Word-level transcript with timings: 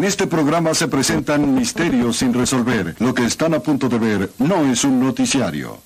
En 0.00 0.04
este 0.04 0.26
programa 0.26 0.72
se 0.72 0.88
presentan 0.88 1.54
misterios 1.54 2.16
sin 2.16 2.32
resolver. 2.32 2.96
Lo 3.00 3.12
que 3.12 3.26
están 3.26 3.52
a 3.52 3.60
punto 3.60 3.86
de 3.86 3.98
ver 3.98 4.30
no 4.38 4.64
es 4.64 4.82
un 4.82 4.98
noticiario. 4.98 5.76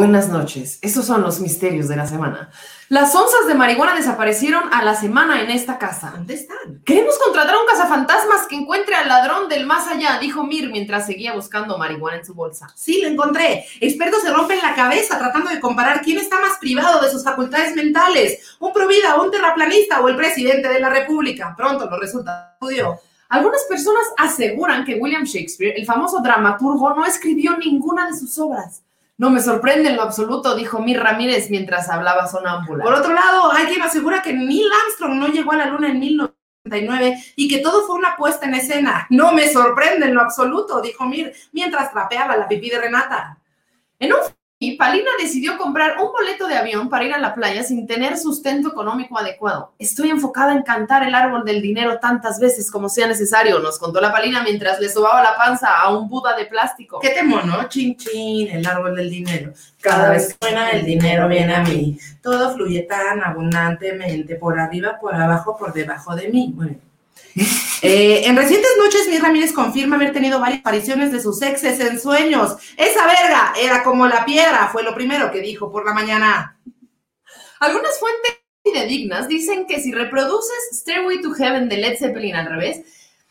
Buenas 0.00 0.30
noches. 0.30 0.78
Esos 0.80 1.04
son 1.04 1.20
los 1.20 1.40
misterios 1.40 1.86
de 1.86 1.94
la 1.94 2.06
semana. 2.06 2.48
Las 2.88 3.14
onzas 3.14 3.46
de 3.46 3.52
marihuana 3.52 3.94
desaparecieron 3.94 4.72
a 4.72 4.82
la 4.82 4.94
semana 4.94 5.42
en 5.42 5.50
esta 5.50 5.76
casa. 5.76 6.12
¿Dónde 6.16 6.32
están? 6.32 6.80
Queremos 6.86 7.18
contratar 7.18 7.54
a 7.54 7.60
un 7.60 7.66
cazafantasmas 7.66 8.46
que 8.46 8.56
encuentre 8.56 8.94
al 8.94 9.08
ladrón 9.08 9.50
del 9.50 9.66
más 9.66 9.88
allá, 9.88 10.18
dijo 10.18 10.42
Mir 10.42 10.70
mientras 10.70 11.04
seguía 11.04 11.34
buscando 11.34 11.76
marihuana 11.76 12.16
en 12.16 12.24
su 12.24 12.32
bolsa. 12.32 12.68
Sí, 12.74 13.02
lo 13.02 13.08
encontré. 13.08 13.66
Expertos 13.78 14.22
se 14.22 14.32
rompen 14.32 14.60
la 14.62 14.74
cabeza 14.74 15.18
tratando 15.18 15.50
de 15.50 15.60
comparar 15.60 16.00
quién 16.00 16.16
está 16.16 16.40
más 16.40 16.56
privado 16.58 17.02
de 17.02 17.10
sus 17.10 17.22
facultades 17.22 17.76
mentales, 17.76 18.56
un 18.58 18.72
provida, 18.72 19.20
un 19.20 19.30
terraplanista 19.30 20.00
o 20.00 20.08
el 20.08 20.16
presidente 20.16 20.70
de 20.70 20.80
la 20.80 20.88
República. 20.88 21.52
Pronto 21.54 21.84
lo 21.90 22.00
resulta 22.00 22.54
estudio. 22.54 22.98
Algunas 23.28 23.64
personas 23.64 24.04
aseguran 24.16 24.86
que 24.86 24.94
William 24.94 25.24
Shakespeare, 25.24 25.74
el 25.76 25.84
famoso 25.84 26.22
dramaturgo, 26.22 26.94
no 26.94 27.04
escribió 27.04 27.58
ninguna 27.58 28.06
de 28.06 28.18
sus 28.18 28.38
obras. 28.38 28.82
No 29.20 29.28
me 29.28 29.42
sorprende 29.42 29.90
en 29.90 29.96
lo 29.96 30.02
absoluto, 30.02 30.54
dijo 30.54 30.78
Mir 30.78 30.98
Ramírez 30.98 31.50
mientras 31.50 31.90
hablaba 31.90 32.26
sonámbula. 32.26 32.82
Por 32.82 32.94
otro 32.94 33.12
lado, 33.12 33.52
hay 33.52 33.66
quien 33.66 33.82
asegura 33.82 34.22
que 34.22 34.32
Neil 34.32 34.66
Armstrong 34.82 35.18
no 35.18 35.28
llegó 35.28 35.52
a 35.52 35.56
la 35.56 35.66
Luna 35.66 35.90
en 35.90 36.00
1999 36.00 37.22
y 37.36 37.46
que 37.46 37.58
todo 37.58 37.86
fue 37.86 37.96
una 37.96 38.16
puesta 38.16 38.46
en 38.46 38.54
escena. 38.54 39.06
No 39.10 39.32
me 39.32 39.52
sorprende 39.52 40.06
en 40.06 40.14
lo 40.14 40.22
absoluto, 40.22 40.80
dijo 40.80 41.04
Mir 41.04 41.34
mientras 41.52 41.92
trapeaba 41.92 42.34
la 42.34 42.48
pipí 42.48 42.70
de 42.70 42.80
Renata. 42.80 43.36
En 43.98 44.14
un 44.14 44.20
y 44.62 44.76
Palina 44.76 45.08
decidió 45.18 45.56
comprar 45.56 45.96
un 46.02 46.12
boleto 46.12 46.46
de 46.46 46.54
avión 46.54 46.90
para 46.90 47.06
ir 47.06 47.14
a 47.14 47.18
la 47.18 47.34
playa 47.34 47.62
sin 47.62 47.86
tener 47.86 48.18
sustento 48.18 48.68
económico 48.68 49.18
adecuado. 49.18 49.72
Estoy 49.78 50.10
enfocada 50.10 50.52
en 50.52 50.62
cantar 50.62 51.02
el 51.02 51.14
árbol 51.14 51.46
del 51.46 51.62
dinero 51.62 51.98
tantas 51.98 52.38
veces 52.38 52.70
como 52.70 52.90
sea 52.90 53.06
necesario, 53.06 53.58
nos 53.60 53.78
contó 53.78 54.02
la 54.02 54.12
Palina 54.12 54.42
mientras 54.42 54.78
le 54.78 54.90
sobaba 54.90 55.22
la 55.22 55.34
panza 55.34 55.80
a 55.80 55.96
un 55.96 56.10
Buda 56.10 56.36
de 56.36 56.44
plástico. 56.44 57.00
¿Qué 57.00 57.08
te 57.08 57.22
mono? 57.22 57.68
Chin 57.70 57.96
chin, 57.96 58.48
el 58.48 58.66
árbol 58.66 58.94
del 58.96 59.08
dinero. 59.08 59.54
Cada 59.80 60.10
vez 60.10 60.34
que 60.34 60.46
suena 60.46 60.68
el 60.68 60.84
dinero 60.84 61.26
viene 61.26 61.54
a 61.54 61.62
mí. 61.62 61.98
Todo 62.20 62.52
fluye 62.52 62.82
tan 62.82 63.24
abundantemente, 63.24 64.34
por 64.34 64.60
arriba, 64.60 64.98
por 65.00 65.14
abajo, 65.14 65.56
por 65.56 65.72
debajo 65.72 66.14
de 66.14 66.28
mí. 66.28 66.52
Bueno. 66.54 66.89
Eh, 67.82 68.26
en 68.26 68.36
recientes 68.36 68.70
noches, 68.78 69.08
Mir 69.08 69.22
Ramírez 69.22 69.52
confirma 69.52 69.96
haber 69.96 70.12
tenido 70.12 70.38
varias 70.38 70.60
apariciones 70.60 71.12
de 71.12 71.20
sus 71.20 71.40
exes 71.40 71.80
en 71.80 71.98
sueños. 71.98 72.56
Esa 72.76 73.06
verga 73.06 73.54
era 73.58 73.82
como 73.82 74.06
la 74.06 74.26
piedra, 74.26 74.68
fue 74.70 74.82
lo 74.82 74.94
primero 74.94 75.30
que 75.32 75.40
dijo 75.40 75.72
por 75.72 75.86
la 75.86 75.94
mañana. 75.94 76.58
Algunas 77.58 77.98
fuentes 77.98 78.38
fidedignas 78.62 79.28
dicen 79.28 79.66
que 79.66 79.80
si 79.80 79.92
reproduces 79.92 80.70
Stairway 80.72 81.22
to 81.22 81.32
Heaven 81.32 81.68
de 81.68 81.78
Led 81.78 81.98
Zeppelin 81.98 82.36
al 82.36 82.46
revés, 82.46 82.82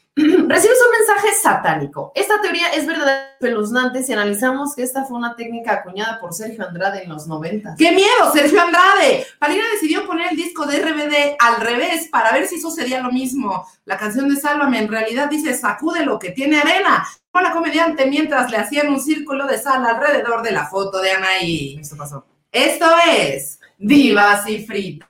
recibes 0.15 0.77
un 0.85 0.97
mensaje 0.97 1.33
satánico. 1.41 2.11
Esta 2.15 2.41
teoría 2.41 2.69
es 2.73 2.85
verdaderamente 2.85 3.29
espeluznante 3.39 4.03
si 4.03 4.11
analizamos 4.11 4.75
que 4.75 4.83
esta 4.83 5.05
fue 5.05 5.17
una 5.17 5.35
técnica 5.35 5.73
acuñada 5.73 6.19
por 6.19 6.33
Sergio 6.33 6.67
Andrade 6.67 7.03
en 7.03 7.09
los 7.09 7.25
90. 7.25 7.75
¡Qué 7.77 7.91
miedo, 7.93 8.31
Sergio 8.33 8.61
Andrade! 8.61 9.25
Palina 9.39 9.63
decidió 9.71 10.05
poner 10.05 10.31
el 10.31 10.37
disco 10.37 10.65
de 10.65 10.79
RBD 10.79 11.35
al 11.39 11.61
revés 11.61 12.09
para 12.11 12.33
ver 12.33 12.47
si 12.47 12.59
sucedía 12.59 13.01
lo 13.01 13.11
mismo. 13.11 13.65
La 13.85 13.97
canción 13.97 14.27
de 14.27 14.35
Sálvame 14.35 14.79
en 14.79 14.89
realidad 14.89 15.29
dice 15.29 15.53
sacude 15.53 16.05
lo 16.05 16.19
que 16.19 16.31
tiene 16.31 16.59
arena. 16.59 17.07
Con 17.31 17.43
la 17.43 17.53
comediante 17.53 18.07
mientras 18.07 18.51
le 18.51 18.57
hacían 18.57 18.89
un 18.89 18.99
círculo 18.99 19.47
de 19.47 19.57
sal 19.57 19.85
alrededor 19.85 20.41
de 20.41 20.51
la 20.51 20.67
foto 20.67 20.99
de 20.99 21.11
Anaí. 21.11 21.77
Esto 21.79 21.95
pasó. 21.95 22.25
Esto 22.51 22.87
es 23.07 23.59
Divas 23.77 24.49
y 24.49 24.65
Fritas. 24.65 25.08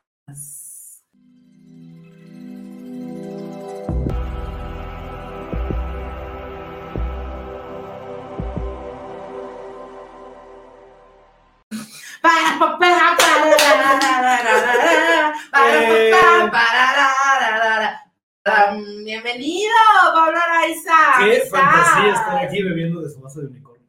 Bienvenido, 19.06 19.74
Pablo 20.14 20.38
Araiza. 20.38 20.92
Qué 21.20 21.26
¿Qué 21.26 21.42
fantasía 21.50 22.14
estar 22.14 22.38
aquí 22.44 22.62
bebiendo 22.62 23.02
de 23.02 23.10
su 23.10 23.22
vaso 23.22 23.40
de 23.42 23.48
unicornio. 23.48 23.88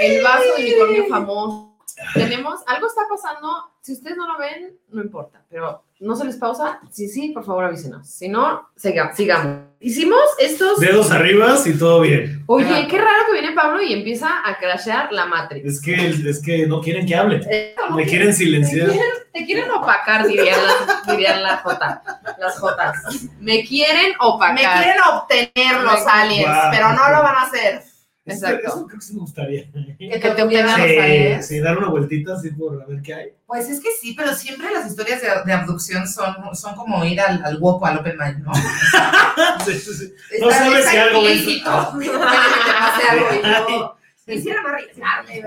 El 0.00 0.22
vaso 0.22 0.44
de 0.56 0.64
unicornio 0.64 1.06
famoso. 1.08 1.67
Tenemos, 2.14 2.60
algo 2.66 2.86
está 2.86 3.02
pasando, 3.08 3.48
si 3.80 3.92
ustedes 3.92 4.16
no 4.16 4.26
lo 4.32 4.38
ven, 4.38 4.76
no 4.90 5.02
importa, 5.02 5.42
pero 5.50 5.82
no 6.00 6.14
se 6.16 6.24
les 6.24 6.36
pausa. 6.36 6.80
Sí, 6.90 7.08
sí, 7.08 7.30
por 7.30 7.44
favor 7.44 7.64
avísenos. 7.64 8.08
Si 8.08 8.28
no, 8.28 8.68
siga- 8.76 9.14
sigamos. 9.14 9.64
Hicimos 9.80 10.20
estos. 10.40 10.80
Dedos 10.80 11.10
arriba 11.12 11.54
y 11.64 11.72
todo 11.78 12.00
bien. 12.00 12.42
Oye, 12.46 12.86
qué 12.88 12.98
raro 12.98 13.26
que 13.26 13.32
viene 13.32 13.52
Pablo 13.52 13.80
y 13.80 13.92
empieza 13.92 14.28
a 14.44 14.56
crashear 14.58 15.12
la 15.12 15.26
Matrix. 15.26 15.64
Es 15.66 15.80
que, 15.80 15.94
es 16.28 16.42
que 16.42 16.66
no 16.66 16.80
quieren 16.80 17.06
que 17.06 17.14
hable. 17.14 17.40
Eh, 17.50 17.76
Me 17.94 18.04
quieren 18.04 18.28
Te 18.28 18.32
silenciar. 18.34 18.88
quieren, 18.90 19.10
te 19.32 19.44
quieren 19.46 19.70
opacar, 19.70 20.26
dirían 20.26 20.58
las, 20.66 21.06
dirían 21.06 21.42
las 21.42 21.62
J, 21.62 22.02
las 22.38 22.58
Jotas. 22.58 22.96
Me 23.40 23.64
quieren 23.64 24.12
opacar. 24.20 24.54
Me 24.54 24.60
quieren 24.62 25.00
obtener 25.12 25.80
los 25.82 26.06
aliens, 26.06 26.48
Wow. 26.48 26.70
pero 26.72 26.88
no 26.92 27.08
lo 27.10 27.22
van 27.22 27.36
a 27.36 27.42
hacer. 27.42 27.82
Eso, 28.28 28.46
Exacto. 28.46 28.68
eso 28.68 28.86
creo 28.86 28.98
que 28.98 29.04
sí 29.06 29.14
me 29.14 29.20
gustaría. 29.20 29.72
Que 29.72 30.18
te 30.18 30.48
Sí, 30.48 30.56
aliens. 30.56 31.46
sí, 31.46 31.60
dar 31.60 31.78
una 31.78 31.88
vueltita 31.88 32.34
así 32.34 32.50
por 32.50 32.82
a 32.82 32.84
ver 32.86 33.00
qué 33.02 33.14
hay. 33.14 33.32
Pues 33.46 33.68
es 33.70 33.80
que 33.80 33.88
sí, 34.00 34.14
pero 34.14 34.34
siempre 34.34 34.70
las 34.70 34.86
historias 34.86 35.22
de, 35.22 35.28
de 35.46 35.52
abducción 35.52 36.06
son, 36.06 36.54
son 36.54 36.74
como 36.76 37.04
ir 37.04 37.20
al, 37.20 37.42
al 37.44 37.58
Wopo, 37.58 37.86
al 37.86 37.98
Open 37.98 38.16
Mind, 38.18 38.38
¿no? 38.44 38.52
Sí, 39.64 39.72
sí, 39.78 39.94
sí. 39.94 40.14
No 40.40 40.50
Está- 40.50 40.64
sabes 40.64 40.86
si 40.86 40.96
algo. 40.96 41.20
Puede 41.20 41.44
que 41.44 41.54
te 41.54 41.64
pase 41.64 43.08
algo 43.08 43.26
y 43.34 43.42
yo 43.78 43.96
quisiera 44.26 44.62
no 44.62 44.68
arriesgarme, 44.68 45.42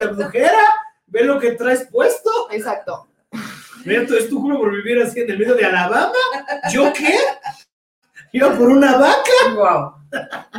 brujera, 0.00 0.62
ve 1.06 1.24
lo 1.24 1.38
que 1.38 1.52
traes 1.52 1.86
puesto. 1.90 2.30
Exacto. 2.50 3.08
Mira, 3.84 4.06
tú- 4.06 4.16
es 4.16 4.28
tu 4.28 4.40
juro 4.40 4.58
por 4.58 4.72
vivir 4.72 5.00
así 5.02 5.20
en 5.20 5.30
el 5.30 5.38
medio 5.38 5.54
de 5.54 5.64
Alabama. 5.64 6.12
¿Yo 6.72 6.92
qué? 6.92 7.14
¿Iba 8.32 8.56
por 8.56 8.68
una 8.68 8.96
vaca? 8.96 9.32
Wow. 9.54 9.92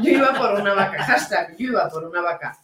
Yo 0.03 0.11
iba 0.11 0.33
por 0.33 0.59
una 0.59 0.73
vaca. 0.73 1.03
Hashtag, 1.03 1.57
yo 1.57 1.69
iba 1.69 1.89
por 1.89 2.05
una 2.05 2.21
vaca. 2.21 2.57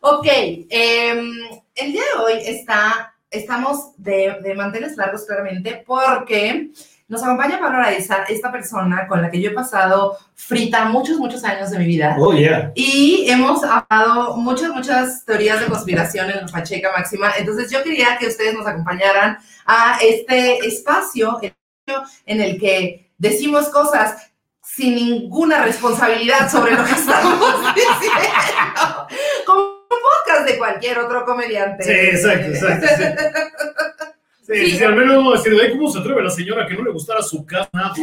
Ok, 0.00 0.26
em, 0.70 1.32
el 1.74 1.92
día 1.92 2.02
de 2.02 2.22
hoy 2.22 2.40
está, 2.46 3.14
estamos 3.30 3.94
de, 3.96 4.38
de 4.42 4.54
manteles 4.54 4.96
largos 4.96 5.24
claramente 5.26 5.82
porque 5.84 6.70
nos 7.08 7.22
acompaña 7.22 7.58
Pablo 7.58 7.78
Araiza, 7.78 8.24
esta 8.28 8.52
persona 8.52 9.08
con 9.08 9.22
la 9.22 9.30
que 9.30 9.40
yo 9.40 9.50
he 9.50 9.54
pasado 9.54 10.18
frita 10.34 10.84
muchos, 10.84 11.18
muchos 11.18 11.42
años 11.42 11.70
de 11.70 11.78
mi 11.78 11.86
vida. 11.86 12.14
Oh, 12.18 12.32
yeah. 12.32 12.70
Y 12.74 13.24
hemos 13.28 13.64
hablado 13.64 14.36
muchas, 14.36 14.70
muchas 14.70 15.24
teorías 15.24 15.58
de 15.58 15.66
conspiración 15.66 16.30
en 16.30 16.36
la 16.36 16.46
Pacheca 16.46 16.92
Máxima. 16.96 17.32
Entonces 17.38 17.70
yo 17.70 17.82
quería 17.82 18.18
que 18.18 18.26
ustedes 18.26 18.54
nos 18.54 18.66
acompañaran 18.66 19.38
a 19.64 19.98
este 20.02 20.58
espacio 20.66 21.40
en 22.26 22.40
el 22.40 22.58
que 22.58 23.10
decimos 23.18 23.68
cosas 23.68 24.30
sin 24.62 24.94
ninguna 24.94 25.62
responsabilidad 25.62 26.50
sobre 26.50 26.74
lo 26.74 26.84
que 26.84 26.92
estamos 26.92 27.40
diciendo. 27.74 29.06
Como 29.46 29.60
un 29.60 29.88
podcast 29.88 30.46
de 30.46 30.58
cualquier 30.58 30.98
otro 30.98 31.24
comediante. 31.24 31.84
Sí, 31.84 31.90
exacto, 32.16 32.46
exacto. 32.48 32.86
Sí, 34.46 34.54
sí, 34.54 34.70
Sí. 34.70 34.78
sí, 34.78 34.84
al 34.84 34.96
menos 34.96 35.42
si 35.42 35.50
de 35.50 35.70
cómo 35.72 35.90
se 35.90 35.98
atreve 35.98 36.22
la 36.22 36.30
señora 36.30 36.66
que 36.66 36.74
no 36.74 36.82
le 36.84 36.90
gustara 36.92 37.20
su 37.22 37.44
casa. 37.44 37.68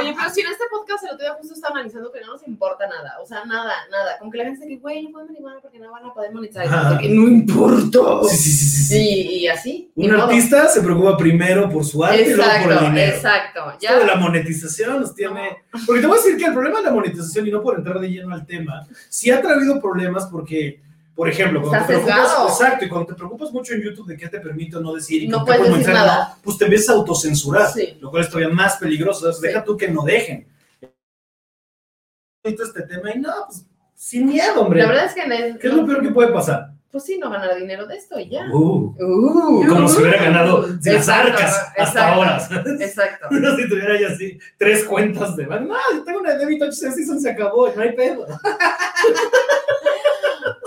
Oye, 0.00 0.14
pero 0.16 0.30
si 0.30 0.40
en 0.40 0.46
este 0.48 0.64
podcast 0.70 1.04
el 1.04 1.10
otro 1.10 1.24
día 1.26 1.34
justo 1.34 1.54
estaba 1.54 1.74
analizando 1.74 2.10
que 2.12 2.20
no 2.20 2.28
nos 2.32 2.46
importa 2.46 2.86
nada. 2.86 3.14
O 3.22 3.26
sea, 3.26 3.44
nada, 3.44 3.72
nada. 3.90 4.18
Como 4.18 4.30
que 4.30 4.38
la 4.38 4.44
gente 4.44 4.60
dice 4.64 4.68
que, 4.76 4.80
güey, 4.80 5.02
no 5.04 5.10
pueden 5.10 5.28
marihuana 5.32 5.60
porque 5.60 5.78
no 5.78 5.90
van 5.90 6.04
a 6.06 6.14
poder 6.14 6.32
monetizar. 6.32 6.66
Yo, 6.92 6.98
que 6.98 7.08
no 7.08 7.22
importa. 7.28 7.98
Sí, 8.30 8.36
sí, 8.36 8.50
sí, 8.52 8.66
sí, 8.66 8.84
sí. 8.84 8.98
Y, 8.98 9.34
y 9.40 9.48
así. 9.48 9.90
Un 9.94 10.12
artista 10.12 10.68
se 10.68 10.80
preocupa 10.82 11.16
primero 11.16 11.68
por 11.68 11.84
su 11.84 12.04
arte 12.04 12.22
y 12.30 12.34
luego 12.34 12.50
por 12.64 12.72
el 12.72 12.78
dinero. 12.80 13.14
exacto. 13.16 13.60
Esto 13.72 13.94
de 13.94 14.00
Ya. 14.00 14.06
la 14.06 14.16
monetización 14.16 15.00
nos 15.00 15.14
tiene. 15.14 15.58
Porque 15.86 16.00
te 16.00 16.06
voy 16.06 16.18
a 16.18 16.22
decir 16.22 16.36
que 16.38 16.44
el 16.46 16.52
problema 16.52 16.78
de 16.78 16.84
la 16.84 16.92
monetización, 16.92 17.46
y 17.46 17.50
no 17.50 17.62
por 17.62 17.76
entrar 17.78 17.98
de 18.00 18.08
lleno 18.10 18.34
al 18.34 18.46
tema, 18.46 18.86
sí 19.08 19.30
ha 19.30 19.40
traído 19.40 19.80
problemas 19.80 20.26
porque, 20.26 20.80
por 21.18 21.28
ejemplo, 21.28 21.60
cuando 21.62 21.84
te 21.84 21.94
preocupas, 21.94 22.32
exacto, 22.60 22.84
y 22.84 22.88
cuando 22.88 23.06
te 23.08 23.14
preocupas 23.14 23.50
mucho 23.50 23.74
en 23.74 23.82
YouTube 23.82 24.06
de 24.06 24.16
qué 24.16 24.28
te 24.28 24.38
permite 24.38 24.76
o 24.76 24.80
no 24.80 24.94
decir 24.94 25.20
y 25.24 25.26
No 25.26 25.44
puedes 25.44 25.68
decir 25.68 25.88
nada. 25.92 26.28
no, 26.36 26.42
pues 26.44 26.56
te 26.58 26.66
a 26.88 26.92
autocensurar, 26.94 27.72
Sí. 27.72 27.98
lo 28.00 28.08
cual 28.12 28.22
es 28.22 28.28
todavía 28.30 28.54
más 28.54 28.76
peligroso. 28.76 29.32
Sí. 29.32 29.42
Deja 29.42 29.64
tú 29.64 29.76
que 29.76 29.88
no 29.88 30.04
dejen. 30.04 30.46
Este 32.44 32.82
tema 32.82 33.12
y 33.12 33.18
no, 33.18 33.32
pues 33.48 33.66
sin 33.96 34.26
miedo, 34.26 34.60
hombre. 34.60 34.80
La 34.82 34.86
verdad 34.86 35.06
es 35.06 35.14
que 35.14 35.22
en 35.22 35.32
el- 35.32 35.58
¿Qué 35.58 35.66
es 35.66 35.74
lo 35.74 35.84
peor 35.84 36.02
que 36.02 36.10
puede 36.12 36.28
pasar? 36.32 36.70
pues 36.88 37.02
sí, 37.04 37.18
no 37.18 37.28
ganar 37.30 37.54
dinero 37.56 37.84
de 37.86 37.96
esto 37.96 38.18
y 38.20 38.28
ya. 38.30 38.46
Uh, 38.52 38.94
Uh, 38.96 39.66
como 39.68 39.88
si 39.88 40.00
hubiera 40.00 40.22
ganado 40.22 40.62
de 40.68 40.92
las 40.92 41.08
Exacto, 41.08 41.32
arcas 41.32 41.52
hasta 41.76 41.82
exacto. 41.82 42.00
ahora. 42.14 42.38
¿sabes? 42.40 42.80
Exacto. 42.80 43.26
si 43.56 43.68
tuviera 43.68 44.00
ya 44.00 44.06
así 44.14 44.38
tres 44.56 44.84
cuentas 44.84 45.34
de 45.34 45.46
no, 45.46 45.74
yo 45.92 46.04
tengo 46.04 46.20
una 46.20 46.34
de 46.34 46.38
débito 46.38 46.64
se 47.18 47.28
acabó, 47.28 47.68
no 47.74 47.82
hay 47.82 47.92
pedo. 47.96 48.24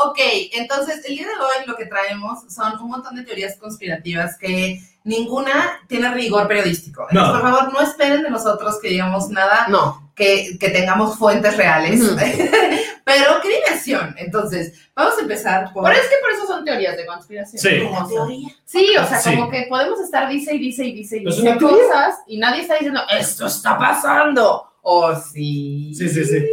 Ok, 0.05 0.19
entonces 0.53 1.03
el 1.05 1.15
día 1.15 1.27
de 1.27 1.33
hoy 1.33 1.65
lo 1.67 1.75
que 1.75 1.85
traemos 1.85 2.39
son 2.53 2.79
un 2.81 2.89
montón 2.89 3.15
de 3.15 3.23
teorías 3.23 3.55
conspirativas 3.57 4.37
que 4.37 4.81
ninguna 5.03 5.79
tiene 5.87 6.13
rigor 6.13 6.47
periodístico. 6.47 7.07
Entonces, 7.09 7.33
No. 7.33 7.41
por 7.41 7.51
favor, 7.51 7.73
no 7.73 7.81
esperen 7.81 8.23
de 8.23 8.29
nosotros 8.29 8.79
que 8.81 8.89
digamos 8.89 9.29
nada 9.29 9.65
No. 9.69 10.11
que, 10.15 10.57
que 10.59 10.69
tengamos 10.69 11.17
fuentes 11.17 11.57
reales. 11.57 11.99
Pero 13.03 13.41
qué 13.41 13.49
diversión. 13.49 14.13
Entonces, 14.17 14.73
vamos 14.95 15.17
a 15.17 15.21
empezar 15.21 15.73
por. 15.73 15.83
Pero 15.83 15.95
es 15.99 16.07
que 16.07 16.15
por 16.21 16.31
eso 16.31 16.45
son 16.47 16.63
teorías 16.63 16.95
de 16.95 17.05
conspiración. 17.05 17.59
Sí. 17.61 17.83
Como 17.87 18.07
teoría. 18.07 18.49
Sí, 18.63 18.87
o 18.97 19.05
sea, 19.07 19.19
Sí. 19.19 19.35
como 19.35 19.49
que 19.49 19.65
podemos 19.67 19.99
estar 19.99 20.29
dice 20.29 20.53
y 20.55 20.59
dice 20.59 20.85
y 20.85 20.93
dice 20.93 21.17
y 21.17 21.23
Pues 21.23 21.35
dice 21.37 21.49
una 21.49 21.57
teoría. 21.57 21.77
cosas 21.87 22.15
y 22.27 22.37
nadie 22.37 22.61
está 22.61 22.75
diciendo, 22.75 23.01
esto 23.09 23.47
está 23.47 23.77
pasando. 23.77 24.67
O 24.83 25.15
sí. 25.15 25.93
Sí, 25.95 26.09
sí, 26.09 26.25
sí. 26.25 26.45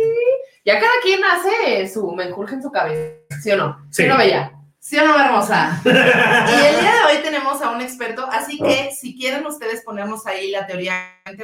Ya 0.68 0.78
cada 0.78 0.92
quien 1.02 1.20
hace 1.24 1.88
su 1.90 2.12
menjurje 2.12 2.56
en 2.56 2.62
su 2.62 2.70
cabeza, 2.70 3.00
¿sí 3.42 3.50
o 3.52 3.56
no? 3.56 3.78
Sí. 3.90 4.02
¿Sí 4.02 4.08
o 4.08 4.12
no, 4.12 4.18
Bella? 4.18 4.52
¿Sí 4.78 4.98
o 4.98 5.06
no, 5.06 5.18
hermosa? 5.18 5.80
Y 5.84 5.88
el 5.88 6.80
día 6.80 6.92
de 6.92 7.16
hoy 7.16 7.22
tenemos 7.22 7.62
a 7.62 7.70
un 7.70 7.80
experto, 7.80 8.26
así 8.30 8.58
que 8.58 8.90
si 8.94 9.16
quieren 9.16 9.46
ustedes 9.46 9.82
ponernos 9.82 10.26
ahí 10.26 10.50
la 10.50 10.66
teoría 10.66 10.92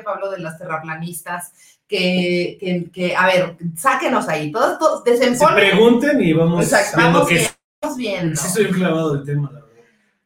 Pablo 0.04 0.30
de 0.30 0.40
las 0.40 0.58
terraplanistas, 0.58 1.52
que, 1.88 2.58
que, 2.60 2.90
que, 2.92 3.16
a 3.16 3.24
ver, 3.26 3.56
sáquenos 3.78 4.28
ahí, 4.28 4.52
todos, 4.52 4.78
todos 4.78 5.02
Se 5.04 5.12
desemponen. 5.12 5.56
pregunten 5.56 6.20
y 6.22 6.34
vamos 6.34 6.62
Exacto, 6.62 6.98
vamos 6.98 7.26
que 7.26 7.48
vamos 7.80 7.96
viendo. 7.96 8.36
sí 8.38 8.48
soy 8.50 8.66
un 8.66 8.72
clavado 8.72 9.14
del 9.14 9.24
tema, 9.24 9.50
la 9.54 9.60
verdad. 9.60 9.70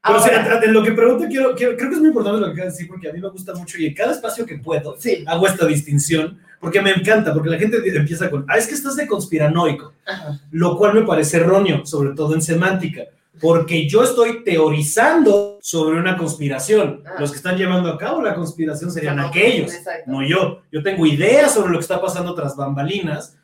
Pero 0.02 0.18
o 0.18 0.22
sea, 0.22 0.58
de 0.58 0.66
lo 0.72 0.82
que 0.82 0.90
pregunto, 0.92 1.24
quiero, 1.28 1.54
quiero- 1.54 1.76
creo 1.76 1.88
que 1.88 1.94
es 1.94 2.00
muy 2.00 2.08
importante 2.08 2.40
lo 2.40 2.46
que 2.46 2.52
acabas 2.54 2.72
de 2.74 2.78
decir, 2.78 2.88
porque 2.88 3.08
a 3.10 3.12
mí 3.12 3.20
me 3.20 3.28
gusta 3.30 3.54
mucho 3.54 3.78
y 3.78 3.86
en 3.86 3.94
cada 3.94 4.10
espacio 4.12 4.44
que 4.44 4.58
puedo 4.58 4.96
Sí. 4.98 5.24
hago 5.24 5.46
esta 5.46 5.66
distinción, 5.66 6.40
porque 6.60 6.80
me 6.82 6.90
encanta, 6.90 7.32
porque 7.32 7.50
la 7.50 7.58
gente 7.58 7.78
empieza 7.96 8.30
con, 8.30 8.44
ah, 8.48 8.56
es 8.56 8.66
que 8.66 8.74
estás 8.74 8.96
de 8.96 9.06
conspiranoico, 9.06 9.92
Ajá. 10.06 10.40
lo 10.50 10.76
cual 10.76 10.94
me 10.94 11.02
parece 11.02 11.38
erróneo, 11.38 11.84
sobre 11.86 12.14
todo 12.14 12.34
en 12.34 12.42
semántica, 12.42 13.02
porque 13.40 13.88
yo 13.88 14.02
estoy 14.02 14.42
teorizando 14.42 15.58
sobre 15.62 15.98
una 15.98 16.16
conspiración. 16.16 17.02
Ah. 17.06 17.16
Los 17.20 17.30
que 17.30 17.36
están 17.36 17.56
llevando 17.56 17.90
a 17.90 17.98
cabo 17.98 18.20
la 18.22 18.34
conspiración 18.34 18.90
serían 18.90 19.16
No, 19.16 19.28
aquellos, 19.28 19.72
exacto. 19.72 20.10
no 20.10 20.26
yo. 20.26 20.62
Yo 20.72 20.82
tengo 20.82 21.06
ideas 21.06 21.54
sobre 21.54 21.70
lo 21.70 21.78
que 21.78 21.82
está 21.82 22.00
pasando 22.00 22.34
tras 22.34 22.56
bambalinas, 22.56 23.36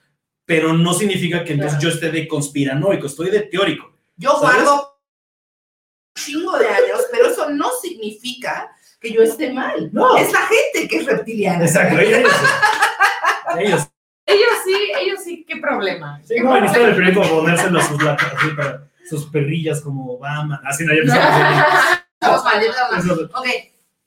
pero 0.45 0.73
no 0.73 0.93
significa 0.95 1.45
que 1.45 1.53
entonces 1.55 1.79
yo 1.79 1.89
esté 1.89 2.11
de 2.11 2.27
conspiranoico, 2.27 3.07
estoy 3.07 3.31
de 3.31 3.41
teórico. 3.43 3.93
yo 4.17 4.31
¿sabes? 4.41 4.65
guardo 4.65 4.95
chingo 6.17 6.59
de 6.59 6.69
años, 6.69 7.01
pero 7.11 7.29
eso 7.29 7.51
no 7.51 7.69
significa 7.83 8.71
que 9.01 9.13
yo 9.13 9.23
esté 9.23 9.53
mal. 9.53 9.91
No. 9.93 10.17
Es 10.17 10.33
la 10.33 10.41
gente 10.41 10.89
que 10.89 10.97
es 10.99 11.07
reptiliana. 11.07 11.65
Exacto, 11.65 11.97
ellos. 13.59 13.89
ellos. 14.27 14.49
Sí, 14.65 14.93
ellos 15.01 15.21
sí, 15.23 15.45
qué 15.47 15.57
problema. 15.57 16.21
Sí, 16.25 16.41
como 16.41 16.57
en 16.57 16.65
historia 16.65 16.87
del 16.89 16.97
periódico 16.97 17.29
ponérselo 17.37 17.79
a 17.79 17.83
sus 17.83 18.03
latas, 18.03 18.33
así 18.37 18.49
para 18.57 18.89
sus 19.09 19.27
perrillas 19.27 19.81
como 19.81 20.13
Obama. 20.15 20.61
Así 20.65 20.85
no, 20.85 20.93
ya 20.95 21.01
empezamos. 21.01 21.99
Vamos 22.21 23.31
Ok, 23.35 23.47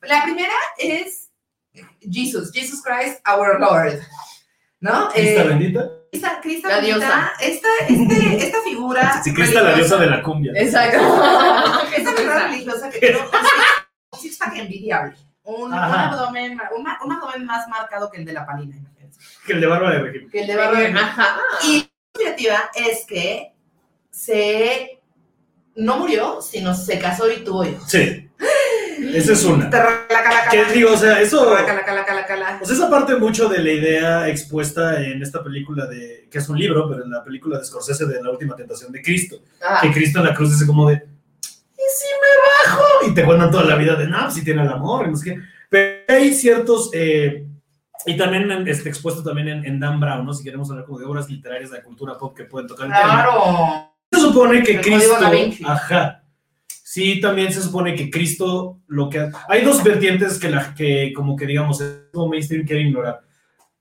la 0.01 0.23
primera 0.23 0.53
es 0.77 1.29
Jesus, 2.01 2.51
Jesus 2.51 2.81
Christ, 2.83 3.19
our 3.27 3.59
Lord. 3.59 3.99
¿No? 4.79 5.09
Crista 5.09 5.41
Eh, 5.43 5.47
bendita. 5.47 5.89
Crista, 6.11 6.39
Crista 6.41 6.67
La 6.69 6.75
bendita, 6.77 6.97
diosa. 6.97 7.31
Esta, 7.39 7.67
este- 7.89 8.45
esta 8.47 8.57
figura. 8.63 9.21
Sí, 9.23 9.33
Crista 9.33 9.61
la 9.61 9.73
diosa 9.73 9.97
de 9.97 10.07
la 10.07 10.21
cumbia. 10.23 10.53
Exacto. 10.55 10.97
Esta 11.95 12.13
figura 12.13 12.47
religiosa 12.47 12.89
que 12.89 12.99
tiene 12.99 13.17
un 13.19 14.19
six-pack 14.19 14.55
envidiable. 14.57 15.15
Un, 15.43 15.73
un 15.73 15.73
abdomen, 15.73 16.59
una- 16.75 16.99
un 17.03 17.11
abdomen 17.11 17.45
más 17.45 17.67
marcado 17.67 18.09
que 18.11 18.17
el 18.17 18.25
de 18.25 18.33
la 18.33 18.45
palina. 18.45 18.75
Que 19.45 19.53
el 19.53 19.61
de 19.61 19.67
barba 19.67 19.91
de 19.91 19.99
régimen. 19.99 20.29
Que 20.29 20.41
el 20.41 20.47
de 20.47 20.55
barba 20.55 20.79
de 20.79 20.87
Ajá. 20.87 21.37
Y 21.67 21.79
la 21.79 21.87
creativa 22.13 22.71
es 22.75 23.05
que 23.07 23.53
se 24.11 24.99
no 25.75 25.97
murió, 25.97 26.41
sino 26.41 26.73
se 26.73 26.97
casó 26.99 27.31
y 27.31 27.43
tuvo 27.43 27.63
hijos. 27.63 27.89
Sí. 27.89 28.29
Esa 29.13 29.33
es 29.33 29.43
una. 29.43 29.69
Que 30.49 30.65
digo, 30.73 30.93
o 30.93 30.97
sea, 30.97 31.21
eso. 31.21 31.55
Pues 32.59 32.71
esa 32.71 32.89
parte 32.89 33.15
mucho 33.15 33.47
de 33.47 33.59
la 33.59 33.71
idea 33.71 34.27
expuesta 34.27 35.01
en 35.03 35.21
esta 35.21 35.43
película 35.43 35.85
de. 35.85 36.27
que 36.31 36.39
es 36.39 36.49
un 36.49 36.57
libro, 36.57 36.89
pero 36.89 37.03
en 37.03 37.11
la 37.11 37.23
película 37.23 37.59
de 37.59 37.65
Scorsese 37.65 38.05
de 38.07 38.23
La 38.23 38.31
última 38.31 38.55
tentación 38.55 38.91
de 38.91 39.01
Cristo. 39.01 39.37
Ah, 39.61 39.79
Que 39.81 39.91
Cristo 39.91 40.19
en 40.19 40.25
la 40.25 40.33
cruz 40.33 40.51
dice 40.51 40.65
como 40.65 40.89
de. 40.89 40.95
¿Y 40.95 41.89
si 41.95 42.07
me 42.07 42.71
bajo? 42.73 42.83
Y 43.07 43.13
te 43.13 43.23
cuentan 43.23 43.51
toda 43.51 43.65
la 43.65 43.75
vida 43.75 43.95
de 43.95 44.07
no, 44.07 44.31
si 44.31 44.43
tiene 44.43 44.63
el 44.63 44.69
amor, 44.69 45.05
y 45.07 45.11
no 45.11 45.15
sé 45.17 45.35
qué. 45.35 45.41
Pero 45.69 46.03
hay 46.07 46.33
ciertos. 46.33 46.89
eh, 46.93 47.45
y 48.07 48.17
también 48.17 48.49
en- 48.49 48.67
este, 48.67 48.89
expuesto 48.89 49.21
también 49.21 49.47
en, 49.49 49.65
en 49.65 49.79
Dan 49.79 49.99
Brown, 49.99 50.25
¿no? 50.25 50.33
Si 50.33 50.43
queremos 50.43 50.69
hablar 50.71 50.85
como 50.85 50.97
de 50.99 51.05
obras 51.05 51.29
literarias 51.29 51.69
de 51.71 51.77
la 51.77 51.83
cultura 51.83 52.17
pop 52.17 52.35
que 52.35 52.45
pueden 52.45 52.67
tocar 52.67 52.87
el 52.87 52.93
tema. 52.93 53.03
Claro. 53.03 53.91
Se 54.11 54.19
supone 54.19 54.63
que 54.63 54.75
El 54.75 54.81
Cristo. 54.81 55.15
Ajá. 55.65 56.23
Sí, 56.67 57.19
también 57.19 57.51
se 57.51 57.61
supone 57.61 57.93
que 57.95 58.09
Cristo 58.09 58.79
lo 58.87 59.09
que. 59.09 59.29
Hay 59.49 59.63
dos 59.63 59.83
vertientes 59.83 60.39
que, 60.39 60.49
la, 60.49 60.73
que 60.73 61.11
como 61.13 61.35
que 61.35 61.45
digamos, 61.45 61.81
el 61.81 62.07
mainstream 62.29 62.65
quiere 62.65 62.83
ignorar. 62.83 63.19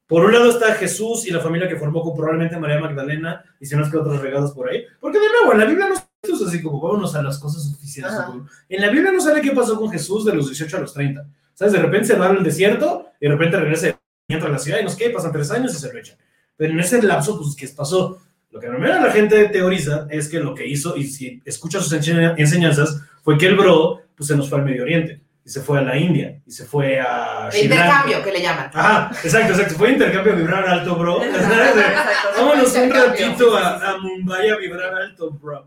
Por 0.07 0.25
un 0.25 0.33
lado 0.33 0.51
está 0.51 0.75
Jesús 0.75 1.27
y 1.27 1.31
la 1.31 1.41
familia 1.41 1.69
que 1.69 1.77
formó 1.77 2.03
con 2.03 2.15
probablemente 2.15 2.59
María 2.59 2.79
Magdalena 2.79 3.45
y 3.61 3.67
si 3.67 3.75
no 3.75 3.85
es 3.85 3.91
que 3.91 3.97
otros 3.97 4.21
regados 4.21 4.53
por 4.53 4.69
ahí. 4.69 4.85
Porque 5.01 5.19
de 5.19 5.27
nuevo, 5.29 5.53
en 5.53 5.59
la 5.59 5.65
Biblia 5.65 5.89
no 5.89 5.95
es 5.95 6.43
así 6.43 6.63
como 6.63 6.81
vámonos 6.81 7.15
a 7.15 7.23
las 7.23 7.39
cosas 7.39 7.73
oficiales. 7.75 8.13
Ajá. 8.17 8.33
En 8.69 8.81
la 8.81 8.89
Biblia 8.91 9.13
no 9.13 9.21
sale 9.21 9.41
qué 9.41 9.53
pasó 9.53 9.77
con 9.79 9.91
Jesús 9.91 10.25
de 10.25 10.35
los 10.35 10.47
18 10.49 10.77
a 10.77 10.81
los 10.81 10.93
30. 10.93 11.27
¿Sabes? 11.55 11.73
De 11.73 11.81
repente 11.81 12.09
se 12.09 12.17
va 12.17 12.29
al 12.29 12.43
desierto 12.45 13.07
y 13.21 13.27
de 13.27 13.33
repente 13.33 13.59
regresa 13.59 13.96
entra 14.35 14.49
a 14.49 14.53
la 14.53 14.59
ciudad 14.59 14.81
y 14.81 14.85
no 14.85 14.91
sé 14.91 14.97
qué, 14.97 15.11
pasan 15.11 15.33
tres 15.33 15.51
años 15.51 15.75
y 15.75 15.79
se 15.79 15.93
lo 15.93 15.99
echan. 15.99 16.17
Pero 16.57 16.73
en 16.73 16.81
ese 16.81 17.01
lapso, 17.03 17.39
pues, 17.39 17.55
¿qué 17.55 17.69
pasó? 17.75 18.21
Lo 18.51 18.61
que 18.61 18.69
primero 18.69 19.01
la 19.01 19.13
gente 19.13 19.49
teoriza 19.49 20.07
es 20.11 20.29
que 20.29 20.41
lo 20.41 20.55
que 20.55 20.67
hizo, 20.67 20.97
y 20.97 21.05
si 21.05 21.43
escucha 21.45 21.81
sus 21.81 21.93
enseña- 21.93 22.35
enseñanzas, 22.39 23.03
fue 23.23 23.37
que 23.39 23.47
el 23.47 23.57
bro 23.57 24.01
pues, 24.17 24.29
se 24.29 24.37
nos 24.37 24.49
fue 24.49 24.59
al 24.59 24.65
Medio 24.65 24.83
Oriente, 24.83 25.21
y 25.45 25.49
se 25.51 25.61
fue 25.61 25.79
a 25.79 25.83
la 25.83 25.97
India, 25.97 26.41
y 26.47 26.51
se 26.51 26.65
fue 26.65 26.99
a 26.99 27.45
Lanka. 27.45 27.59
Intercambio, 27.59 28.23
que 28.25 28.33
le 28.33 28.43
llaman. 28.43 28.71
Ajá, 28.73 29.11
exacto, 29.23 29.53
exacto. 29.53 29.75
Fue 29.75 29.93
intercambio 29.93 30.33
a 30.33 30.37
vibrar 30.37 30.67
alto, 30.69 30.97
bro. 30.97 31.21
Vámonos 32.37 32.75
un 32.75 32.91
ratito 32.91 33.57
a, 33.57 33.91
a 33.91 33.99
Mumbai 33.99 34.49
a 34.51 34.57
vibrar 34.57 34.95
alto, 34.95 35.31
bro. 35.33 35.67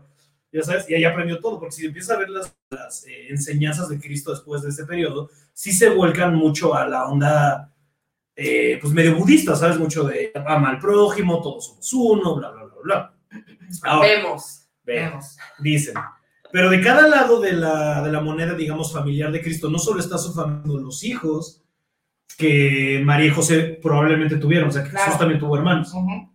Ya 0.52 0.62
sabes, 0.62 0.90
y 0.90 0.94
ahí 0.94 1.04
aprendió 1.04 1.38
todo, 1.38 1.60
porque 1.60 1.76
si 1.76 1.86
empieza 1.86 2.14
a 2.14 2.18
ver 2.18 2.28
las, 2.28 2.52
las, 2.70 3.06
eh, 3.06 3.28
enseñanzas 3.30 3.88
de 3.88 4.00
Cristo 4.00 4.32
después 4.32 4.62
de 4.62 4.70
ese 4.70 4.84
periodo, 4.84 5.30
sí 5.52 5.70
se 5.72 5.90
vuelcan 5.90 6.34
mucho 6.34 6.74
a 6.74 6.88
la 6.88 7.06
onda, 7.06 7.72
eh, 8.42 8.78
pues 8.80 8.94
medio 8.94 9.16
budista, 9.16 9.54
¿sabes? 9.54 9.78
Mucho 9.78 10.04
de 10.04 10.32
ama 10.46 10.70
al 10.70 10.78
prójimo, 10.78 11.42
todos 11.42 11.66
somos 11.66 11.92
uno, 11.92 12.36
bla, 12.36 12.50
bla, 12.50 12.64
bla, 12.64 12.74
bla. 12.82 13.14
Ahora, 13.82 14.08
Vemos. 14.08 14.66
vemos, 14.82 15.36
dicen. 15.58 15.92
Pero 16.50 16.70
de 16.70 16.80
cada 16.80 17.06
lado 17.06 17.38
de 17.38 17.52
la, 17.52 18.02
de 18.02 18.10
la 18.10 18.20
moneda, 18.22 18.54
digamos, 18.54 18.94
familiar 18.94 19.30
de 19.30 19.42
Cristo, 19.42 19.68
no 19.68 19.78
solo 19.78 20.00
está 20.00 20.16
su 20.16 20.32
familia, 20.32 20.80
los 20.80 21.04
hijos 21.04 21.62
que 22.38 23.02
María 23.04 23.26
y 23.26 23.30
José 23.30 23.78
probablemente 23.82 24.36
tuvieron, 24.38 24.70
o 24.70 24.72
sea, 24.72 24.84
que 24.84 24.88
Claro. 24.90 25.04
Jesús 25.04 25.18
también 25.18 25.38
tuvo 25.38 25.58
hermanos. 25.58 25.92
Ujú. 25.92 26.32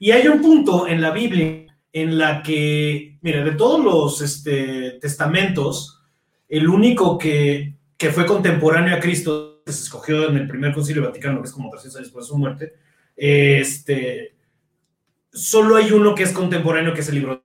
Y 0.00 0.10
hay 0.10 0.26
un 0.26 0.42
punto 0.42 0.88
en 0.88 1.00
la 1.00 1.12
Biblia 1.12 1.64
en 1.92 2.18
la 2.18 2.42
que, 2.42 3.18
mira, 3.22 3.44
de 3.44 3.52
todos 3.52 3.82
los 3.84 4.20
este, 4.20 4.98
testamentos, 5.00 6.02
el 6.48 6.68
único 6.68 7.16
que, 7.16 7.76
que 7.96 8.10
fue 8.10 8.26
contemporáneo 8.26 8.96
a 8.96 9.00
Cristo, 9.00 9.55
que 9.66 9.72
se 9.72 9.82
escogió 9.82 10.28
en 10.28 10.36
el 10.36 10.46
primer 10.46 10.72
concilio 10.72 11.02
vaticano, 11.02 11.42
que 11.42 11.48
es 11.48 11.52
como 11.52 11.70
300 11.70 11.96
años 11.96 12.06
después 12.06 12.26
de 12.26 12.28
su 12.28 12.38
muerte, 12.38 12.74
este, 13.16 14.36
solo 15.32 15.74
hay 15.74 15.90
uno 15.90 16.14
que 16.14 16.22
es 16.22 16.30
contemporáneo, 16.30 16.94
que 16.94 17.00
es 17.00 17.08
el 17.08 17.16
libro. 17.16 17.44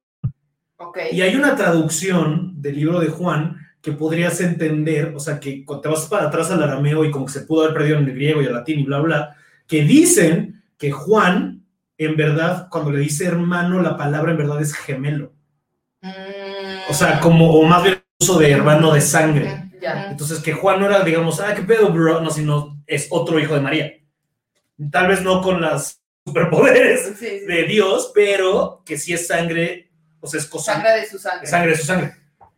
Ok. 0.77 0.99
Y 1.11 1.21
hay 1.21 1.35
una 1.35 1.55
traducción 1.55 2.61
del 2.61 2.75
libro 2.75 2.99
de 2.99 3.07
Juan 3.07 3.57
que 3.81 3.93
podrías 3.93 4.39
entender, 4.39 5.13
o 5.15 5.19
sea, 5.19 5.39
que 5.39 5.65
cuando 5.65 5.81
te 5.81 5.89
vas 5.89 6.05
para 6.05 6.27
atrás 6.27 6.51
al 6.51 6.61
arameo 6.61 7.03
y 7.03 7.09
como 7.09 7.25
que 7.25 7.33
se 7.33 7.41
pudo 7.41 7.63
haber 7.63 7.73
perdido 7.73 7.97
en 7.97 8.05
el 8.05 8.13
griego 8.13 8.41
y 8.41 8.45
el 8.45 8.53
latín 8.53 8.79
y 8.79 8.83
bla, 8.83 8.99
bla, 8.99 9.35
que 9.65 9.83
dicen 9.83 10.63
que 10.77 10.91
Juan, 10.91 11.65
en 11.97 12.15
verdad, 12.15 12.67
cuando 12.69 12.91
le 12.91 12.99
dice 12.99 13.25
hermano, 13.25 13.81
la 13.81 13.97
palabra 13.97 14.31
en 14.31 14.37
verdad 14.37 14.61
es 14.61 14.75
gemelo. 14.75 15.33
Mm. 16.01 16.87
O 16.87 16.93
sea, 16.93 17.19
como, 17.19 17.51
o 17.51 17.63
más 17.63 17.81
bien 17.81 17.95
el 17.95 18.03
uso 18.19 18.37
de 18.37 18.51
hermano 18.51 18.93
de 18.93 19.01
sangre. 19.01 19.70
Ya. 19.81 20.11
Entonces, 20.11 20.39
que 20.39 20.53
Juan 20.53 20.79
no 20.79 20.85
era, 20.85 21.03
digamos, 21.03 21.39
ah, 21.39 21.53
qué 21.55 21.63
pedo, 21.63 21.91
bro, 21.91 22.21
no, 22.21 22.29
sino 22.29 22.81
es 22.85 23.07
otro 23.09 23.39
hijo 23.39 23.55
de 23.55 23.61
María. 23.61 23.91
Tal 24.91 25.07
vez 25.07 25.21
no 25.21 25.41
con 25.41 25.59
las 25.61 26.01
superpoderes 26.25 27.13
Sí, 27.17 27.39
sí. 27.39 27.45
de 27.45 27.63
Dios, 27.63 28.11
pero 28.13 28.81
que 28.85 28.97
sí 28.97 29.13
es 29.13 29.27
sangre, 29.27 29.89
o 30.19 30.27
sea, 30.27 30.39
es 30.39 30.45
cosa, 30.45 30.73
Sangre 30.73 30.91
de 31.01 31.05
su 31.07 31.17
sangre. 31.17 31.47
sangre 31.47 31.71
de 31.71 31.77
su 31.77 31.85
sangre. 31.85 32.13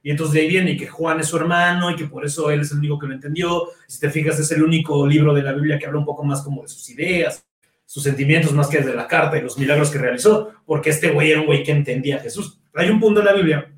Y 0.06 0.12
entonces 0.12 0.34
de 0.34 0.42
ahí 0.42 0.48
viene 0.50 0.72
y 0.72 0.77
que 0.77 0.88
Juan 0.88 1.22
es 1.22 1.27
su 1.27 1.38
hermano 1.38 1.89
y 1.89 1.96
que 1.96 2.06
por 2.06 2.25
eso 2.25 2.51
él 2.51 2.60
es 2.60 2.72
el 2.74 2.80
único 2.80 3.00
que 3.00 3.08
lo 3.08 3.13
entendió. 3.13 3.70
Si 3.88 4.01
te 4.01 4.10
fijas, 4.10 4.38
es 4.38 4.51
el 4.51 4.62
único 4.62 5.08
libro 5.08 5.34
de 5.34 5.42
la 5.44 5.53
Biblia 5.53 5.80
que 5.80 5.86
habla 5.86 6.00
un 6.00 6.06
poco 6.06 6.25
más 6.25 6.42
como 6.42 6.62
de 6.63 6.68
sus 6.68 6.89
ideas, 6.89 7.46
sus 7.86 8.03
sentimientos, 8.03 8.51
más 8.51 8.68
que 8.68 8.80
de 8.82 8.94
la 8.94 9.08
carta 9.08 9.38
y 9.38 9.42
los 9.42 9.58
milagros 9.58 9.89
que 9.89 10.00
realizó, 10.00 10.51
porque 10.65 10.89
este 10.89 11.12
güey 11.12 11.32
era 11.32 11.39
un 11.39 11.46
güey 11.46 11.63
que 11.63 11.72
entendía 11.72 12.18
a 12.18 12.20
Jesús. 12.20 12.60
Hay 12.74 12.89
un 12.89 13.00
punto 13.00 13.22
en 13.22 13.27
la 13.27 13.34
Biblia 13.34 13.72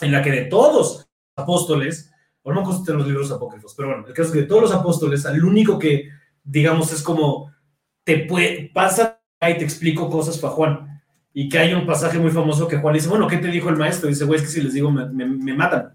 en 0.00 0.12
la 0.12 0.22
que 0.22 0.30
de 0.30 0.42
todos 0.46 0.74
los 0.74 1.08
apóstoles, 1.36 2.10
o 2.46 2.52
no 2.52 2.62
me 2.64 2.72
acuerdo 2.72 2.94
los 2.94 3.06
libros 3.08 3.30
apócrifos, 3.32 3.74
pero 3.76 3.88
bueno, 3.88 4.06
el 4.06 4.14
caso 4.14 4.28
es 4.28 4.32
que 4.34 4.40
de 4.42 4.46
todos 4.46 4.62
los 4.62 4.72
apóstoles, 4.72 5.26
al 5.26 5.44
único 5.44 5.78
que, 5.78 6.08
digamos, 6.44 6.92
es 6.92 7.02
como, 7.02 7.52
te 8.04 8.18
puede, 8.20 8.70
pasa 8.72 9.20
y 9.40 9.58
te 9.58 9.64
explico 9.64 10.08
cosas 10.08 10.38
para 10.38 10.52
Juan. 10.54 11.02
Y 11.34 11.48
que 11.48 11.58
hay 11.58 11.74
un 11.74 11.84
pasaje 11.86 12.18
muy 12.18 12.30
famoso 12.30 12.66
que 12.68 12.78
Juan 12.78 12.94
dice, 12.94 13.08
bueno, 13.08 13.26
¿qué 13.26 13.36
te 13.38 13.48
dijo 13.48 13.68
el 13.68 13.76
maestro? 13.76 14.08
dice, 14.08 14.24
güey, 14.24 14.38
es 14.40 14.46
que 14.46 14.52
si 14.52 14.62
les 14.62 14.72
digo, 14.72 14.90
me, 14.90 15.06
me- 15.06 15.26
me 15.26 15.52
matan. 15.54 15.92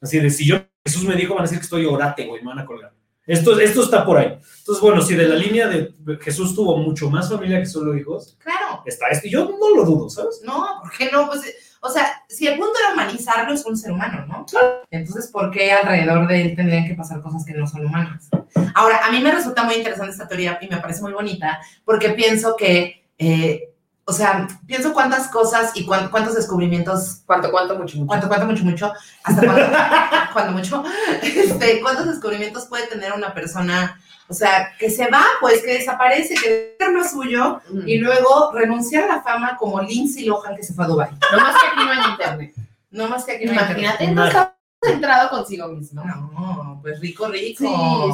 Así 0.00 0.18
de, 0.20 0.30
si 0.30 0.46
yo, 0.46 0.56
Jesús 0.86 1.04
me 1.04 1.16
dijo, 1.16 1.34
van 1.34 1.40
a 1.40 1.44
decir 1.44 1.58
que 1.58 1.64
estoy 1.64 1.84
orate, 1.84 2.26
güey, 2.26 2.40
me 2.42 2.48
van 2.48 2.60
a 2.60 2.64
colgar. 2.64 2.94
Esto, 3.26 3.58
esto 3.60 3.82
está 3.82 4.04
por 4.06 4.16
ahí. 4.16 4.38
Entonces, 4.60 4.80
bueno, 4.80 5.02
si 5.02 5.14
de 5.14 5.28
la 5.28 5.34
línea 5.34 5.68
de 5.68 5.92
Jesús 6.22 6.54
tuvo 6.54 6.76
mucho 6.78 7.10
más 7.10 7.28
familia 7.28 7.58
que 7.58 7.66
solo 7.66 7.94
hijos, 7.96 8.36
Claro. 8.42 8.82
está 8.86 9.08
esto. 9.08 9.26
Y 9.26 9.30
yo 9.32 9.44
no 9.60 9.76
lo 9.76 9.84
dudo, 9.84 10.08
¿sabes? 10.08 10.40
No, 10.44 10.64
¿por 10.82 10.90
qué 10.96 11.10
no? 11.12 11.26
Pues, 11.26 11.42
o 11.80 11.88
sea, 11.88 12.22
si 12.28 12.46
el 12.46 12.58
punto 12.58 12.74
era 12.78 12.92
humanizarlo, 12.92 13.54
es 13.54 13.64
un 13.64 13.76
ser 13.76 13.92
humano, 13.92 14.26
¿no? 14.26 14.44
Entonces, 14.90 15.30
¿por 15.30 15.50
qué 15.50 15.72
alrededor 15.72 16.28
de 16.28 16.42
él 16.42 16.56
tendrían 16.56 16.86
que 16.86 16.94
pasar 16.94 17.22
cosas 17.22 17.44
que 17.44 17.54
no 17.54 17.66
son 17.66 17.86
humanas? 17.86 18.28
Ahora, 18.74 19.06
a 19.06 19.10
mí 19.10 19.20
me 19.20 19.32
resulta 19.32 19.64
muy 19.64 19.76
interesante 19.76 20.12
esta 20.12 20.28
teoría 20.28 20.58
y 20.60 20.68
me 20.68 20.76
parece 20.76 21.00
muy 21.00 21.12
bonita 21.12 21.58
porque 21.84 22.10
pienso 22.10 22.54
que, 22.56 23.06
eh, 23.18 23.69
o 24.10 24.12
sea, 24.12 24.46
pienso 24.66 24.92
cuántas 24.92 25.28
cosas 25.28 25.70
y 25.74 25.86
cuán- 25.86 26.08
cuántos 26.10 26.34
descubrimientos 26.34 27.22
¿Cuánto, 27.26 27.50
cuánto, 27.52 27.76
mucho, 27.76 27.96
mucho? 27.96 28.06
¿Cuánto, 28.08 28.26
cuánto, 28.28 28.46
mucho, 28.46 28.64
mucho? 28.64 28.92
¿Hasta 29.22 29.42
cuándo? 29.44 29.66
¿Cuándo 30.32 30.52
mucho? 30.52 30.84
Este, 31.22 31.80
¿Cuántos 31.80 32.06
descubrimientos 32.06 32.66
puede 32.66 32.86
tener 32.88 33.12
una 33.12 33.32
persona? 33.32 34.00
O 34.28 34.34
sea, 34.34 34.72
que 34.78 34.90
se 34.90 35.08
va, 35.08 35.24
pues, 35.40 35.62
que 35.62 35.74
desaparece, 35.74 36.34
que 36.34 36.76
es 36.78 36.92
lo 36.92 37.04
suyo, 37.04 37.60
y 37.86 37.98
luego 37.98 38.52
renunciar 38.52 39.04
a 39.04 39.16
la 39.16 39.22
fama 39.22 39.56
como 39.56 39.80
Lindsay 39.80 40.24
Lohan 40.24 40.54
que 40.56 40.62
se 40.62 40.74
fue 40.74 40.84
a 40.84 40.88
Dubai. 40.88 41.10
No 41.32 41.40
más 41.40 41.54
que 41.60 41.66
aquí 41.68 41.84
no 41.84 41.90
hay 41.92 42.10
internet. 42.12 42.54
No 42.90 43.08
más 43.08 43.24
que 43.24 43.32
aquí 43.32 43.44
no 43.44 43.52
hay 43.52 43.58
Imagínate, 43.58 44.04
internet. 44.04 44.14
no 44.14 44.24
está 44.26 44.56
centrado 44.82 45.30
consigo 45.30 45.68
mismo. 45.68 46.04
No, 46.04 46.78
pues 46.82 47.00
rico, 47.00 47.26
rico. 47.28 47.64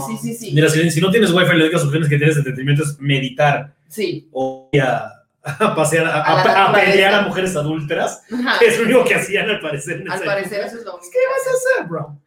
Sí, 0.08 0.16
sí, 0.18 0.32
sí, 0.32 0.34
sí. 0.46 0.52
Mira, 0.54 0.68
si, 0.70 0.90
si 0.90 1.00
no 1.00 1.10
tienes 1.10 1.32
wifi, 1.32 1.54
la 1.56 1.64
única 1.64 1.76
opción 1.82 2.02
que 2.08 2.16
tienes 2.16 2.34
de 2.36 2.40
entretenimiento 2.40 2.82
es 2.84 2.98
meditar 2.98 3.74
Sí. 3.88 4.28
o 4.32 4.68
ir 4.72 4.82
a, 4.82 5.12
a 5.46 5.74
pasear, 5.76 6.06
a, 6.06 6.22
A 6.22 6.42
a- 6.42 6.70
a 6.70 6.72
pelear 6.74 7.14
a 7.14 7.22
mujeres 7.22 7.54
adultas. 7.56 8.22
Ajá. 8.32 8.58
Es 8.64 8.78
lo 8.78 8.84
único 8.84 9.04
que 9.04 9.14
hacían 9.14 9.48
al 9.48 9.60
parecer. 9.60 10.00
en 10.00 10.10
Al 10.10 10.16
esa 10.18 10.24
parecer 10.26 10.60
eso 10.64 10.78
es 10.78 10.84
lo 10.84 10.96
único. 10.96 11.10
¿Qué 11.12 11.18
vas 11.30 11.46
a 11.46 11.56
hacer, 11.78 11.88
bro? 11.88 12.20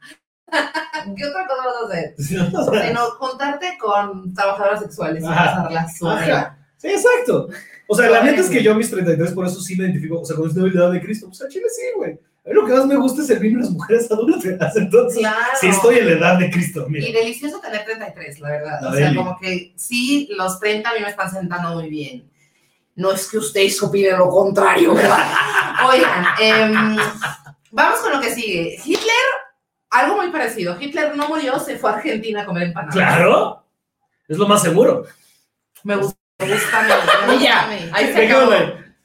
¿Qué 1.15 1.25
otra 1.25 1.45
cosa 1.47 1.63
vas 1.65 1.75
a 1.83 1.87
hacer? 1.87 2.15
Sino 2.87 3.01
juntarte 3.19 3.77
con 3.79 4.33
trabajadoras 4.33 4.79
sexuales 4.81 5.23
y 5.23 5.27
Ajá. 5.27 5.55
pasarla 5.55 5.87
sola. 5.89 6.21
Ajá. 6.21 6.57
sí, 6.77 6.87
exacto. 6.87 7.49
O 7.87 7.95
sea, 7.95 8.09
la 8.09 8.23
neta 8.23 8.41
es 8.41 8.49
que 8.49 8.61
yo 8.63 8.71
a 8.71 8.75
mis 8.75 8.89
33 8.91 9.31
por 9.33 9.45
eso 9.47 9.59
sí 9.61 9.75
me 9.75 9.85
identifico, 9.85 10.21
o 10.21 10.25
sea, 10.25 10.35
con 10.35 10.47
esta 10.47 10.61
habilidad 10.61 10.91
de 10.91 11.01
Cristo. 11.01 11.27
Pues 11.27 11.41
a 11.41 11.47
Chile 11.47 11.65
sí, 11.75 11.83
güey. 11.95 12.11
A 12.45 12.49
mí 12.49 12.53
lo 12.55 12.65
que 12.65 12.71
más 12.71 12.85
me 12.85 12.95
gusta 12.95 13.21
es 13.21 13.39
vino 13.39 13.57
de 13.59 13.65
las 13.65 13.73
mujeres 13.73 14.09
adultas. 14.11 14.75
Entonces, 14.75 15.19
Claro. 15.19 15.37
sí 15.59 15.67
estoy 15.67 15.97
en 15.99 16.05
la 16.07 16.11
edad 16.13 16.39
de 16.39 16.49
Cristo, 16.49 16.85
mira. 16.87 17.07
Y 17.07 17.11
delicioso 17.11 17.59
tener 17.59 17.83
33, 17.85 18.39
la 18.39 18.49
verdad. 18.49 18.79
La 18.81 18.89
o 18.89 18.93
sea, 18.93 19.05
deli. 19.07 19.17
como 19.17 19.37
que 19.39 19.73
sí, 19.75 20.29
los 20.37 20.59
30 20.59 20.89
a 20.89 20.93
mí 20.93 20.99
me 21.01 21.09
están 21.09 21.29
sentando 21.31 21.73
muy 21.75 21.89
bien. 21.89 22.29
No 22.95 23.11
es 23.11 23.29
que 23.29 23.37
ustedes 23.37 23.81
opinen 23.81 24.17
lo 24.17 24.29
contrario, 24.29 24.93
¿verdad? 24.93 25.25
Oigan, 25.89 26.25
em, 26.39 26.97
vamos 27.71 27.99
con 27.99 28.13
lo 28.13 28.21
que 28.21 28.33
sigue. 28.33 28.77
Hitler, 28.83 29.15
algo 29.89 30.17
muy 30.17 30.29
parecido. 30.31 30.77
Hitler 30.79 31.15
no 31.15 31.27
murió, 31.27 31.59
se 31.59 31.77
fue 31.77 31.91
a 31.91 31.93
Argentina 31.95 32.41
a 32.41 32.45
comer 32.45 32.63
empanadas. 32.63 32.95
Claro. 32.95 33.65
Es 34.27 34.37
lo 34.37 34.47
más 34.47 34.61
seguro. 34.61 35.05
Me 35.83 35.95
gusta, 35.95 36.19
me 36.39 36.53
gusta, 36.53 36.81
me 37.27 37.33
gusta, 37.35 37.69
ahí 37.93 38.05
se 38.05 38.13
¿De 38.13 38.27
qué 38.27 38.33
acabó. 38.33 38.51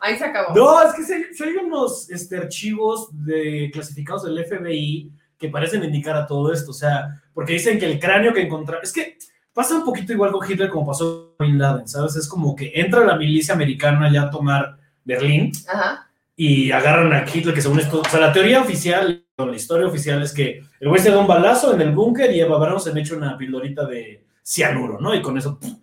Ahí 0.01 0.19
se 0.19 0.25
acabó. 0.25 0.55
No, 0.55 0.83
es 0.83 0.95
que 0.95 1.03
se, 1.03 1.35
se 1.35 1.45
hay 1.45 1.57
unos 1.57 2.11
este, 2.11 2.37
archivos 2.37 3.09
de, 3.13 3.71
clasificados 3.73 4.25
del 4.25 4.45
FBI 4.45 5.11
que 5.39 5.49
parecen 5.49 5.83
indicar 5.83 6.17
a 6.17 6.27
todo 6.27 6.53
esto. 6.53 6.73
O 6.73 6.75
sea, 6.75 7.23
porque 7.33 7.55
dicen 7.55 7.79
que 7.79 7.87
el 7.87 7.99
cráneo 7.99 8.35
que 8.35 8.43
encontraron. 8.43 8.85
Es 8.85 8.93
que 8.93 9.17
pasa 9.55 9.77
un 9.77 9.85
poquito 9.85 10.13
igual 10.13 10.33
con 10.33 10.51
Hitler 10.51 10.69
como 10.69 10.87
pasó 10.89 11.35
con 11.39 11.47
Bin 11.47 11.59
Laden, 11.59 11.89
¿sabes? 11.89 12.17
Es 12.17 12.29
como 12.29 12.55
que 12.57 12.73
entra 12.75 13.05
la 13.05 13.17
milicia 13.17 13.55
americana 13.55 14.13
ya 14.13 14.23
a 14.23 14.31
tomar 14.31 14.77
Berlín 15.05 15.53
Ajá. 15.73 16.11
y 16.37 16.71
agarran 16.73 17.13
a 17.13 17.25
Hitler, 17.33 17.55
que 17.55 17.63
según 17.63 17.81
esto. 17.81 18.01
O 18.01 18.05
sea, 18.09 18.21
la 18.21 18.33
teoría 18.33 18.61
oficial, 18.61 19.25
o 19.37 19.47
la 19.47 19.57
historia 19.57 19.87
oficial 19.87 20.23
es 20.23 20.33
que 20.33 20.63
el 20.81 20.89
güey 20.89 21.01
se 21.01 21.11
da 21.11 21.19
un 21.19 21.27
balazo 21.27 21.73
en 21.75 21.81
el 21.81 21.93
búnker 21.93 22.31
y 22.33 22.41
Eva 22.41 22.59
Braun 22.59 22.81
se 22.81 22.93
me 22.93 23.01
echa 23.01 23.17
una 23.17 23.39
pildorita 23.39 23.87
de 23.87 24.25
cianuro, 24.43 24.99
¿no? 25.01 25.15
Y 25.15 25.23
con 25.23 25.39
eso. 25.39 25.59
¡pum! 25.59 25.81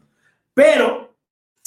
Pero. 0.54 1.16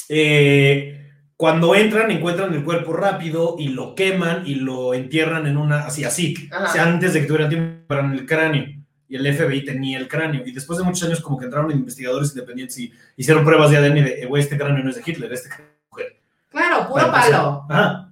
eh, 0.09 1.01
cuando 1.37 1.75
entran, 1.75 2.11
encuentran 2.13 2.55
el 2.55 2.63
cuerpo 2.63 2.93
rápido 2.93 3.57
y 3.59 3.69
lo 3.69 3.95
queman 3.97 4.45
y 4.47 4.55
lo 4.55 4.95
entierran 4.95 5.47
en 5.49 5.57
una, 5.57 5.81
así, 5.87 6.05
así, 6.05 6.49
Ajá. 6.53 6.65
o 6.65 6.73
sea, 6.73 6.85
antes 6.85 7.13
de 7.13 7.21
que 7.23 7.27
tuvieran 7.27 7.49
tiempo 7.51 7.87
para 7.89 8.13
el 8.13 8.25
cráneo. 8.25 8.67
Y 9.15 9.17
el 9.17 9.33
FBI 9.33 9.65
tenía 9.65 9.97
el 9.99 10.09
cráneo. 10.09 10.43
Y 10.45 10.51
después 10.51 10.77
de 10.77 10.85
muchos 10.85 11.07
años, 11.07 11.21
como 11.21 11.39
que 11.39 11.45
entraron 11.45 11.71
investigadores 11.71 12.31
independientes 12.31 12.77
y 12.79 12.93
hicieron 13.17 13.45
pruebas 13.45 13.71
de 13.71 13.77
ADN 13.77 13.95
de, 13.95 14.23
eh, 14.23 14.27
güey, 14.27 14.43
este 14.43 14.59
cráneo 14.59 14.83
no 14.83 14.91
es 14.91 14.97
de 14.97 15.03
Hitler, 15.07 15.33
este 15.33 15.49
cráneo 15.51 15.69
es 15.69 15.77
de 15.77 15.89
mujer. 15.89 16.17
Claro, 16.51 16.89
puro 16.89 17.13
palo. 17.13 17.65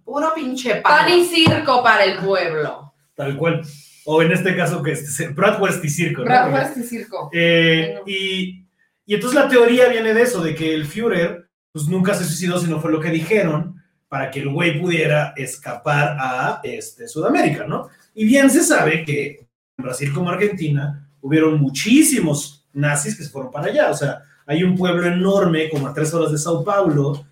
Puro 0.04 0.32
pinche 0.32 0.76
Pan 0.76 1.06
palo. 1.06 1.16
y 1.16 1.25
circo 1.25 1.82
para 1.82 2.04
el 2.04 2.18
pueblo. 2.18 2.94
tal 3.16 3.37
cual. 3.37 3.62
O 4.04 4.23
en 4.23 4.30
este 4.30 4.54
caso, 4.56 4.80
que 4.80 4.92
es 4.92 5.35
Bratwurst 5.35 5.85
y 5.85 5.88
Circo. 5.90 6.21
¿no? 6.21 6.26
Bratwurst 6.26 6.76
y 6.76 6.82
circo. 6.85 7.30
Eh, 7.32 7.88
Bueno. 7.94 8.04
y, 8.06 8.64
y 9.04 9.14
entonces 9.14 9.40
la 9.40 9.49
teoría 9.49 9.88
viene 9.88 10.14
de 10.14 10.23
eso, 10.23 10.40
de 10.40 10.54
que 10.54 10.73
el 10.73 10.87
Führer 10.87 11.49
pues 11.73 11.88
nunca 11.88 12.14
se 12.14 12.25
suicidó, 12.25 12.61
sino 12.61 12.80
fue 12.80 12.92
lo 12.92 13.00
que 13.00 13.11
dijeron 13.11 13.82
para 14.06 14.30
que 14.30 14.38
el 14.38 14.50
güey 14.50 14.80
pudiera 14.80 15.35
escapar 15.37 16.16
a 16.21 16.61
este, 16.62 17.09
Sudamérica, 17.09 17.64
¿no? 17.66 17.88
Y 18.14 18.25
bien 18.25 18.49
se 18.50 18.62
sabe 18.62 19.04
que 19.04 19.49
Brasil 19.83 20.12
como 20.12 20.31
Argentina 20.31 21.09
hubieron 21.21 21.61
muchísimos 21.61 22.67
nazis 22.73 23.17
que 23.17 23.25
se 23.25 23.31
fueron 23.31 23.51
para 23.51 23.67
allá, 23.67 23.91
o 23.91 23.97
sea, 23.97 24.23
hay 24.47 24.65
un 24.65 24.77
pueblo 24.77 25.07
enorme 25.07 25.69
como 25.71 25.87
a 25.87 25.95
tres 25.95 26.12
horas 26.15 26.33
de 26.33 26.39
Sao 26.39 26.65
Paulo, 26.65 27.25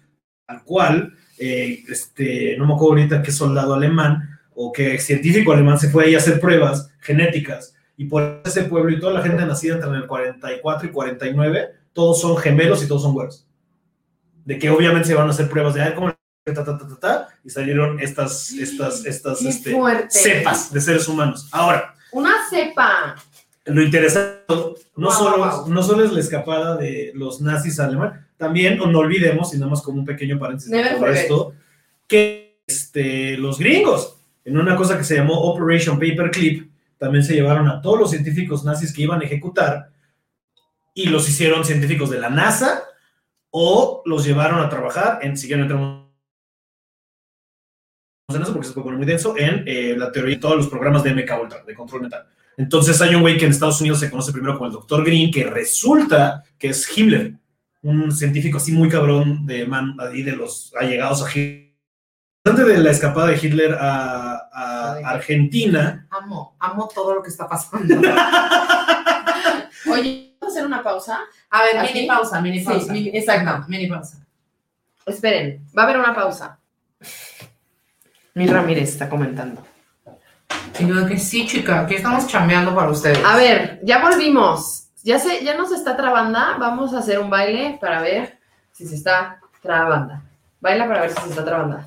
al 0.47 0.63
cual, 0.63 1.15
eh, 1.39 1.83
este, 1.89 2.57
no 2.57 2.67
me 2.67 2.75
acuerdo 2.75 2.97
ahorita 2.97 3.23
qué 3.23 3.33
soldado 3.33 3.75
alemán 3.75 4.39
o 4.55 4.73
qué 4.73 4.99
científico 4.99 5.53
alemán 5.53 5.79
se 5.79 5.89
fue 5.89 6.05
ahí 6.05 6.15
a 6.15 6.19
hacer 6.19 6.41
pruebas 6.41 6.91
genéticas 7.01 7.75
y 8.01 8.07
por 8.07 8.41
ese 8.47 8.65
pueblo 8.65 8.91
y 8.91 8.99
toda 8.99 9.13
la 9.13 9.23
gente 9.23 9.45
nacida 9.45 9.75
entre 9.75 9.91
el 9.91 10.07
44 10.07 10.89
y 10.89 10.91
49, 10.91 11.69
todos 11.93 12.21
son 12.21 12.37
gemelos 12.39 12.83
y 12.83 12.89
todos 12.89 13.03
son 13.03 13.13
güeros. 13.13 13.47
De 14.45 14.59
que 14.59 14.71
obviamente 14.71 15.09
se 15.09 15.15
van 15.15 15.27
a 15.27 15.31
hacer 15.33 15.51
pruebas 15.51 15.75
de, 15.75 15.95
¿cómo? 15.95 16.11
Ta, 16.43 16.55
ta, 16.55 16.65
ta, 16.65 16.79
ta, 16.79 16.99
ta, 16.99 17.29
y 17.45 17.51
salieron 17.51 18.01
estas, 18.01 18.53
estas, 18.53 19.05
estas 19.05 19.43
este, 19.43 19.77
cepas 20.09 20.73
de 20.73 20.81
seres 20.81 21.07
humanos. 21.09 21.47
Ahora, 21.53 21.95
Una 22.13 22.33
cepa. 22.49 23.17
lo 23.67 23.83
interesante 23.83 24.41
no, 24.97 25.11
solo, 25.11 25.67
no 25.67 25.83
solo 25.83 26.05
es 26.05 26.13
la 26.13 26.21
escapada 26.21 26.77
de 26.77 27.13
los 27.15 27.41
nazis 27.41 27.79
a 27.81 27.87
Alemania, 27.87 28.29
también, 28.37 28.79
no 28.79 28.99
olvidemos, 28.99 29.55
y 29.55 29.59
nada 29.59 29.71
más 29.71 29.83
como 29.83 29.99
un 29.99 30.05
pequeño 30.05 30.39
paréntesis 30.39 30.71
Never 30.71 30.99
forget. 30.99 31.17
esto, 31.17 31.55
que 32.07 32.63
este, 32.67 33.37
los 33.37 33.59
gringos, 33.59 34.17
en 34.45 34.59
una 34.59 34.77
cosa 34.77 34.97
que 34.97 35.05
se 35.05 35.17
llamó 35.17 35.35
Operation 35.35 35.99
Paperclip, 35.99 36.71
también 36.99 37.25
se 37.25 37.35
llevaron 37.35 37.69
a 37.69 37.81
todos 37.81 37.99
los 37.99 38.11
científicos 38.11 38.65
nazis 38.65 38.93
que 38.93 39.03
iban 39.03 39.21
a 39.21 39.25
ejecutar 39.25 39.91
y 40.95 41.07
los 41.07 41.29
hicieron 41.29 41.65
científicos 41.65 42.11
de 42.11 42.19
la 42.19 42.29
NASA 42.29 42.85
o 43.51 44.03
los 44.05 44.25
llevaron 44.25 44.61
a 44.61 44.69
trabajar 44.69 45.19
en, 45.23 45.37
si 45.37 45.53
entramos 45.53 46.00
en 48.37 48.43
eso 48.43 48.53
porque 48.53 48.69
se 48.69 48.75
puede 48.75 48.85
poner 48.85 48.99
muy 48.99 49.07
denso, 49.07 49.35
en 49.37 49.65
eh, 49.67 49.95
la 49.97 50.11
teoría 50.13 50.35
de 50.37 50.41
todos 50.41 50.57
los 50.57 50.69
programas 50.69 51.03
de 51.03 51.15
MK 51.15 51.31
Ultra, 51.43 51.63
de 51.65 51.75
control 51.75 52.03
mental. 52.03 52.27
Entonces 52.57 53.01
hay 53.01 53.15
un 53.15 53.23
güey 53.23 53.39
que 53.39 53.45
en 53.47 53.51
Estados 53.53 53.81
Unidos 53.81 54.01
se 54.01 54.11
conoce 54.11 54.33
primero 54.33 54.55
como 54.55 54.67
el 54.67 54.73
Dr. 54.73 55.05
Green, 55.05 55.31
que 55.31 55.45
resulta 55.45 56.43
que 56.59 56.69
es 56.69 56.87
Himmler, 56.97 57.35
un 57.83 58.13
científico 58.13 58.59
así 58.59 58.73
muy 58.73 58.89
cabrón 58.89 59.47
de 59.47 59.67
man, 59.67 59.97
ahí 59.99 60.23
de 60.23 60.33
los 60.37 60.73
allegados 60.79 61.23
a 61.23 61.29
Hitler. 61.31 61.71
Antes 62.45 62.67
de 62.67 62.79
la 62.79 62.91
escapada 62.91 63.29
de 63.29 63.37
Hitler 63.37 63.77
a, 63.79 64.49
a 64.53 64.93
Argentina, 65.05 66.07
Amo, 66.11 66.57
amo 66.59 66.89
todo 66.95 67.15
lo 67.15 67.23
que 67.23 67.29
está 67.29 67.47
pasando. 67.49 67.95
Oye, 69.91 70.37
¿vamos 70.41 70.55
a 70.55 70.59
hacer 70.59 70.67
una 70.67 70.83
pausa? 70.83 71.21
A 71.51 71.63
ver, 71.65 71.79
¿Aquí? 71.79 71.95
mini 71.95 72.07
pausa, 72.07 72.41
mini 72.41 72.59
Sí, 72.61 72.65
pausa. 72.65 72.93
mini- 72.93 73.11
exacto. 73.15 73.65
Mini 73.69 73.87
pausa. 73.87 74.27
Esperen, 75.07 75.67
va 75.77 75.83
a 75.83 75.85
haber 75.87 75.99
una 75.99 76.15
pausa. 76.15 76.59
Mi 78.35 78.47
Ramírez 78.47 78.89
está 78.91 79.09
comentando. 79.09 79.63
Y 80.79 80.87
yo 80.87 80.95
de 80.97 81.07
que 81.13 81.19
sí, 81.19 81.47
chica, 81.47 81.81
aquí 81.81 81.97
estamos 81.97 82.27
chambeando 82.27 82.75
para 82.75 82.91
ustedes. 82.91 83.19
A 83.25 83.37
ver, 83.37 83.81
ya 83.83 84.01
volvimos. 84.01 84.89
Ya 85.03 85.19
se, 85.19 85.45
ya 85.45 85.57
nos 85.57 85.73
está 85.73 85.97
trabando. 85.97 86.39
Vamos 86.59 86.95
a 86.95 86.99
hacer 86.99 87.19
un 87.19 87.31
baile 87.31 87.79
para 87.81 88.01
ver 88.03 88.39
si 88.73 88.87
se 88.87 88.95
está 88.97 89.41
trabando. 89.63 90.15
Baila 90.61 90.87
para 90.87 91.01
ver 91.03 91.11
si 91.11 91.21
se 91.23 91.29
está 91.31 91.45
trabando. 91.45 91.81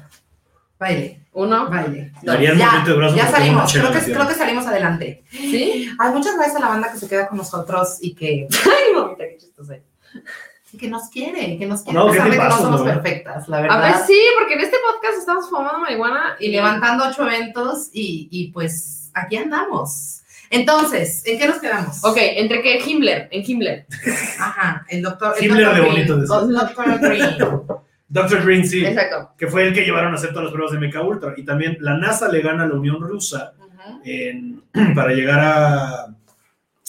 Baile, 0.79 1.21
Uno, 1.33 1.69
baile. 1.69 2.12
un 2.15 2.21
Ya, 2.23 2.33
movimiento 2.33 2.89
de 2.91 2.93
brazos 2.97 3.15
ya 3.17 3.27
salimos, 3.27 3.71
creo 3.71 3.91
que, 3.91 4.00
creo 4.00 4.27
que 4.27 4.33
salimos 4.33 4.65
adelante. 4.67 5.23
¿sí? 5.31 5.89
Hay 5.97 6.12
muchas 6.12 6.35
gracias 6.35 6.57
a 6.57 6.59
la 6.59 6.67
banda 6.67 6.91
que 6.91 6.97
se 6.97 7.07
queda 7.07 7.27
con 7.27 7.38
nosotros 7.38 7.97
y 8.01 8.13
que, 8.13 8.47
Ay, 8.65 8.93
mamita, 8.93 9.23
qué 9.29 9.38
chistoso. 9.38 9.73
Que 10.77 10.88
nos 10.89 11.10
quiere, 11.10 11.58
que 11.58 11.65
nos 11.65 11.82
quiere, 11.84 11.98
No, 12.00 12.08
a 12.08 12.12
pesar 12.12 12.25
qué 12.30 12.32
de 12.36 12.38
que 12.42 12.50
no 12.50 12.58
somos 12.58 12.80
¿no? 12.82 12.86
perfectas, 12.86 13.48
la 13.48 13.58
A 13.58 13.62
verdad. 13.62 13.82
ver, 13.82 13.96
sí, 14.08 14.20
porque 14.38 14.53
en 14.56 14.60
este 14.62 14.77
podcast 14.86 15.18
estamos 15.20 15.50
fumando 15.50 15.80
marihuana 15.80 16.36
Y 16.39 16.50
levantando 16.50 17.06
ocho 17.08 17.24
eventos 17.27 17.89
y, 17.94 18.27
y 18.32 18.51
pues 18.51 19.10
aquí 19.13 19.38
andamos. 19.38 20.22
Entonces, 20.50 21.24
¿en 21.25 21.39
qué 21.39 21.48
nos 21.48 21.58
quedamos? 21.58 22.03
Ok, 22.03 22.18
entre 22.20 22.62
que 22.62 22.80
Himmler, 22.86 23.27
en 23.32 23.44
Himmler. 23.50 23.88
Ajá, 24.39 24.86
el 24.89 25.01
doctor. 25.01 25.34
el 25.39 25.46
Himmler 25.46 25.65
doctor 25.65 25.75
de 25.75 25.82
Green. 25.92 26.08
bonito. 26.08 26.39
El 26.44 26.53
doctor 26.56 27.00
Green. 27.00 27.38
Dr. 28.13 28.46
Green, 28.46 28.68
sí, 28.68 28.86
Exacto. 28.86 29.32
que 29.36 29.48
fue 29.48 29.68
el 29.68 29.74
que 29.74 29.82
llevaron 29.84 30.12
a 30.12 30.18
hacer 30.18 30.30
todas 30.30 30.44
las 30.44 30.53
pruebas 30.53 30.72
de 30.72 30.77
Mecha 30.80 31.01
Ultra. 31.01 31.34
Y 31.36 31.44
también 31.44 31.77
la 31.80 31.98
NASA 31.98 32.27
le 32.27 32.42
gana 32.42 32.63
a 32.63 32.68
la 32.68 32.75
Unión 32.75 33.01
Rusa 33.01 33.53
en- 34.06 34.62
para 34.96 35.13
llegar 35.13 35.39
a, 35.39 36.08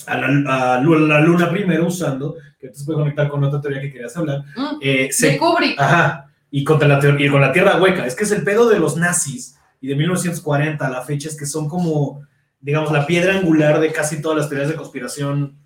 a, 0.06 0.16
la, 0.16 0.74
a 0.76 0.80
la 0.80 1.20
Luna 1.20 1.50
primero 1.50 1.86
usando, 1.86 2.36
que 2.58 2.66
esto 2.66 2.78
se 2.80 2.84
puede 2.84 2.98
conectar 3.00 3.28
con 3.28 3.42
otra 3.44 3.60
teoría 3.60 3.80
que 3.80 3.92
querías 3.92 4.16
hablar, 4.16 4.42
Mm, 4.56 4.76
eh, 4.80 5.06
De 5.06 5.12
se, 5.12 5.36
Kubrick. 5.38 5.80
ajá, 5.80 6.30
y, 6.50 6.62
contra 6.64 6.86
la 6.88 7.00
teo- 7.00 7.18
y 7.18 7.28
con 7.28 7.40
la 7.40 7.52
Tierra 7.52 7.80
hueca. 7.80 8.06
Es 8.06 8.14
que 8.14 8.24
es 8.24 8.30
el 8.32 8.42
pedo 8.42 8.68
de 8.68 8.78
los 8.78 8.96
nazis 8.96 9.56
y 9.80 9.88
de 9.88 9.96
1940 9.96 10.86
a 10.86 10.90
la 10.90 11.02
fecha 11.02 11.28
es 11.28 11.36
que 11.36 11.46
son 11.46 11.68
como, 11.68 12.22
digamos, 12.60 12.90
la 12.92 13.06
piedra 13.06 13.34
angular 13.36 13.80
de 13.80 13.92
casi 13.92 14.22
todas 14.22 14.38
las 14.38 14.48
teorías 14.48 14.68
de 14.70 14.76
conspiración 14.76 15.56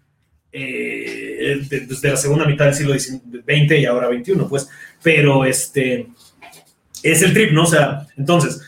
eh, 0.53 1.61
de- 1.69 1.81
desde 1.81 2.11
la 2.11 2.17
segunda 2.17 2.45
mitad 2.47 2.65
del 2.65 2.75
siglo 2.75 2.95
XX 2.95 3.79
y 3.79 3.85
ahora 3.87 4.09
XXI, 4.09 4.35
pues. 4.49 4.69
Pero 5.03 5.45
este 5.45 6.09
es 7.03 7.23
el 7.23 7.33
trip, 7.33 7.53
¿no? 7.53 7.63
O 7.65 7.67
sea, 7.67 8.07
entonces, 8.17 8.61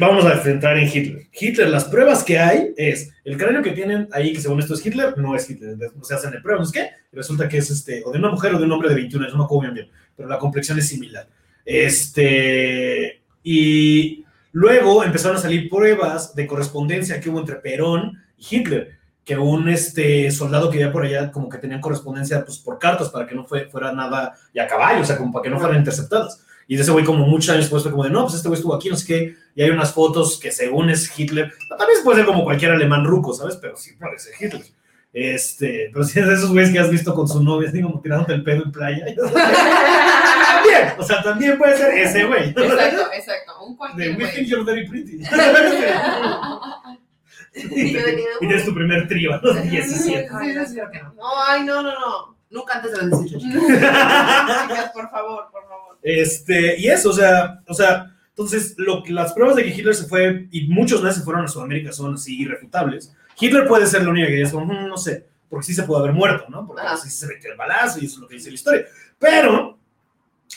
vamos 0.00 0.24
a 0.24 0.50
entrar 0.50 0.76
en 0.78 0.88
Hitler. 0.88 1.26
Hitler, 1.32 1.68
las 1.68 1.84
pruebas 1.84 2.24
que 2.24 2.38
hay 2.38 2.74
es 2.76 3.12
el 3.24 3.36
cráneo 3.36 3.62
que 3.62 3.70
tienen 3.72 4.08
ahí, 4.12 4.32
que 4.32 4.40
según 4.40 4.58
esto 4.60 4.74
es 4.74 4.84
Hitler, 4.84 5.16
no 5.16 5.36
es 5.36 5.48
Hitler, 5.48 5.76
no 5.94 6.04
se 6.04 6.14
hacen 6.14 6.32
de 6.32 6.40
pruebas, 6.40 6.68
¿no 6.68 6.72
qué? 6.72 6.90
Resulta 7.12 7.48
que 7.48 7.58
es 7.58 7.70
este, 7.70 8.02
o 8.04 8.10
de 8.10 8.18
una 8.18 8.30
mujer 8.30 8.54
o 8.54 8.58
de 8.58 8.64
un 8.64 8.72
hombre 8.72 8.88
de 8.88 8.96
21 8.96 9.24
años, 9.24 9.36
no 9.36 9.44
acuerdo 9.44 9.72
bien, 9.72 9.74
bien, 9.74 9.96
pero 10.16 10.28
la 10.28 10.38
complexión 10.38 10.78
es 10.78 10.88
similar. 10.88 11.28
Este, 11.64 13.22
y 13.44 14.24
luego 14.52 15.04
empezaron 15.04 15.36
a 15.36 15.40
salir 15.40 15.70
pruebas 15.70 16.34
de 16.34 16.46
correspondencia 16.46 17.20
que 17.20 17.30
hubo 17.30 17.38
entre 17.38 17.56
Perón 17.56 18.20
y 18.36 18.56
Hitler, 18.56 18.98
que 19.24 19.38
un 19.38 19.68
este, 19.68 20.28
soldado 20.32 20.70
que 20.70 20.78
había 20.78 20.92
por 20.92 21.04
allá 21.04 21.30
como 21.30 21.48
que 21.48 21.58
tenían 21.58 21.80
correspondencia 21.80 22.44
pues, 22.44 22.58
por 22.58 22.78
cartas 22.80 23.10
para 23.10 23.26
que 23.26 23.34
no 23.36 23.44
fue, 23.44 23.66
fuera 23.66 23.92
nada, 23.92 24.34
y 24.52 24.58
a 24.58 24.66
caballo, 24.66 25.02
o 25.02 25.04
sea, 25.04 25.16
como 25.16 25.32
para 25.32 25.44
que 25.44 25.50
no 25.50 25.60
fueran 25.60 25.78
interceptadas. 25.78 26.44
Y 26.70 26.76
de 26.76 26.82
ese 26.82 26.92
güey 26.92 27.04
como 27.04 27.26
muchos 27.26 27.50
años 27.50 27.64
después 27.64 27.82
fue 27.82 27.90
como 27.90 28.04
de, 28.04 28.10
no, 28.10 28.22
pues 28.22 28.34
este 28.34 28.46
güey 28.46 28.56
estuvo 28.56 28.72
aquí, 28.76 28.88
no 28.90 28.96
sé 28.96 29.04
qué, 29.04 29.34
y 29.56 29.62
hay 29.62 29.70
unas 29.70 29.92
fotos 29.92 30.38
que 30.38 30.52
según 30.52 30.88
es 30.88 31.10
Hitler, 31.18 31.52
también 31.76 31.98
puede 32.04 32.18
ser 32.18 32.26
como 32.26 32.44
cualquier 32.44 32.70
alemán 32.70 33.04
ruco, 33.04 33.34
¿sabes? 33.34 33.56
Pero 33.56 33.76
sí 33.76 33.94
parece 33.98 34.30
Hitler. 34.38 34.62
Este, 35.12 35.90
pero 35.92 36.04
sí 36.04 36.20
es 36.20 36.28
de 36.28 36.34
esos 36.34 36.52
güeyes 36.52 36.70
que 36.72 36.78
has 36.78 36.88
visto 36.88 37.12
con 37.12 37.26
su 37.26 37.42
novia, 37.42 37.68
así 37.68 37.82
como 37.82 38.00
tirándote 38.00 38.34
el 38.34 38.44
pedo 38.44 38.62
en 38.62 38.70
playa. 38.70 39.04
también, 39.16 40.94
o 40.96 41.02
sea, 41.02 41.20
también 41.24 41.58
puede 41.58 41.76
ser 41.76 41.92
ese 41.92 42.24
güey. 42.26 42.50
Exacto, 42.50 43.12
exacto. 43.14 43.64
Un 43.64 43.72
De 43.72 43.76
cualquier 43.76 44.10
We 44.10 44.14
güey. 44.14 44.32
think 44.32 44.46
you're 44.46 44.64
very 44.64 44.88
pretty. 44.88 45.22
y 47.52 47.96
tienes 48.38 48.64
tu 48.64 48.72
primer 48.72 49.08
trío 49.08 49.34
a 49.34 49.40
los 49.42 49.60
17. 49.60 50.28
Ay, 50.40 50.54
no, 51.16 51.42
ay, 51.48 51.64
no, 51.64 51.82
no, 51.82 51.90
no. 51.90 52.36
Nunca 52.50 52.74
antes 52.74 52.92
de 52.92 53.06
los 53.06 53.24
18. 53.24 53.44
Chicas, 53.66 54.92
por 54.94 55.10
favor, 55.10 55.48
por 55.50 55.64
favor. 55.68 55.89
Este, 56.02 56.78
y 56.80 56.88
eso, 56.88 57.10
o 57.10 57.12
sea, 57.12 57.60
o 57.66 57.74
sea, 57.74 58.14
entonces 58.30 58.74
lo, 58.78 59.02
que- 59.02 59.12
las 59.12 59.32
pruebas 59.32 59.56
de 59.56 59.64
que 59.64 59.70
Hitler 59.74 59.94
se 59.94 60.06
fue, 60.06 60.48
y 60.50 60.66
muchos 60.68 61.02
nazis 61.02 61.24
fueron 61.24 61.44
a 61.44 61.48
Sudamérica, 61.48 61.92
son 61.92 62.14
así 62.14 62.40
irrefutables. 62.40 63.12
Hitler 63.38 63.66
puede 63.66 63.86
ser 63.86 64.02
la 64.02 64.10
única 64.10 64.28
que 64.28 64.40
es 64.42 64.50
como, 64.52 64.66
"Mm, 64.72 64.88
no 64.88 64.96
sé, 64.96 65.26
porque 65.48 65.66
sí 65.66 65.74
se 65.74 65.82
pudo 65.82 65.98
haber 65.98 66.12
muerto, 66.12 66.46
¿no? 66.48 66.66
Porque 66.66 66.82
Ajá. 66.82 66.96
sí 66.96 67.10
se 67.10 67.26
metió 67.26 67.50
el 67.50 67.56
balazo 67.58 67.98
y 68.00 68.06
eso 68.06 68.14
es 68.16 68.20
lo 68.20 68.28
que 68.28 68.34
dice 68.36 68.48
la 68.50 68.54
historia. 68.54 68.86
Pero, 69.18 69.78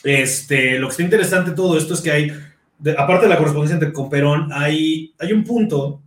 este, 0.03 0.79
lo 0.79 0.87
que 0.87 0.91
está 0.91 1.03
interesante 1.03 1.51
de 1.51 1.55
todo 1.55 1.77
esto 1.77 1.93
es 1.93 2.01
que 2.01 2.11
hay, 2.11 2.31
de- 2.79 2.91
aparte 2.97 3.23
de 3.25 3.29
la 3.29 3.37
correspondencia 3.37 3.73
entre 3.75 3.93
con 3.93 4.09
Perón, 4.09 4.49
hay, 4.53 5.13
hay 5.19 5.33
un 5.33 5.43
punto 5.43 6.01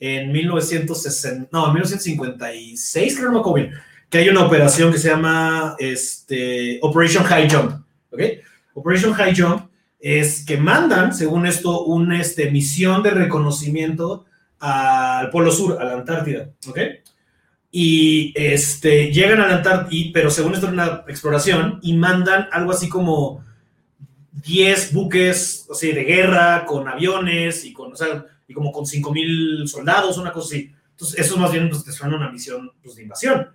en 0.00 0.32
1960, 0.32 1.48
no, 1.52 1.66
en 1.68 1.72
1956, 1.74 3.14
creo 3.14 3.26
que 3.28 3.32
no 3.32 3.32
me 3.34 3.40
acuerdo 3.40 3.66
bien, 3.68 3.80
que 4.10 4.18
hay 4.18 4.28
una 4.28 4.44
operación 4.44 4.92
que 4.92 4.98
se 4.98 5.08
llama 5.08 5.76
este, 5.78 6.78
Operation 6.82 7.24
High 7.24 7.48
Jump, 7.50 7.72
¿ok? 8.10 8.20
Operation 8.74 9.12
High 9.12 9.34
Jump 9.36 9.70
es 9.98 10.44
que 10.44 10.56
mandan, 10.56 11.14
según 11.14 11.46
esto, 11.46 11.84
una 11.84 12.20
este, 12.20 12.50
misión 12.50 13.02
de 13.02 13.10
reconocimiento 13.10 14.24
al 14.58 15.30
Polo 15.30 15.52
Sur, 15.52 15.80
a 15.80 15.84
la 15.84 15.92
Antártida, 15.94 16.50
¿ok? 16.68 16.78
Y 17.70 18.32
este, 18.36 19.12
llegan 19.12 19.40
a 19.40 19.46
la 19.46 19.56
Antártida, 19.56 20.10
pero 20.12 20.30
según 20.30 20.54
esto 20.54 20.66
es 20.66 20.72
una 20.72 21.04
exploración, 21.06 21.78
y 21.82 21.96
mandan 21.96 22.48
algo 22.50 22.72
así 22.72 22.88
como 22.88 23.44
10 24.32 24.92
buques 24.92 25.68
así, 25.70 25.92
de 25.92 26.04
guerra 26.04 26.64
con 26.66 26.88
aviones 26.88 27.64
y, 27.64 27.72
con, 27.72 27.92
o 27.92 27.96
sea, 27.96 28.26
y 28.48 28.54
como 28.54 28.72
con 28.72 28.84
5.000 28.84 29.66
soldados, 29.66 30.18
una 30.18 30.32
cosa 30.32 30.48
así. 30.48 30.72
Entonces, 30.90 31.18
eso 31.18 31.36
más 31.36 31.52
bien 31.52 31.68
pues, 31.68 31.84
te 31.84 31.92
suena 31.92 32.16
una 32.16 32.30
misión 32.30 32.70
pues, 32.82 32.96
de 32.96 33.02
invasión. 33.02 33.48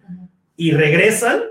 Y 0.56 0.72
regresan 0.72 1.42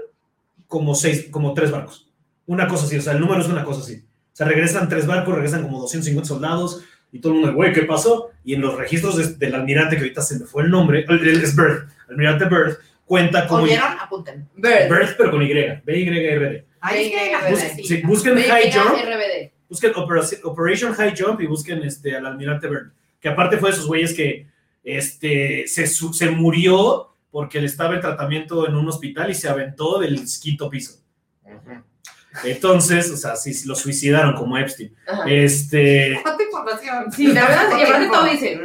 como, 0.67 0.95
seis, 0.95 1.29
como 1.31 1.55
tres 1.55 1.71
barcos. 1.71 2.06
Una 2.47 2.69
cosa 2.69 2.87
así, 2.87 2.97
o 2.97 3.03
sea, 3.03 3.13
el 3.15 3.21
número 3.21 3.41
es 3.41 3.49
una 3.49 3.65
cosa 3.65 3.81
así. 3.81 3.97
O 3.97 4.37
sea, 4.37 4.47
regresan 4.47 4.89
tres 4.89 5.07
barcos, 5.07 5.35
regresan 5.35 5.63
como 5.63 5.81
250 5.81 6.29
soldados 6.29 6.83
y 7.13 7.21
todo 7.21 7.33
el 7.33 7.39
mundo, 7.41 7.55
güey, 7.55 7.73
¿qué 7.73 7.83
pasó? 7.83 8.31
Y 8.45 8.55
en 8.55 8.61
los 8.61 8.77
registros 8.77 9.17
de- 9.17 9.35
del 9.47 9.55
almirante, 9.55 9.97
que 9.97 10.03
ahorita 10.03 10.23
se 10.23 10.39
me 10.39 10.45
fue 10.47 10.63
el 10.65 10.71
nombre, 10.71 11.05
el- 11.09 11.27
el- 11.29 11.43
es 11.43 11.57
Bird, 11.57 11.89
almirante 12.09 12.45
Bird, 12.45 12.77
cuenta 13.05 13.47
como... 13.47 13.63
¿Oyeron? 13.65 13.93
Apunten. 14.01 14.49
Bird. 14.57 14.89
Bird, 14.91 15.15
pero 15.17 15.31
con 15.31 15.43
Y, 15.43 15.53
B-Y-R-D. 15.85 16.65
Ahí 16.81 17.05
es 17.07 17.11
que 17.11 17.33
la 17.33 17.51
Bus- 17.51 17.61
gente 17.61 17.83
Sí, 17.85 18.03
busquen 18.05 18.37
High 18.39 18.71
Jump, 18.73 18.95
RBD. 18.99 19.51
busquen 19.69 19.93
Operation 20.45 20.93
High 20.95 21.15
Jump 21.19 21.41
y 21.41 21.47
busquen 21.47 21.83
este, 21.83 22.15
al 22.15 22.27
almirante 22.27 22.69
Bird, 22.69 22.93
que 23.21 23.29
aparte 23.29 23.57
fue 23.57 23.71
de 23.71 23.75
esos 23.77 23.87
güeyes 23.87 24.13
que 24.15 24.47
este, 24.85 25.67
se, 25.67 25.87
se 25.87 26.31
murió 26.31 27.09
porque 27.31 27.59
él 27.59 27.65
estaba 27.65 27.95
en 27.95 28.01
tratamiento 28.01 28.69
en 28.69 28.77
un 28.77 28.89
hospital 28.89 29.31
y 29.31 29.35
se 29.35 29.49
aventó 29.49 29.99
del 29.99 30.21
quinto 30.41 30.71
piso. 30.71 31.01
Entonces, 32.45 33.11
o 33.11 33.17
sea, 33.17 33.37
sí, 33.37 33.53
sí, 33.55 33.67
lo 33.69 33.75
suicidaron 33.75 34.35
como 34.35 34.57
Epstein. 34.59 34.95
Ajá. 35.07 35.25
Este. 35.31 36.19
¿Cuánta 36.23 36.43
información? 36.43 37.13
Sí, 37.13 37.27
la 37.29 37.43
verdad, 37.47 37.79
y 37.79 37.83
aparte 37.83 38.07
todo 38.09 38.25
dice. 38.25 38.61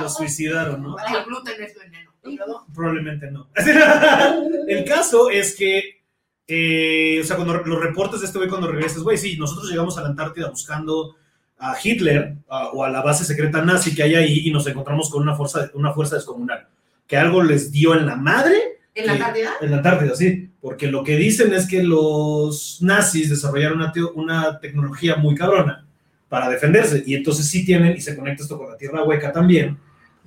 lo 0.00 0.08
suicidaron, 0.08 0.82
¿no? 0.82 0.96
El 0.98 1.24
gluten 1.24 1.62
es 1.62 1.74
veneno. 1.78 2.66
Probablemente 2.74 3.30
no. 3.30 3.48
El 4.68 4.84
caso 4.84 5.30
es 5.30 5.54
que, 5.56 6.02
eh, 6.46 7.20
o 7.20 7.24
sea, 7.24 7.36
cuando 7.36 7.54
los 7.54 7.80
reportes 7.80 8.20
de 8.20 8.26
este 8.26 8.38
güey 8.38 8.48
cuando 8.50 8.68
regresas, 8.68 9.02
güey, 9.02 9.18
sí, 9.18 9.36
nosotros 9.36 9.68
llegamos 9.70 9.98
a 9.98 10.02
la 10.02 10.08
Antártida 10.08 10.48
buscando 10.50 11.16
a 11.58 11.76
Hitler 11.82 12.34
a- 12.48 12.68
o 12.68 12.82
a 12.84 12.90
la 12.90 13.02
base 13.02 13.24
secreta 13.24 13.62
nazi 13.62 13.94
que 13.94 14.02
hay 14.02 14.14
ahí 14.14 14.42
y 14.44 14.50
nos 14.50 14.66
encontramos 14.66 15.10
con 15.10 15.22
una 15.22 15.34
fuerza, 15.36 15.70
una 15.74 15.92
fuerza 15.92 16.16
descomunal, 16.16 16.66
que 17.06 17.16
algo 17.16 17.42
les 17.42 17.70
dio 17.70 17.94
en 17.94 18.06
la 18.06 18.16
madre 18.16 18.73
¿En 18.94 19.06
la 19.06 19.18
cantidad? 19.18 19.52
en 19.60 19.70
la 19.72 19.78
Antártida, 19.78 20.14
sí, 20.14 20.50
porque 20.60 20.86
lo 20.86 21.02
que 21.02 21.16
dicen 21.16 21.52
es 21.52 21.66
que 21.66 21.82
los 21.82 22.78
nazis 22.80 23.28
desarrollaron 23.28 23.82
una, 24.14 24.60
tecnología 24.60 25.16
muy 25.16 25.34
cabrona 25.34 25.84
para 26.28 26.48
defenderse, 26.48 27.02
y 27.04 27.14
entonces 27.14 27.48
sí 27.48 27.64
tienen, 27.64 27.96
y 27.96 28.00
se 28.00 28.16
conecta 28.16 28.44
esto 28.44 28.56
con 28.56 28.70
la 28.70 28.76
Tierra 28.76 29.02
Hueca 29.02 29.32
también, 29.32 29.78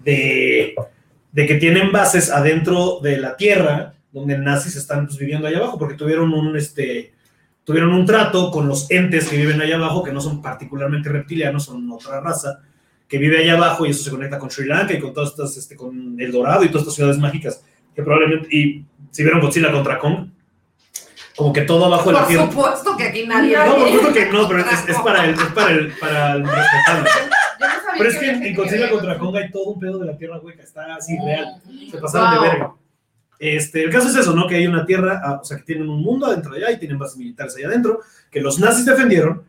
de, 0.04 0.76
de 1.32 1.46
que 1.46 1.56
tienen 1.56 1.94
bases 1.94 2.30
adentro 2.30 3.00
de 3.02 3.18
la 3.18 3.38
Tierra, 3.38 3.94
donde 4.12 4.38
nazis 4.38 4.76
están 4.76 5.06
pues, 5.06 5.18
viviendo 5.18 5.48
allá 5.48 5.60
abajo, 5.60 5.80
porque 5.80 5.96
tuvieron 5.96 6.34
un, 6.34 6.58
este, 6.58 7.14
tuvieron 7.64 7.94
un 7.94 8.06
trato 8.06 8.52
con 8.52 8.68
los 8.68 8.92
entes 8.92 9.30
que 9.30 9.38
viven 9.38 9.62
allá 9.62 9.76
abajo, 9.76 10.04
que 10.04 10.12
no 10.12 10.20
son 10.20 10.42
particularmente 10.42 11.08
reptilianos, 11.08 11.66
son 11.66 11.90
otra 11.90 12.20
raza, 12.20 12.60
que 13.08 13.18
vive 13.18 13.40
allá 13.40 13.54
abajo, 13.54 13.86
y 13.86 13.92
eso 13.92 14.04
se 14.04 14.12
conecta 14.12 14.38
con 14.38 14.52
Sri 14.52 14.68
Lanka 14.68 14.94
y 14.94 15.00
con 15.00 15.14
todas 15.14 15.30
estas, 15.30 15.56
este, 15.56 15.78
con 15.78 16.20
El 16.20 16.34
Dorado 16.34 16.66
y 16.66 16.68
todas 16.68 16.82
estas 16.82 16.96
ciudades 16.96 17.18
mágicas 17.18 17.64
que 17.98 18.04
probablemente, 18.04 18.48
y 18.56 18.86
si 19.10 19.24
vieron 19.24 19.42
Godzilla 19.42 19.72
contra 19.72 19.98
Kong, 19.98 20.28
como 21.36 21.52
que 21.52 21.62
todo 21.62 21.86
abajo 21.86 22.10
de 22.10 22.14
la 22.14 22.20
Por 22.20 22.28
tierra. 22.30 22.46
supuesto 22.52 22.96
que 22.98 23.04
aquí 23.06 23.26
nadie. 23.28 23.58
No, 23.58 23.76
por 23.76 23.88
supuesto 23.90 24.14
que 24.14 24.26
no, 24.28 24.48
pero 24.48 24.60
es, 24.60 24.88
es 24.88 24.98
para 25.00 25.26
el, 25.26 25.32
es 25.34 25.42
para 25.54 25.72
el, 25.72 25.92
para 26.00 26.34
el 26.34 26.44
respetable. 26.48 27.10
Yo 27.60 27.66
no 27.66 27.74
sabía 27.74 27.94
Pero 27.98 28.10
es 28.10 28.18
que 28.18 28.30
había 28.30 28.48
en, 28.48 28.56
Godzilla 28.56 28.90
contra. 28.92 29.18
Kong 29.18 29.36
hay 29.36 29.52
todo 29.52 29.64
un 29.66 29.80
pedo 29.80 29.98
de 30.00 30.06
la 30.06 30.18
tierra 30.18 30.40
hueca, 30.40 30.62
está 30.64 30.96
así 30.96 31.18
Mm. 31.18 31.26
real. 31.26 31.62
Se 31.92 31.98
pasaron 31.98 32.30
Wow. 32.36 32.42
de 32.44 32.50
verga. 32.50 32.74
Este, 33.40 33.84
el 33.84 33.92
caso 33.92 34.10
es 34.10 34.16
eso, 34.16 34.34
¿no? 34.36 34.48
Que 34.48 34.56
hay 34.56 34.68
una 34.68 34.86
tierra, 34.86 35.22
ah, 35.24 35.40
o 35.42 35.44
sea, 35.46 35.58
que 35.58 35.64
tienen 35.64 35.90
un 35.90 36.02
mundo 36.04 36.26
adentro 36.28 36.54
de 36.54 36.58
allá 36.66 36.76
y 36.76 36.80
tienen 36.80 36.98
bases 37.00 37.18
militares 37.18 37.56
allá 37.56 37.68
adentro, 37.68 38.02
que 38.32 38.42
los 38.42 38.60
nazis 38.60 38.86
defendieron, 38.86 39.44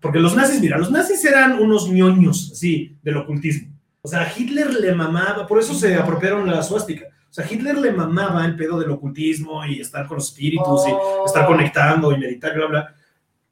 porque 0.00 0.18
los 0.18 0.34
nazis, 0.34 0.60
mira, 0.60 0.76
los 0.78 0.90
nazis 0.90 1.22
eran 1.24 1.58
unos 1.58 1.88
ñoños, 1.90 2.50
así, 2.52 2.94
del 3.02 3.18
ocultismo. 3.18 3.68
O 4.02 4.08
sea, 4.08 4.22
a 4.22 4.32
Hitler 4.34 4.74
le 4.74 4.94
mamaba, 4.94 5.46
por 5.46 5.58
eso 5.58 5.72
se 5.74 5.94
apropiaron 5.94 6.50
la 6.50 6.62
suástica. 6.62 7.06
O 7.32 7.34
sea, 7.34 7.50
Hitler 7.50 7.78
le 7.78 7.92
mamaba 7.92 8.44
el 8.44 8.54
pedo 8.56 8.78
del 8.78 8.90
ocultismo 8.90 9.64
y 9.64 9.80
estar 9.80 10.06
con 10.06 10.16
los 10.18 10.28
espíritus 10.28 10.86
y 10.86 10.90
Oh. 10.92 11.24
estar 11.24 11.46
conectando 11.46 12.12
y 12.12 12.18
meditar, 12.18 12.54
bla, 12.54 12.66
bla, 12.66 12.94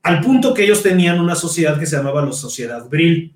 al 0.03 0.21
punto 0.21 0.53
que 0.53 0.65
ellos 0.65 0.83
tenían 0.83 1.19
una 1.19 1.35
sociedad 1.35 1.79
que 1.79 1.87
se 1.87 1.97
llamaba 1.97 2.23
la 2.23 2.33
Sociedad 2.33 2.87
Brill. 2.91 3.35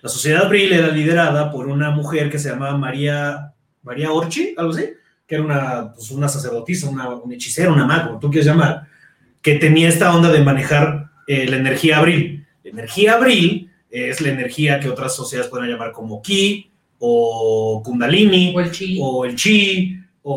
La 0.00 0.08
Sociedad 0.08 0.48
Brill 0.48 0.72
era 0.72 0.88
liderada 0.88 1.52
por 1.52 1.68
una 1.68 1.90
mujer 1.90 2.30
que 2.30 2.38
se 2.38 2.48
llamaba 2.48 2.78
María, 2.78 3.52
María 3.82 4.10
Orchi, 4.10 4.54
algo 4.56 4.72
así, 4.72 4.88
que 5.26 5.34
era 5.34 5.44
una, 5.44 5.92
pues, 5.92 6.10
una 6.10 6.28
sacerdotisa, 6.30 6.88
una, 6.88 7.10
una 7.10 7.34
hechicera, 7.34 7.70
una 7.70 7.84
maga, 7.84 8.06
como 8.06 8.18
tú 8.18 8.30
quieras 8.30 8.46
llamar, 8.46 8.86
que 9.42 9.56
tenía 9.56 9.90
esta 9.90 10.16
onda 10.16 10.32
de 10.32 10.40
manejar 10.40 11.10
eh, 11.26 11.46
la 11.46 11.56
energía 11.56 11.98
Abril. 11.98 12.46
La 12.64 12.70
energía 12.70 13.14
Abril 13.16 13.70
es 13.90 14.22
la 14.22 14.30
energía 14.30 14.80
que 14.80 14.88
otras 14.88 15.14
sociedades 15.14 15.50
pueden 15.50 15.68
llamar 15.70 15.92
como 15.92 16.22
ki 16.22 16.72
o 16.98 17.82
kundalini 17.84 18.52
O 18.56 18.60
el 18.60 18.70
chi. 18.70 18.98
o 19.00 19.24
el 19.24 19.34
chi 19.36 19.98
o, 20.22 20.34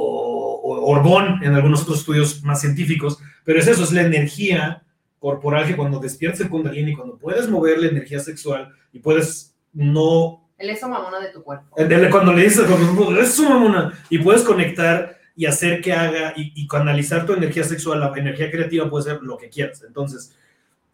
o 0.63 0.91
orgón 0.91 1.43
en 1.43 1.53
algunos 1.53 1.81
otros 1.83 1.99
estudios 1.99 2.43
más 2.43 2.61
científicos, 2.61 3.19
pero 3.43 3.59
es 3.59 3.67
eso, 3.67 3.83
es 3.83 3.91
la 3.91 4.01
energía 4.03 4.83
corporal 5.19 5.65
que 5.67 5.75
cuando 5.75 5.99
despiertas 5.99 6.41
el 6.41 6.49
kundalini, 6.49 6.93
cuando 6.95 7.17
puedes 7.17 7.49
mover 7.49 7.79
la 7.79 7.87
energía 7.87 8.19
sexual 8.19 8.69
y 8.93 8.99
puedes 8.99 9.55
no 9.73 10.47
El 10.57 10.69
eso 10.69 10.87
mamona 10.89 11.19
de 11.19 11.29
tu 11.29 11.43
cuerpo. 11.43 11.75
el- 11.77 11.91
el- 11.91 12.09
Cuando 12.09 12.33
le 12.33 12.43
dices, 12.43 12.65
cuando 12.65 13.19
es 13.21 13.33
su 13.33 13.43
mamona, 13.47 13.93
y 14.09 14.19
puedes 14.19 14.43
conectar 14.43 15.17
y 15.35 15.45
hacer 15.45 15.81
que 15.81 15.93
haga 15.93 16.33
y, 16.35 16.51
y 16.55 16.67
canalizar 16.67 17.25
tu 17.25 17.33
energía 17.33 17.63
sexual, 17.63 17.99
la 18.01 18.11
energía 18.15 18.51
creativa 18.51 18.89
puede 18.89 19.05
ser 19.05 19.21
lo 19.21 19.37
que 19.37 19.49
quieras. 19.49 19.83
Entonces, 19.87 20.35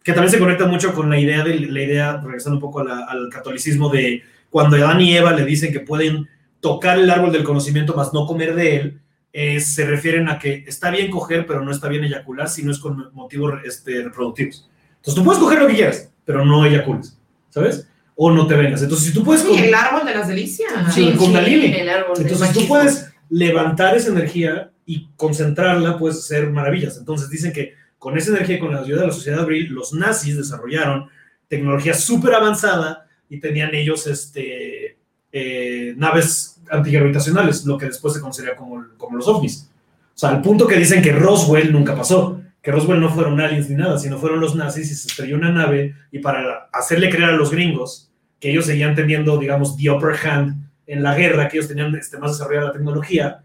que 0.04 0.12
también 0.12 0.30
se 0.30 0.38
conecta 0.38 0.66
mucho 0.66 0.94
con 0.94 1.10
la 1.10 1.18
idea, 1.18 1.42
de, 1.42 1.58
la 1.58 1.82
idea 1.82 2.20
regresando 2.22 2.56
un 2.56 2.60
poco 2.60 2.78
a 2.80 2.84
la- 2.84 3.04
al 3.06 3.28
catolicismo, 3.28 3.88
de 3.88 4.22
cuando 4.50 4.76
Adán 4.76 5.00
y 5.00 5.16
Eva 5.16 5.32
le 5.32 5.44
dicen 5.44 5.72
que 5.72 5.80
pueden 5.80 6.28
tocar 6.60 6.98
el 6.98 7.10
árbol 7.10 7.32
del 7.32 7.44
conocimiento, 7.44 7.94
más 7.94 8.12
no 8.12 8.26
comer 8.26 8.54
de 8.54 8.76
él, 8.76 9.00
eh, 9.32 9.60
se 9.60 9.86
refieren 9.86 10.28
a 10.28 10.38
que 10.38 10.64
está 10.66 10.90
bien 10.90 11.10
coger, 11.10 11.46
pero 11.46 11.60
no 11.62 11.70
está 11.70 11.88
bien 11.88 12.04
eyacular 12.04 12.48
si 12.48 12.62
no 12.62 12.72
es 12.72 12.78
con 12.78 13.10
motivos 13.12 13.54
este, 13.64 14.02
reproductivos. 14.02 14.68
Entonces, 14.96 15.14
tú 15.14 15.24
puedes 15.24 15.40
coger 15.40 15.60
lo 15.60 15.66
que 15.66 15.74
quieras, 15.74 16.10
pero 16.24 16.44
no 16.44 16.64
eyacules, 16.64 17.18
¿sabes? 17.50 17.86
O 18.14 18.30
no 18.30 18.46
te 18.46 18.54
vengas. 18.54 18.82
Entonces, 18.82 19.08
si 19.08 19.12
tú 19.12 19.22
puedes... 19.22 19.42
Sí, 19.42 19.58
el 19.58 19.74
árbol 19.74 20.06
de 20.06 20.14
las 20.14 20.26
delicias. 20.26 20.72
Sí, 20.94 21.08
el 21.08 21.16
kundalini. 21.16 21.66
el 21.66 21.88
árbol 21.88 22.16
entonces 22.18 22.52
tú 22.52 22.66
puedes 22.66 23.12
levantar 23.28 23.96
esa 23.96 24.08
energía 24.08 24.70
y 24.86 25.08
concentrarla, 25.16 25.98
puedes 25.98 26.18
hacer 26.18 26.50
maravillas. 26.50 26.96
Entonces 26.96 27.28
dicen 27.28 27.52
que 27.52 27.74
con 27.98 28.16
esa 28.16 28.30
energía, 28.30 28.58
con 28.58 28.72
la 28.72 28.80
ayuda 28.80 29.02
de 29.02 29.08
la 29.08 29.12
sociedad 29.12 29.40
abril, 29.40 29.68
los 29.70 29.92
nazis 29.92 30.36
desarrollaron 30.36 31.08
tecnología 31.48 31.94
súper 31.94 32.34
avanzada 32.34 33.05
y 33.28 33.40
tenían 33.40 33.74
ellos 33.74 34.06
este, 34.06 34.96
eh, 35.32 35.94
naves 35.96 36.60
antigravitacionales, 36.70 37.64
lo 37.64 37.78
que 37.78 37.86
después 37.86 38.14
se 38.14 38.20
considera 38.20 38.56
como, 38.56 38.84
como 38.96 39.16
los 39.16 39.28
ovnis. 39.28 39.70
O 40.14 40.18
sea, 40.18 40.30
al 40.30 40.42
punto 40.42 40.66
que 40.66 40.76
dicen 40.76 41.02
que 41.02 41.12
Roswell 41.12 41.72
nunca 41.72 41.94
pasó, 41.94 42.40
que 42.62 42.72
Roswell 42.72 43.00
no 43.00 43.10
fueron 43.10 43.40
aliens 43.40 43.68
ni 43.68 43.76
nada, 43.76 43.98
sino 43.98 44.18
fueron 44.18 44.40
los 44.40 44.56
nazis 44.56 44.90
y 44.90 44.94
se 44.94 45.08
estrelló 45.08 45.36
una 45.36 45.52
nave 45.52 45.94
y 46.10 46.18
para 46.18 46.68
hacerle 46.72 47.10
creer 47.10 47.30
a 47.30 47.36
los 47.36 47.50
gringos 47.50 48.10
que 48.40 48.50
ellos 48.50 48.66
seguían 48.66 48.94
teniendo, 48.94 49.38
digamos, 49.38 49.76
the 49.76 49.90
upper 49.90 50.14
hand 50.26 50.68
en 50.86 51.02
la 51.02 51.14
guerra, 51.14 51.48
que 51.48 51.58
ellos 51.58 51.68
tenían 51.68 51.94
este, 51.94 52.18
más 52.18 52.32
desarrollada 52.32 52.68
la 52.68 52.72
tecnología, 52.72 53.42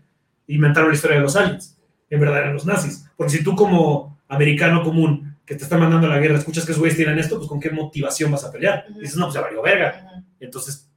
inventaron 0.47 0.89
la 0.89 0.95
historia 0.95 1.17
de 1.17 1.23
los 1.23 1.35
aliens. 1.35 1.77
En 2.09 2.19
verdad 2.19 2.39
eran 2.39 2.53
los 2.53 2.65
nazis. 2.65 3.05
Porque 3.15 3.33
si 3.37 3.43
tú 3.43 3.55
como 3.55 4.19
americano 4.27 4.83
común 4.83 5.30
que 5.45 5.55
te 5.55 5.63
está 5.63 5.77
mandando 5.77 6.07
a 6.07 6.11
la 6.11 6.19
guerra, 6.19 6.37
escuchas 6.37 6.65
que 6.65 6.71
esos 6.71 6.79
güeyes 6.79 6.97
tienen 6.97 7.19
esto, 7.19 7.37
pues 7.37 7.49
con 7.49 7.59
qué 7.59 7.69
motivación 7.71 8.31
vas 8.31 8.43
a 8.43 8.51
pelear. 8.51 8.85
Dices, 8.99 9.17
no, 9.17 9.25
pues 9.25 9.35
ya 9.35 9.41
valió 9.41 9.61
verga. 9.61 10.03
Ujú. 10.05 10.23
Entonces, 10.39 10.89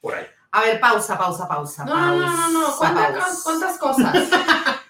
por 0.00 0.14
ahí. 0.14 0.24
A 0.50 0.60
ver, 0.60 0.80
pausa, 0.80 1.16
pausa, 1.16 1.48
pausa. 1.48 1.84
No, 1.84 1.94
no, 1.94 2.16
no, 2.16 2.50
no, 2.50 2.50
no. 2.50 2.66
pausa, 2.66 2.78
¿Cuántas, 2.78 3.24
pausa. 3.24 3.40
cuántas 3.44 3.78
cosas? 3.78 4.14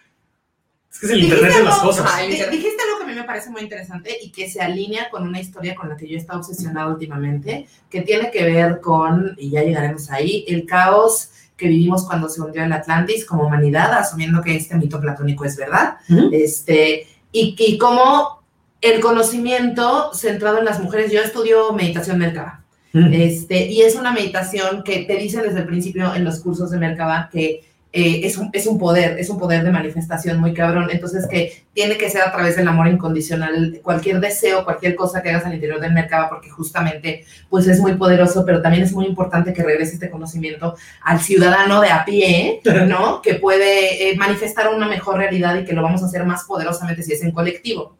Es 0.93 0.99
que 0.99 1.07
es 1.07 1.13
el 1.13 1.25
internet 1.25 1.57
de 1.57 1.63
las 1.63 1.79
cosas. 1.79 2.07
Dijiste 2.29 2.83
algo 2.83 2.99
que 2.99 3.05
a 3.05 3.07
mí 3.07 3.15
me 3.15 3.25
parece 3.25 3.49
muy 3.49 3.63
interesante 3.63 4.15
y 4.21 4.31
que 4.31 4.51
se 4.51 4.61
alinea 4.61 5.09
con 5.09 5.27
una 5.27 5.41
historia 5.41 5.75
con 5.75 5.89
la 5.89 5.97
que 5.97 6.07
yo 6.07 6.17
he 6.17 6.19
estado 6.19 6.41
obsesionada 6.41 6.89
últimamente, 6.89 7.67
que 7.89 8.03
tiene 8.03 8.31
que 8.31 8.45
ver 8.45 8.79
con, 8.83 9.35
y 9.39 9.49
ya 9.49 9.63
llegaremos 9.63 10.11
ahí, 10.11 10.45
el 10.47 10.67
caos 10.67 11.31
que 11.57 11.69
vivimos 11.69 12.05
cuando 12.05 12.29
se 12.29 12.43
hundió 12.43 12.63
el 12.63 12.73
Atlantis 12.73 13.25
como 13.25 13.47
humanidad, 13.47 13.91
asumiendo 13.95 14.43
que 14.43 14.55
este 14.55 14.75
mito 14.75 15.01
platónico 15.01 15.47
es 15.47 15.57
verdad, 15.57 15.97
este, 16.31 17.07
y, 17.33 17.55
y 17.59 17.79
cómo 17.79 18.42
el 18.83 19.01
conocimiento 19.01 20.13
centrado 20.13 20.59
en 20.59 20.65
las 20.67 20.81
mujeres, 20.81 21.11
yo 21.11 21.21
estudio 21.21 21.73
meditación 21.73 22.19
Merkaba, 22.19 22.63
Mm. 22.93 23.13
este, 23.15 23.69
y 23.69 23.83
es 23.83 23.97
una 23.97 24.13
meditación 24.13 24.83
que 24.85 25.05
te 25.05 25.17
dicen 25.17 25.43
desde 25.43 25.61
el 25.61 25.67
principio 25.67 26.15
en 26.15 26.25
los 26.25 26.41
cursos 26.41 26.71
de 26.71 26.79
Merkaba 26.79 27.31
que 27.33 27.65
eh, 27.95 28.21
es, 28.25 28.39
un, 28.39 28.49
es 28.55 28.67
un 28.67 28.79
poder, 28.79 29.19
es 29.19 29.29
un 29.29 29.39
poder 29.39 29.65
de 29.65 29.71
manifestación 29.71 30.41
muy 30.41 30.55
cabrón. 30.55 30.89
Entonces, 30.91 31.27
que 31.29 31.65
tiene 31.75 31.99
que 31.99 32.09
ser 32.09 32.23
a 32.23 32.33
través 32.33 32.57
del 32.57 32.67
amor 32.67 32.89
incondicional, 32.89 33.81
cualquier 33.83 34.19
deseo, 34.19 34.65
cualquier 34.65 34.95
cosa 34.95 35.23
que 35.23 35.29
hagas 35.29 35.45
al 35.45 35.53
interior 35.55 35.79
del 35.79 35.93
Merkaba, 35.93 36.31
porque 36.31 36.49
justamente, 36.49 37.27
pues 37.51 37.67
es 37.67 37.81
muy 37.81 37.95
poderoso, 37.95 38.47
pero 38.47 38.63
también 38.63 38.83
es 38.83 38.93
muy 38.93 39.05
importante 39.05 39.53
que 39.53 39.63
regrese 39.63 39.95
este 39.95 40.09
conocimiento 40.09 40.75
al 41.03 41.21
ciudadano 41.21 41.83
de 41.83 41.91
a 41.91 42.05
pie, 42.07 42.63
¿no? 42.89 43.21
Que 43.21 43.35
puede 43.35 44.11
eh, 44.11 44.17
manifestar 44.17 44.75
una 44.75 44.89
mejor 44.89 45.19
realidad 45.19 45.55
y 45.57 45.67
que 45.67 45.75
lo 45.75 45.83
vamos 45.83 46.03
a 46.03 46.07
hacer 46.07 46.25
más 46.25 46.45
poderosamente 46.45 47.03
si 47.03 47.13
es 47.13 47.23
en 47.23 47.33
colectivo. 47.33 47.95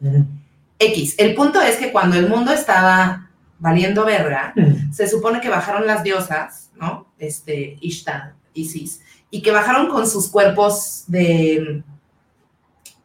X. 0.87 1.15
El 1.17 1.35
punto 1.35 1.61
es 1.61 1.77
que 1.77 1.91
cuando 1.91 2.15
el 2.17 2.27
mundo 2.29 2.51
estaba 2.53 3.29
valiendo 3.59 4.03
verga, 4.05 4.53
Mm. 4.55 4.91
se 4.91 5.07
supone 5.07 5.39
que 5.41 5.49
bajaron 5.49 5.87
las 5.87 6.03
diosas, 6.03 6.69
¿no? 6.79 7.07
Este, 7.17 7.77
Ishtar, 7.81 8.33
Isis, 8.53 9.01
y 9.31 9.41
que 9.41 9.51
bajaron 9.51 9.87
con 9.87 10.07
sus 10.09 10.27
cuerpos 10.29 11.05
de, 11.07 11.81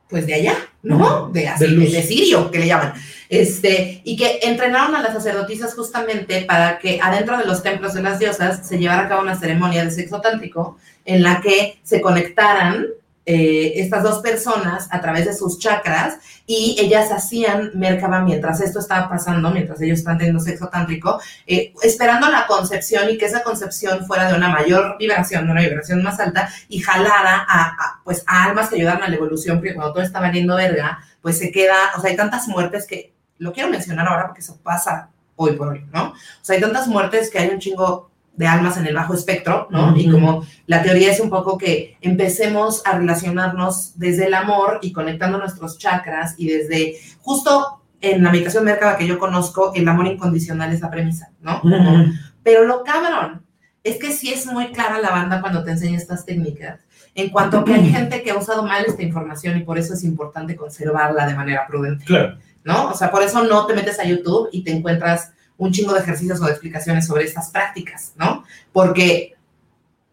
pues 0.09 0.27
de 0.27 0.35
allá, 0.35 0.57
¿no? 0.83 1.29
De, 1.29 1.49
así, 1.49 1.67
De 1.67 1.87
de, 1.91 2.03
Sirio, 2.03 2.51
que 2.51 2.59
le 2.59 2.67
llaman. 2.67 2.95
Este, 3.29 4.01
y 4.05 4.17
que 4.17 4.41
entrenaron 4.43 4.95
a 4.97 5.03
las 5.03 5.13
sacerdotisas 5.13 5.75
justamente 5.75 6.43
para 6.43 6.79
que 6.79 6.99
adentro 7.01 7.37
de 7.37 7.45
los 7.45 7.63
templos 7.63 7.93
de 7.95 8.03
las 8.03 8.19
diosas 8.19 8.67
se 8.67 8.79
llevara 8.79 9.03
a 9.05 9.09
cabo 9.09 9.23
una 9.23 9.39
ceremonia 9.39 9.85
de 9.85 9.91
sexo 9.91 10.21
tántrico 10.21 10.79
en 11.05 11.23
la 11.23 11.41
que 11.43 11.79
se 11.83 12.01
conectaran 12.01 12.87
eh, 13.31 13.83
estas 13.83 14.03
dos 14.03 14.21
personas 14.21 14.89
a 14.91 15.03
través 15.03 15.27
de 15.27 15.35
sus 15.35 15.59
chakras 15.59 16.17
y 16.47 16.77
ellas 16.81 17.13
hacían 17.13 17.73
Merkaba 17.75 18.23
mientras 18.23 18.63
esto 18.63 18.79
estaba 18.79 19.07
pasando, 19.07 19.51
mientras 19.51 19.83
ellos 19.83 19.99
están 19.99 20.17
teniendo 20.17 20.41
sexo 20.41 20.69
tántrico, 20.69 21.21
eh, 21.47 21.75
esperando 21.83 22.31
la 22.31 22.47
concepción 22.47 23.11
y 23.11 23.19
que 23.19 23.27
esa 23.27 23.43
concepción 23.43 24.07
fuera 24.07 24.31
de 24.31 24.35
una 24.35 24.49
mayor 24.49 24.97
vibración, 24.99 25.45
de 25.45 25.53
una 25.53 25.61
vibración 25.61 26.03
más 26.03 26.19
alta 26.21 26.49
y 26.71 26.81
jalara 26.81 27.45
a, 27.47 28.01
pues, 28.03 28.25
a 28.27 28.45
almas 28.45 28.71
que 28.71 28.77
ayudaran 28.77 29.03
a 29.03 29.09
la 29.09 29.17
evolución, 29.17 29.59
porque 29.59 29.75
cuando 29.75 29.93
todo 29.93 30.03
está 30.03 30.21
valiendo 30.21 30.57
verga, 30.57 30.99
pues 31.21 31.37
se 31.37 31.53
queda, 31.53 31.77
o 31.99 32.01
sea, 32.01 32.09
hay 32.09 32.17
tantas 32.17 32.49
muertes 32.49 32.87
que, 32.87 33.13
lo 33.37 33.53
quiero 33.53 33.69
mencionar 33.69 34.09
ahora 34.09 34.25
porque 34.29 34.41
eso 34.41 34.59
pasa 34.63 35.11
hoy 35.37 35.53
por 35.53 35.69
hoy, 35.69 35.85
¿no? 35.93 36.13
O 36.13 36.15
sea, 36.41 36.57
hay 36.57 36.63
tantas 36.63 36.89
muertes 36.89 37.31
que 37.31 37.39
hay 37.41 37.51
un 37.51 37.59
chingo 37.59 38.11
de 38.39 38.47
almas 38.47 38.77
en 38.77 38.87
el 38.87 38.95
bajo 38.95 39.15
espectro, 39.15 39.67
¿no? 39.71 39.97
Y 39.97 40.05
Ujú. 40.09 40.13
como 40.13 40.47
la 40.67 40.81
teoría 40.83 41.11
es 41.11 41.19
un 41.21 41.29
poco 41.29 41.59
que 41.59 41.99
empecemos 42.01 42.83
a 42.87 42.97
relacionarnos 42.97 43.99
desde 43.99 44.27
el 44.27 44.35
amor 44.35 44.79
y 44.81 44.93
conectando 44.93 45.39
nuestros 45.39 45.77
chakras 45.79 46.35
y 46.39 46.47
desde 46.49 46.95
justo 47.21 47.83
en 48.01 48.23
la 48.23 48.31
meditación 48.31 48.65
Merkaba 48.65 48.97
que 48.97 49.09
yo 49.09 49.19
conozco, 49.19 49.73
el 49.75 49.89
amor 49.89 50.07
incondicional 50.07 50.73
es 50.73 50.81
la 50.81 50.91
premisa, 50.91 51.31
¿no? 51.41 51.61
Como- 51.61 51.77
Ujú. 52.03 52.13
pero 52.45 52.65
lo 52.65 52.85
cabrón 52.85 53.43
es 53.83 53.97
que 53.99 54.13
sí 54.13 54.33
es 54.33 54.47
muy 54.47 54.69
clara 54.69 55.01
la 55.01 55.11
banda 55.11 55.41
cuando 55.41 55.65
te 55.65 55.73
enseña 55.73 55.97
estas 55.99 56.25
técnicas, 56.25 56.79
en 57.17 57.31
cuanto 57.31 57.59
a 57.59 57.65
que 57.65 57.75
hay 57.75 57.91
gente 57.91 58.23
que 58.23 58.31
ha 58.31 58.37
usado 58.39 58.63
mal 58.63 58.85
esta 58.87 59.03
información 59.03 59.59
y 59.59 59.63
por 59.65 59.79
eso 59.79 59.95
es 59.95 60.05
importante 60.05 60.55
conservarla 60.55 61.27
de 61.27 61.35
manera 61.35 61.67
prudente, 61.67 62.05
Claro. 62.05 62.39
¿no? 62.63 62.91
O 62.91 62.95
sea, 62.95 63.11
por 63.11 63.23
eso 63.23 63.43
no 63.43 63.67
te 63.67 63.75
metes 63.75 63.99
a 63.99 64.05
YouTube 64.05 64.49
y 64.53 64.63
te 64.63 64.71
encuentras 64.71 65.33
un 65.59 65.73
chingo 65.73 65.93
de 65.93 66.01
ejercicios 66.01 66.41
o 66.41 66.45
de 66.47 66.53
explicaciones 66.53 67.07
sobre 67.07 67.25
estas 67.25 67.51
prácticas, 67.51 68.13
¿no? 68.17 68.45
Porque, 68.73 69.35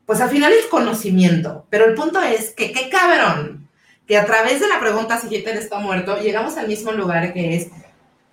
pues 0.05 0.19
al 0.19 0.29
final 0.29 0.51
es 0.51 0.65
conocimiento, 0.65 1.65
pero 1.69 1.85
el 1.85 1.95
punto 1.95 2.21
es 2.21 2.51
que 2.51 2.71
qué 2.71 2.89
cabrón 2.89 3.65
que 4.07 4.17
a 4.17 4.25
través 4.25 4.59
de 4.59 4.67
la 4.67 4.79
pregunta 4.79 5.19
si 5.19 5.33
Hitler 5.33 5.57
está 5.57 5.79
muerto, 5.79 6.19
llegamos 6.19 6.57
al 6.57 6.67
mismo 6.67 6.91
lugar 6.91 7.33
que 7.33 7.55
es 7.55 7.67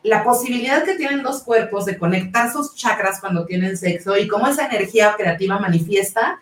la 0.02 0.24
posibilidad 0.24 0.84
que 0.84 0.96
tienen 0.96 1.22
dos 1.22 1.42
cuerpos 1.42 1.84
de 1.84 1.96
conectar 1.96 2.52
sus 2.52 2.74
chakras 2.74 3.20
cuando 3.20 3.46
tienen 3.46 3.76
sexo 3.76 4.16
y 4.16 4.26
cómo 4.26 4.48
esa 4.48 4.66
energía 4.66 5.14
creativa 5.16 5.58
manifiesta 5.58 6.40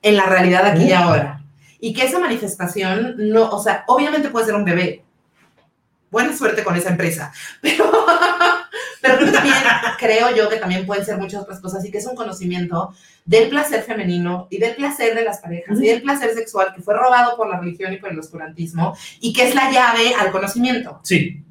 en 0.00 0.16
la 0.16 0.26
realidad 0.26 0.66
aquí 0.66 0.84
y 0.84 0.92
ahora. 0.92 1.42
Y 1.78 1.92
que 1.92 2.04
esa 2.04 2.18
manifestación 2.18 3.16
no, 3.18 3.50
o 3.50 3.62
sea, 3.62 3.84
obviamente 3.86 4.30
puede 4.30 4.46
ser 4.46 4.54
un 4.54 4.64
bebé. 4.64 5.04
Buena 6.12 6.36
suerte 6.36 6.62
con 6.62 6.76
esa 6.76 6.90
empresa. 6.90 7.32
Pero, 7.60 7.84
pero 9.00 9.16
creo 9.16 9.26
que 9.26 9.32
también, 9.32 9.56
creo 9.98 10.36
yo 10.36 10.48
que 10.48 10.58
también 10.58 10.86
pueden 10.86 11.04
ser 11.04 11.18
muchas 11.18 11.42
otras 11.42 11.58
cosas 11.58 11.84
y 11.84 11.90
que 11.90 11.98
es 11.98 12.06
un 12.06 12.14
conocimiento 12.14 12.94
del 13.24 13.48
placer 13.48 13.82
femenino 13.82 14.46
y 14.48 14.58
del 14.58 14.76
placer 14.76 15.16
de 15.16 15.24
las 15.24 15.40
parejas 15.40 15.80
y 15.80 15.88
del 15.88 16.02
placer 16.02 16.32
sexual 16.34 16.72
que 16.72 16.82
fue 16.82 16.94
robado 16.94 17.36
por 17.36 17.48
la 17.48 17.58
religión 17.58 17.92
y 17.92 17.96
por 17.96 18.12
el 18.12 18.18
oscurantismo 18.20 18.96
y 19.20 19.32
que 19.32 19.48
es 19.48 19.56
la 19.56 19.72
llave 19.72 20.14
al 20.14 20.30
conocimiento. 20.30 21.00
Sí. 21.02 21.42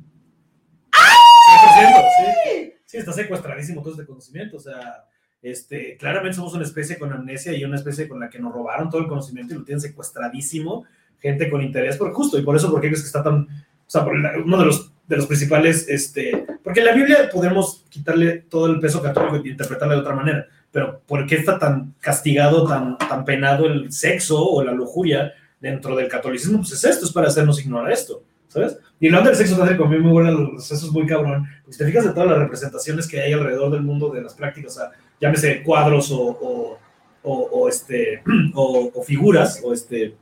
100%, 0.93 2.03
sí. 2.17 2.73
Sí, 2.85 2.97
está 2.97 3.11
secuestradísimo 3.11 3.81
todo 3.81 3.93
este 3.93 4.05
conocimiento. 4.05 4.57
O 4.57 4.59
sea, 4.61 5.05
este, 5.41 5.97
claramente 5.97 6.37
somos 6.37 6.53
una 6.53 6.63
especie 6.63 6.97
con 6.97 7.11
amnesia 7.11 7.53
y 7.53 7.65
una 7.65 7.75
especie 7.77 8.07
con 8.07 8.19
la 8.19 8.29
que 8.29 8.39
nos 8.39 8.53
robaron 8.53 8.89
todo 8.89 9.01
el 9.01 9.07
conocimiento 9.07 9.53
y 9.53 9.57
lo 9.57 9.63
tienen 9.63 9.81
secuestradísimo. 9.81 10.85
Gente 11.19 11.49
con 11.49 11.61
interés, 11.61 11.97
por 11.97 12.13
justo, 12.13 12.39
y 12.39 12.43
por 12.43 12.55
eso, 12.55 12.71
porque 12.71 12.87
crees 12.87 13.01
que 13.01 13.07
está 13.07 13.23
tan. 13.23 13.47
O 13.91 13.93
sea, 13.93 14.05
por 14.05 14.17
la- 14.17 14.31
uno 14.41 14.57
de 14.57 14.65
los, 14.67 14.89
de 15.05 15.17
los 15.17 15.25
principales. 15.25 15.85
Este, 15.89 16.45
porque 16.63 16.81
la 16.81 16.93
Biblia 16.93 17.29
podemos 17.29 17.83
quitarle 17.89 18.45
todo 18.49 18.67
el 18.67 18.79
peso 18.79 19.01
católico 19.01 19.45
y 19.45 19.49
interpretarla 19.49 19.95
de 19.95 19.99
otra 19.99 20.15
manera. 20.15 20.47
Pero, 20.71 21.01
¿por 21.05 21.27
qué 21.27 21.35
está 21.35 21.59
tan 21.59 21.93
castigado, 21.99 22.65
tan, 22.65 22.97
tan 22.97 23.25
penado 23.25 23.65
el 23.65 23.91
sexo 23.91 24.41
o 24.41 24.63
la 24.63 24.71
lujuria 24.71 25.33
dentro 25.59 25.93
del 25.97 26.07
catolicismo? 26.07 26.59
Pues 26.59 26.71
es 26.71 26.85
esto, 26.85 27.05
es 27.05 27.11
para 27.11 27.27
hacernos 27.27 27.59
ignorar 27.59 27.91
esto. 27.91 28.23
¿sabes? 28.47 28.77
Y 28.99 29.07
hablando 29.07 29.29
del 29.29 29.37
sexo 29.37 29.61
a 29.61 29.65
mí 29.65 29.97
me 29.99 30.09
huelen 30.11 30.53
los 30.53 30.65
sesos 30.65 30.89
muy 30.91 31.05
cabrón. 31.05 31.45
Pues 31.65 31.77
te 31.77 31.85
fijas 31.85 32.05
de 32.05 32.11
todas 32.11 32.29
las 32.29 32.39
representaciones 32.39 33.07
que 33.09 33.19
hay 33.19 33.33
alrededor 33.33 33.71
del 33.71 33.81
mundo 33.81 34.09
de 34.09 34.21
las 34.21 34.33
prácticas, 34.33 34.77
o 34.77 34.79
sea, 34.79 34.91
llámese 35.19 35.63
cuadros 35.63 36.09
o, 36.11 36.37
o- 36.41 36.77
o, 37.23 37.67
este, 37.69 38.21
o, 38.55 38.91
o 38.93 39.03
figuras, 39.03 39.61
o 39.63 39.73
este, 39.73 40.15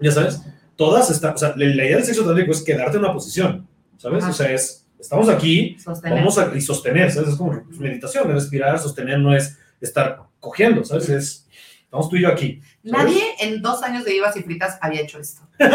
ya 0.00 0.10
sabes, 0.10 0.40
todas 0.80 1.08
están, 1.10 1.34
o 1.34 1.36
sea, 1.36 1.52
la, 1.56 1.64
idea 1.66 1.98
del 1.98 2.06
sexo 2.06 2.24
tántrico 2.24 2.52
es 2.52 2.62
quedarte 2.62 2.96
en 2.96 3.04
una 3.04 3.12
posición, 3.12 3.68
¿sabes? 3.98 4.24
Ajá. 4.24 4.30
O 4.30 4.34
sea, 4.34 4.50
es, 4.50 4.86
estamos 4.98 5.28
aquí, 5.28 5.76
Sostener. 5.78 6.18
vamos 6.18 6.38
a, 6.38 6.56
y 6.56 6.60
sostener, 6.62 7.12
¿sabes? 7.12 7.28
Es 7.28 7.36
como 7.36 7.62
meditación, 7.78 8.32
respirar, 8.32 8.78
sostener 8.78 9.18
no 9.18 9.36
es 9.36 9.58
estar 9.78 10.22
cogiendo, 10.40 10.82
¿sabes? 10.82 11.10
Es, 11.10 11.46
estamos 11.84 12.08
tú 12.08 12.16
y 12.16 12.22
yo 12.22 12.28
aquí. 12.28 12.62
¿sabes? 12.82 13.04
Nadie 13.04 13.22
en 13.40 13.60
dos 13.60 13.82
años 13.82 14.06
de 14.06 14.12
Vivas 14.12 14.34
y 14.38 14.42
Fritas 14.42 14.78
había 14.80 15.02
hecho 15.02 15.20
esto. 15.20 15.42
Nadie. 15.58 15.70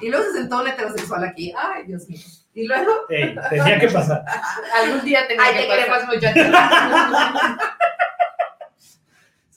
Y 0.00 0.08
luego 0.08 0.24
se 0.24 0.32
sentó 0.38 0.62
un 0.62 0.66
heterosexual 0.66 1.22
aquí. 1.22 1.54
Ay, 1.56 1.84
Dios 1.86 2.08
mío. 2.08 2.18
Y 2.54 2.66
luego, 2.66 2.90
Ey, 3.08 3.36
tenía 3.50 3.78
que 3.78 3.86
pasar. 3.86 4.24
Algún 4.82 5.04
día 5.04 5.28
tenía 5.28 5.44
ay, 5.44 5.54
que 5.54 5.60
te 5.60 5.66
pasar. 5.68 5.86
queremos 5.86 6.08
mucho 6.12 6.26
a 6.28 6.32
ti. 6.32 6.40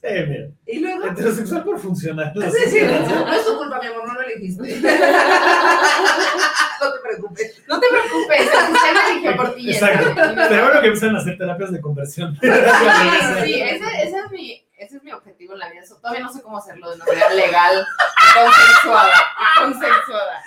Sí, 0.01 0.07
mira. 0.27 0.47
Y 0.65 0.79
luego, 0.79 1.07
Heterosexual 1.07 1.63
por 1.65 1.77
funcionar. 1.77 2.31
Sí, 2.33 2.69
sí, 2.69 2.79
no 2.81 3.33
es 3.33 3.45
tu 3.45 3.57
culpa, 3.57 3.79
mi 3.81 3.87
amor, 3.87 4.07
no 4.07 4.13
lo 4.13 4.21
elegiste. 4.21 4.79
No 6.81 6.93
te 6.93 6.99
preocupes. 7.01 7.63
No 7.67 7.79
te 7.79 7.87
preocupes, 7.89 8.39
el 8.39 8.73
sistema 8.73 9.09
eligió 9.09 9.35
por 9.35 9.53
ti. 9.55 9.69
Exacto. 9.71 10.13
Pero 10.15 10.63
bueno 10.63 10.81
que 10.81 10.87
empiezan 10.87 11.15
a 11.15 11.19
hacer 11.19 11.37
terapias 11.37 11.71
de 11.73 11.81
conversión. 11.81 12.37
Sí, 12.39 12.47
sí, 13.43 13.61
ese, 13.61 13.85
ese 14.03 14.17
es 14.17 14.31
mi, 14.31 14.65
ese 14.77 14.95
es 14.95 15.03
mi 15.03 15.11
objetivo 15.11 15.53
en 15.53 15.59
la 15.59 15.69
vida. 15.69 15.81
Todavía 16.01 16.21
no 16.21 16.31
sé 16.31 16.41
cómo 16.41 16.57
hacerlo 16.57 16.89
de 16.89 16.95
una 16.95 17.05
manera 17.05 17.33
legal, 17.33 17.85
consensuada. 18.33 19.13
consensuada. 19.59 20.41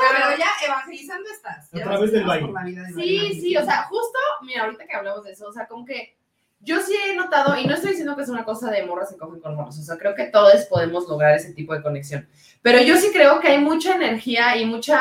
Pero 0.00 0.36
ya 0.38 0.46
evangelizando 0.64 1.28
estás. 1.28 1.68
Ya 1.72 1.82
A 1.82 1.88
través 1.88 2.12
del 2.12 2.24
baile. 2.24 2.84
Sí, 2.94 3.40
sí, 3.40 3.56
o 3.56 3.64
sea, 3.64 3.82
justo, 3.84 4.18
mira, 4.42 4.62
ahorita 4.64 4.86
que 4.86 4.94
hablamos 4.94 5.24
de 5.24 5.32
eso, 5.32 5.48
o 5.48 5.52
sea, 5.52 5.66
como 5.66 5.84
que 5.84 6.17
yo 6.60 6.80
sí 6.80 6.92
he 7.06 7.14
notado, 7.14 7.56
y 7.58 7.66
no 7.66 7.74
estoy 7.74 7.90
diciendo 7.90 8.16
que 8.16 8.22
es 8.22 8.28
una 8.28 8.44
cosa 8.44 8.70
de 8.70 8.84
morras 8.84 9.10
se 9.10 9.16
cogen 9.16 9.40
con 9.40 9.54
morros, 9.54 9.78
o 9.78 9.82
sea, 9.82 9.96
creo 9.96 10.14
que 10.14 10.24
todos 10.24 10.64
podemos 10.66 11.08
lograr 11.08 11.34
ese 11.34 11.52
tipo 11.52 11.74
de 11.74 11.82
conexión, 11.82 12.28
pero 12.62 12.80
yo 12.80 12.96
sí 12.96 13.10
creo 13.12 13.40
que 13.40 13.48
hay 13.48 13.58
mucha 13.58 13.94
energía 13.94 14.56
y 14.56 14.64
mucha, 14.64 15.00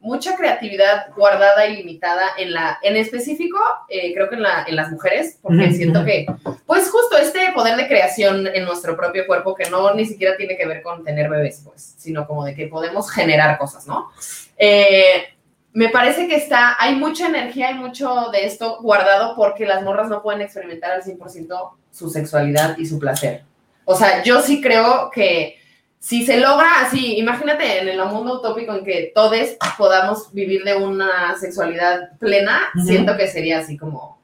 mucha 0.00 0.36
creatividad 0.36 1.06
guardada 1.16 1.66
y 1.66 1.76
limitada 1.76 2.26
en 2.36 2.52
la, 2.52 2.78
en 2.82 2.96
específico, 2.96 3.58
eh, 3.88 4.12
creo 4.12 4.28
que 4.28 4.34
en, 4.34 4.42
la, 4.42 4.64
en 4.68 4.76
las 4.76 4.90
mujeres, 4.90 5.38
porque 5.40 5.72
siento 5.72 6.04
que, 6.04 6.26
pues 6.66 6.90
justo 6.90 7.16
este 7.16 7.52
poder 7.54 7.76
de 7.76 7.88
creación 7.88 8.46
en 8.46 8.64
nuestro 8.64 8.96
propio 8.96 9.26
cuerpo, 9.26 9.54
que 9.54 9.70
no 9.70 9.94
ni 9.94 10.04
siquiera 10.04 10.36
tiene 10.36 10.56
que 10.56 10.66
ver 10.66 10.82
con 10.82 11.04
tener 11.04 11.30
bebés, 11.30 11.62
pues, 11.64 11.94
sino 11.96 12.26
como 12.26 12.44
de 12.44 12.54
que 12.54 12.66
podemos 12.66 13.10
generar 13.10 13.58
cosas, 13.58 13.86
¿no? 13.86 14.10
Eh, 14.58 15.31
me 15.72 15.88
parece 15.88 16.28
que 16.28 16.36
está, 16.36 16.76
hay 16.78 16.94
mucha 16.96 17.26
energía 17.26 17.70
y 17.70 17.74
mucho 17.74 18.28
de 18.32 18.44
esto 18.46 18.78
guardado 18.82 19.34
porque 19.36 19.66
las 19.66 19.82
morras 19.82 20.08
no 20.08 20.22
pueden 20.22 20.42
experimentar 20.42 20.92
al 20.92 21.02
100% 21.02 21.70
su 21.90 22.10
sexualidad 22.10 22.76
y 22.78 22.86
su 22.86 22.98
placer. 22.98 23.44
O 23.84 23.94
sea, 23.94 24.22
yo 24.22 24.40
sí 24.42 24.60
creo 24.60 25.10
que 25.12 25.56
si 25.98 26.26
se 26.26 26.38
logra 26.38 26.80
así, 26.80 27.16
imagínate 27.18 27.80
en 27.80 27.88
el 27.88 28.04
mundo 28.06 28.38
utópico 28.40 28.74
en 28.74 28.84
que 28.84 29.12
todos 29.14 29.56
podamos 29.78 30.32
vivir 30.32 30.64
de 30.64 30.74
una 30.74 31.36
sexualidad 31.38 32.18
plena, 32.18 32.60
siento 32.84 33.16
que 33.16 33.28
sería 33.28 33.60
así 33.60 33.76
como, 33.76 34.21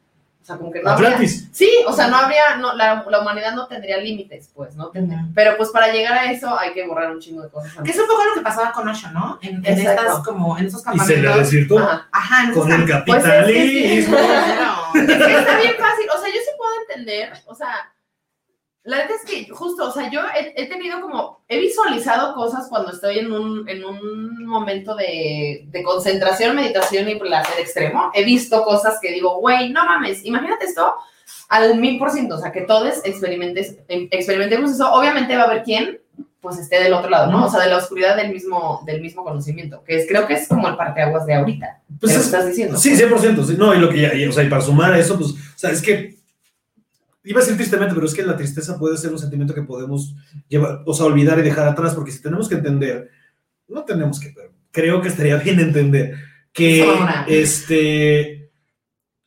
sea, 0.48 0.56
como 0.56 0.72
que 0.72 0.82
no 0.82 0.90
habría, 0.90 1.08
Atlantis. 1.10 1.48
Sí, 1.52 1.70
o 1.86 1.92
sea, 1.92 2.08
no 2.08 2.16
habría, 2.16 2.56
no, 2.56 2.74
la, 2.74 3.04
la 3.08 3.20
humanidad 3.20 3.54
no 3.54 3.66
tendría 3.66 3.98
límites, 3.98 4.50
pues, 4.54 4.74
¿no? 4.76 4.88
Tendría-. 4.90 5.26
Pero 5.34 5.56
pues 5.56 5.68
para 5.70 5.92
llegar 5.92 6.14
a 6.14 6.30
eso 6.32 6.58
hay 6.58 6.72
que 6.72 6.86
borrar 6.86 7.10
un 7.10 7.20
chingo 7.20 7.42
de 7.42 7.50
cosas. 7.50 7.72
Que 7.84 7.90
es 7.90 7.98
un 7.98 8.06
poco 8.06 8.24
lo 8.24 8.34
que 8.34 8.40
pasaba 8.40 8.72
con 8.72 8.88
Osho, 8.88 9.10
¿no? 9.12 9.38
En, 9.42 9.64
estas, 9.64 10.20
como, 10.20 10.56
en 10.58 10.66
esos 10.66 10.80
Y 10.80 10.98
se 11.00 11.16
le 11.16 11.22
campamentos. 11.22 11.36
desvirtuó 11.38 11.78
Ajá. 11.80 12.08
Ajá, 12.10 12.44
en 12.44 12.52
con 12.54 12.72
el 12.72 12.88
campamentos. 12.88 13.04
Pues 13.06 13.24
es 13.24 13.46
que 13.46 13.68
sí. 13.68 14.06
capitalismo. 14.06 14.16
Claro. 14.28 14.76
Es 14.94 15.26
que 15.26 15.38
está 15.38 15.56
bien 15.58 15.74
fácil, 15.78 16.06
o 16.16 16.18
sea, 16.20 16.28
yo 16.28 16.40
sí 16.40 16.50
puedo 16.56 16.72
entender, 16.88 17.32
o 17.46 17.54
sea, 17.54 17.92
la 18.88 18.96
verdad 18.98 19.16
es 19.22 19.30
que 19.30 19.48
justo, 19.52 19.88
o 19.88 19.92
sea, 19.92 20.10
yo 20.10 20.20
he, 20.38 20.62
he 20.62 20.66
tenido 20.66 21.00
como, 21.00 21.40
he 21.48 21.58
visualizado 21.58 22.34
cosas 22.34 22.66
cuando 22.68 22.90
estoy 22.92 23.18
en 23.20 23.30
un, 23.32 23.68
en 23.68 23.84
un 23.84 24.46
momento 24.46 24.94
de, 24.96 25.64
de 25.68 25.82
concentración, 25.82 26.56
meditación 26.56 27.08
y 27.08 27.16
placer 27.16 27.60
extremo, 27.60 28.10
he 28.14 28.24
visto 28.24 28.62
cosas 28.64 28.98
que 29.00 29.12
digo, 29.12 29.38
güey, 29.40 29.70
no 29.70 29.84
mames, 29.84 30.24
imagínate 30.24 30.66
esto 30.66 30.94
al 31.50 31.78
mil 31.78 31.98
por 31.98 32.10
ciento, 32.10 32.36
o 32.36 32.38
sea, 32.40 32.52
que 32.52 32.62
todos 32.62 33.04
experimentes, 33.04 33.76
em, 33.88 34.08
experimentemos 34.10 34.70
eso, 34.70 34.92
obviamente 34.92 35.36
va 35.36 35.42
a 35.44 35.46
haber 35.46 35.62
quien 35.62 36.00
pues 36.40 36.56
esté 36.58 36.80
del 36.82 36.92
otro 36.92 37.10
lado, 37.10 37.32
¿no? 37.32 37.46
O 37.46 37.50
sea, 37.50 37.60
de 37.60 37.68
la 37.70 37.78
oscuridad 37.78 38.16
del 38.16 38.30
mismo, 38.32 38.80
del 38.86 39.00
mismo 39.00 39.24
conocimiento, 39.24 39.82
que 39.84 39.96
es, 39.96 40.06
creo 40.08 40.26
que 40.26 40.34
es 40.34 40.46
como 40.46 40.68
el 40.68 40.76
parteaguas 40.76 41.26
de 41.26 41.34
ahorita, 41.34 41.80
Pues 42.00 42.14
es- 42.14 42.26
estás 42.26 42.46
diciendo. 42.46 42.78
Sí, 42.78 42.94
100%. 42.96 43.44
sí. 43.44 43.56
No, 43.58 43.74
y 43.74 43.78
lo 43.78 43.90
que 43.90 44.02
ya, 44.02 44.14
y, 44.14 44.24
o 44.24 44.30
sea, 44.32 44.44
y 44.44 44.48
para 44.48 44.62
sumar 44.62 44.92
a 44.92 44.98
eso, 44.98 45.16
pues, 45.18 45.30
o 45.32 45.36
sea, 45.56 45.70
es 45.70 45.82
que 45.82 46.14
iba 47.30 47.40
a 47.40 47.42
decir 47.42 47.56
tristemente, 47.56 47.94
pero 47.94 48.06
es 48.06 48.14
que 48.14 48.22
la 48.22 48.36
tristeza 48.36 48.78
puede 48.78 48.96
ser 48.96 49.12
un 49.12 49.18
sentimiento 49.18 49.54
que 49.54 49.62
podemos 49.62 50.14
llevar, 50.48 50.82
o 50.86 50.94
sea, 50.94 51.06
olvidar 51.06 51.38
y 51.38 51.42
dejar 51.42 51.68
atrás, 51.68 51.94
porque 51.94 52.10
si 52.12 52.22
tenemos 52.22 52.48
que 52.48 52.56
entender, 52.56 53.10
no 53.68 53.84
tenemos 53.84 54.18
que, 54.20 54.32
pero 54.34 54.50
creo 54.70 55.00
que 55.02 55.08
estaría 55.08 55.36
bien 55.44 55.60
entender 55.60 56.14
que, 56.52 56.84
Sobra. 56.84 57.24
este, 57.28 58.50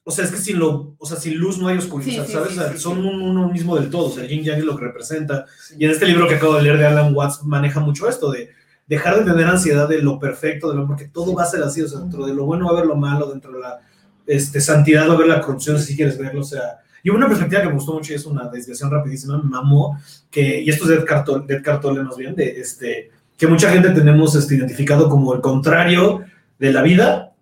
o 0.03 0.11
sea, 0.11 0.25
es 0.25 0.31
que 0.31 0.37
sin 0.37 0.57
lo, 0.59 0.95
o 0.97 1.05
sea, 1.05 1.17
sin 1.17 1.37
luz 1.37 1.57
no 1.59 1.67
hay 1.67 1.77
oscuridad, 1.77 2.25
Sí, 2.25 2.31
¿sabes? 2.33 2.53
sí, 2.53 2.59
sí, 2.73 2.77
son 2.79 3.05
un- 3.05 3.21
uno 3.21 3.49
mismo 3.49 3.75
del 3.77 3.89
todo, 3.89 4.07
o 4.07 4.11
sea, 4.11 4.23
el 4.23 4.29
yin 4.29 4.43
yang 4.43 4.57
es 4.59 4.65
lo 4.65 4.75
que 4.75 4.85
representa. 4.85 5.45
Y 5.77 5.85
en 5.85 5.91
este 5.91 6.07
libro 6.07 6.27
que 6.27 6.35
acabo 6.35 6.55
de 6.55 6.63
leer 6.63 6.77
de 6.77 6.85
Alan 6.87 7.13
Watts 7.15 7.43
maneja 7.43 7.79
mucho 7.79 8.09
esto 8.09 8.31
de 8.31 8.49
dejar 8.87 9.19
de 9.23 9.31
tener 9.31 9.47
ansiedad 9.47 9.87
de 9.87 10.01
lo 10.01 10.19
perfecto, 10.19 10.69
de 10.71 10.75
lo, 10.77 10.87
porque 10.87 11.07
todo 11.07 11.33
va 11.33 11.43
a 11.43 11.45
ser 11.45 11.61
así, 11.63 11.81
o 11.81 11.87
sea, 11.87 11.99
dentro 11.99 12.25
de 12.25 12.33
lo 12.33 12.45
bueno 12.45 12.65
va 12.65 12.71
a 12.71 12.73
haber 12.73 12.87
lo 12.87 12.95
malo, 12.95 13.27
dentro 13.29 13.53
de 13.53 13.59
la 13.59 13.79
este, 14.25 14.59
santidad 14.59 15.07
va 15.07 15.11
a 15.13 15.15
haber 15.15 15.27
la 15.27 15.41
corrupción, 15.41 15.79
si 15.79 15.95
quieres 15.95 16.17
verlo, 16.17 16.41
o 16.41 16.43
sea, 16.43 16.79
y 17.03 17.09
una 17.09 17.27
perspectiva 17.27 17.61
que 17.61 17.67
me 17.67 17.73
gustó 17.73 17.93
mucho 17.93 18.13
y 18.13 18.15
es 18.15 18.25
una 18.25 18.47
desviación 18.47 18.91
rapidísima, 18.91 19.37
me 19.37 19.49
mamó, 19.49 19.99
que, 20.29 20.61
y 20.61 20.69
esto 20.69 20.83
es 20.85 20.89
de 20.91 20.95
Edgar 20.97 21.23
Tolle, 21.23 21.45
de 21.47 21.55
Edgar 21.55 21.79
Tolle 21.79 22.03
más 22.03 22.17
bien, 22.17 22.35
de, 22.35 22.59
este, 22.59 23.11
que 23.37 23.47
mucha 23.47 23.71
gente 23.71 23.89
tenemos 23.89 24.35
este, 24.35 24.55
identificado 24.55 25.09
como 25.09 25.33
el 25.33 25.41
contrario 25.41 26.23
de 26.59 26.71
la 26.71 26.81
vida, 26.81 27.33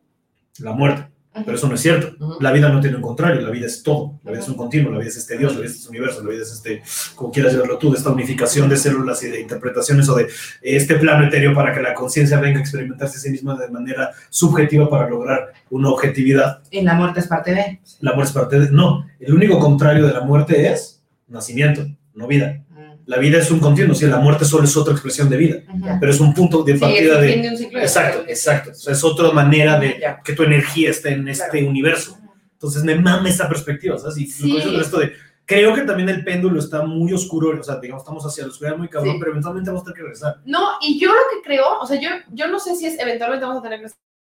la 0.59 0.71
muerte. 0.71 1.08
Pero 1.45 1.57
eso 1.57 1.67
no 1.67 1.75
es 1.75 1.81
cierto. 1.81 2.15
La 2.39 2.51
vida 2.51 2.69
no 2.69 2.79
tiene 2.79 2.97
un 2.97 3.01
contrario, 3.01 3.41
la 3.41 3.49
vida 3.49 3.65
es 3.65 3.83
todo. 3.83 4.19
La 4.23 4.31
vida 4.31 4.41
es 4.41 4.49
un 4.49 4.55
continuo, 4.55 4.91
la 4.91 4.99
vida 4.99 5.09
es 5.09 5.17
este 5.17 5.37
Dios, 5.37 5.53
la 5.53 5.59
vida 5.59 5.69
es 5.69 5.77
este 5.77 5.89
universo, 5.89 6.23
la 6.23 6.29
vida 6.29 6.43
es 6.43 6.51
este, 6.51 6.81
como 7.15 7.31
quieras 7.31 7.53
llamarlo 7.53 7.77
tú, 7.77 7.91
de 7.91 7.97
esta 7.97 8.09
unificación 8.09 8.69
de 8.69 8.77
células 8.77 9.23
y 9.23 9.29
de 9.29 9.41
interpretaciones 9.41 10.07
o 10.09 10.15
de 10.15 10.27
este 10.61 10.95
plano 10.95 11.27
etéreo 11.27 11.53
para 11.53 11.73
que 11.73 11.81
la 11.81 11.93
conciencia 11.93 12.39
venga 12.39 12.59
a 12.59 12.61
experimentarse 12.61 13.17
a 13.17 13.21
sí 13.21 13.29
misma 13.29 13.57
de 13.57 13.69
manera 13.69 14.11
subjetiva 14.29 14.89
para 14.89 15.09
lograr 15.09 15.53
una 15.69 15.89
objetividad. 15.89 16.61
Y 16.71 16.81
la 16.81 16.93
muerte 16.93 17.19
es 17.19 17.27
parte 17.27 17.53
de. 17.53 17.79
La 18.01 18.13
muerte 18.13 18.29
es 18.29 18.35
parte 18.35 18.59
de... 18.59 18.71
No, 18.71 19.05
el 19.19 19.33
único 19.33 19.59
contrario 19.59 20.07
de 20.07 20.13
la 20.13 20.21
muerte 20.21 20.71
es 20.71 21.01
nacimiento, 21.27 21.85
no 22.13 22.27
vida. 22.27 22.63
La 23.09 23.17
vida 23.17 23.39
es 23.39 23.49
un 23.49 23.59
continuo, 23.59 23.95
si 23.95 24.05
la 24.05 24.17
muerte 24.19 24.45
solo 24.45 24.65
es 24.65 24.77
otra 24.77 24.93
expresión 24.93 25.29
de 25.29 25.37
vida, 25.37 25.57
Ujú. 25.67 25.97
pero 25.99 26.11
es 26.11 26.19
un 26.19 26.31
punto 26.33 26.61
de 26.61 26.73
Sí, 26.73 26.75
es 26.75 26.79
partida 26.81 27.15
el 27.19 27.21
de... 27.21 27.41
de 27.41 27.49
un 27.49 27.57
ciclo. 27.57 27.79
y 27.79 27.81
Exacto, 27.81 28.23
exacto. 28.27 28.69
O 28.69 28.75
sea, 28.75 28.93
es 28.93 29.03
otra 29.03 29.31
manera 29.31 29.79
de 29.79 29.97
Ya. 29.99 30.21
que 30.23 30.33
tu 30.33 30.43
energía 30.43 30.91
esté 30.91 31.09
en 31.13 31.27
este 31.27 31.49
Claro. 31.49 31.67
universo. 31.69 32.17
Entonces 32.53 32.83
me 32.83 32.93
mama 32.95 33.27
esa 33.27 33.49
perspectiva, 33.49 33.97
¿sabes? 33.97 34.17
Y 34.19 34.27
Sí. 34.27 34.43
lo 34.47 34.49
que 34.49 34.55
dices 34.61 34.71
de 34.73 34.81
esto 34.83 34.99
de, 34.99 35.13
creo 35.45 35.73
que 35.73 35.81
también 35.81 36.09
el 36.09 36.23
péndulo 36.23 36.59
está 36.59 36.83
muy 36.83 37.11
oscuro, 37.11 37.59
o 37.59 37.63
sea, 37.63 37.77
digamos, 37.77 38.03
estamos 38.03 38.23
hacia 38.25 38.43
la 38.43 38.49
oscuridad 38.51 38.77
muy 38.77 38.87
cabrón, 38.89 39.13
Sí. 39.13 39.19
pero 39.19 39.31
eventualmente 39.31 39.69
vamos 39.71 39.81
a 39.81 39.85
tener 39.85 39.95
que 39.97 40.03
regresar. 40.03 40.35
No, 40.45 40.73
y 40.81 40.99
yo 40.99 41.07
lo 41.09 41.21
que 41.31 41.41
creo, 41.43 41.79
o 41.79 41.87
sea, 41.87 41.99
yo, 41.99 42.09
yo 42.31 42.47
no 42.47 42.59
sé 42.59 42.75
si 42.75 42.85
es 42.85 42.99
eventualmente 42.99 43.43
vamos 43.43 43.59
a 43.59 43.63
tener 43.63 43.79
que 43.81 43.87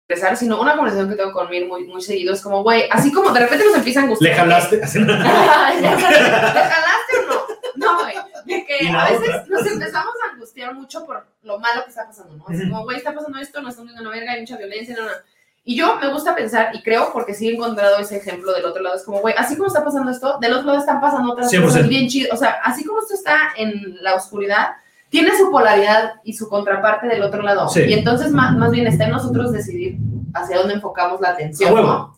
regresar, 0.09 0.35
sino 0.37 0.59
una 0.59 0.75
conversación 0.75 1.07
que 1.07 1.15
tengo 1.17 1.33
con 1.33 1.47
Mir 1.51 1.67
muy, 1.67 1.83
muy 1.85 2.01
seguido 2.01 2.33
es 2.33 2.41
como, 2.41 2.63
güey, 2.63 2.85
así 2.89 3.11
como 3.11 3.29
de 3.31 3.41
repente 3.41 3.63
nos 3.65 3.75
empieza 3.77 3.99
a 3.99 4.03
angustiar. 4.05 4.31
¿Le 4.31 4.37
jalaste? 4.37 4.77
¿Le 4.81 4.85
jalaste 5.87 7.13
o 7.19 7.27
no? 7.27 7.41
No, 7.75 7.99
güey. 8.01 8.15
De 8.45 8.65
que 8.65 8.89
a 8.89 9.09
veces 9.09 9.29
otra. 9.29 9.45
nos 9.49 9.67
empezamos 9.67 10.13
a 10.23 10.33
angustiar 10.33 10.73
mucho 10.73 11.05
por 11.05 11.25
lo 11.43 11.59
malo 11.59 11.83
que 11.83 11.89
está 11.89 12.07
pasando, 12.07 12.35
¿no? 12.35 12.43
Ujú. 12.43 12.69
como, 12.69 12.83
güey, 12.83 12.97
está 12.97 13.13
pasando 13.13 13.39
esto, 13.39 13.61
no 13.61 13.69
está 13.69 13.83
viendo 13.83 14.01
una 14.01 14.11
verga, 14.11 14.33
hay 14.33 14.41
mucha 14.41 14.57
violencia, 14.57 14.95
no, 14.95 15.05
no. 15.05 15.11
Y 15.63 15.75
yo 15.75 15.95
me 15.97 16.11
gusta 16.11 16.35
pensar, 16.35 16.75
y 16.75 16.81
creo, 16.81 17.11
porque 17.13 17.35
sí 17.35 17.47
he 17.47 17.53
encontrado 17.53 17.99
ese 17.99 18.17
ejemplo 18.17 18.51
del 18.51 18.65
otro 18.65 18.81
lado, 18.81 18.95
es 18.95 19.03
como, 19.03 19.19
güey, 19.19 19.35
así 19.37 19.55
como 19.55 19.67
está 19.67 19.85
pasando 19.85 20.09
esto, 20.09 20.39
del 20.39 20.53
otro 20.53 20.67
lado 20.67 20.79
están 20.79 20.99
pasando 20.99 21.33
otras 21.33 21.51
100%. 21.51 21.63
cosas 21.63 21.87
bien 21.87 22.07
chidas. 22.07 22.33
O 22.33 22.37
sea, 22.37 22.59
así 22.63 22.83
como 22.83 22.99
esto 22.99 23.13
está 23.13 23.53
en 23.57 23.97
la 24.01 24.15
oscuridad, 24.15 24.69
tiene 25.09 25.37
su 25.37 25.51
polaridad 25.51 26.13
y 26.23 26.33
su 26.33 26.49
contraparte 26.49 27.07
del 27.07 27.21
otro 27.21 27.43
lado. 27.43 27.69
Sí. 27.69 27.81
Y 27.81 27.93
entonces, 27.93 28.31
más, 28.31 28.57
más 28.57 28.71
bien, 28.71 28.87
está 28.87 29.05
en 29.05 29.11
nosotros 29.11 29.51
decidir 29.51 29.97
hacia 30.33 30.57
dónde 30.57 30.75
enfocamos 30.75 31.19
la 31.21 31.29
atención. 31.29 31.71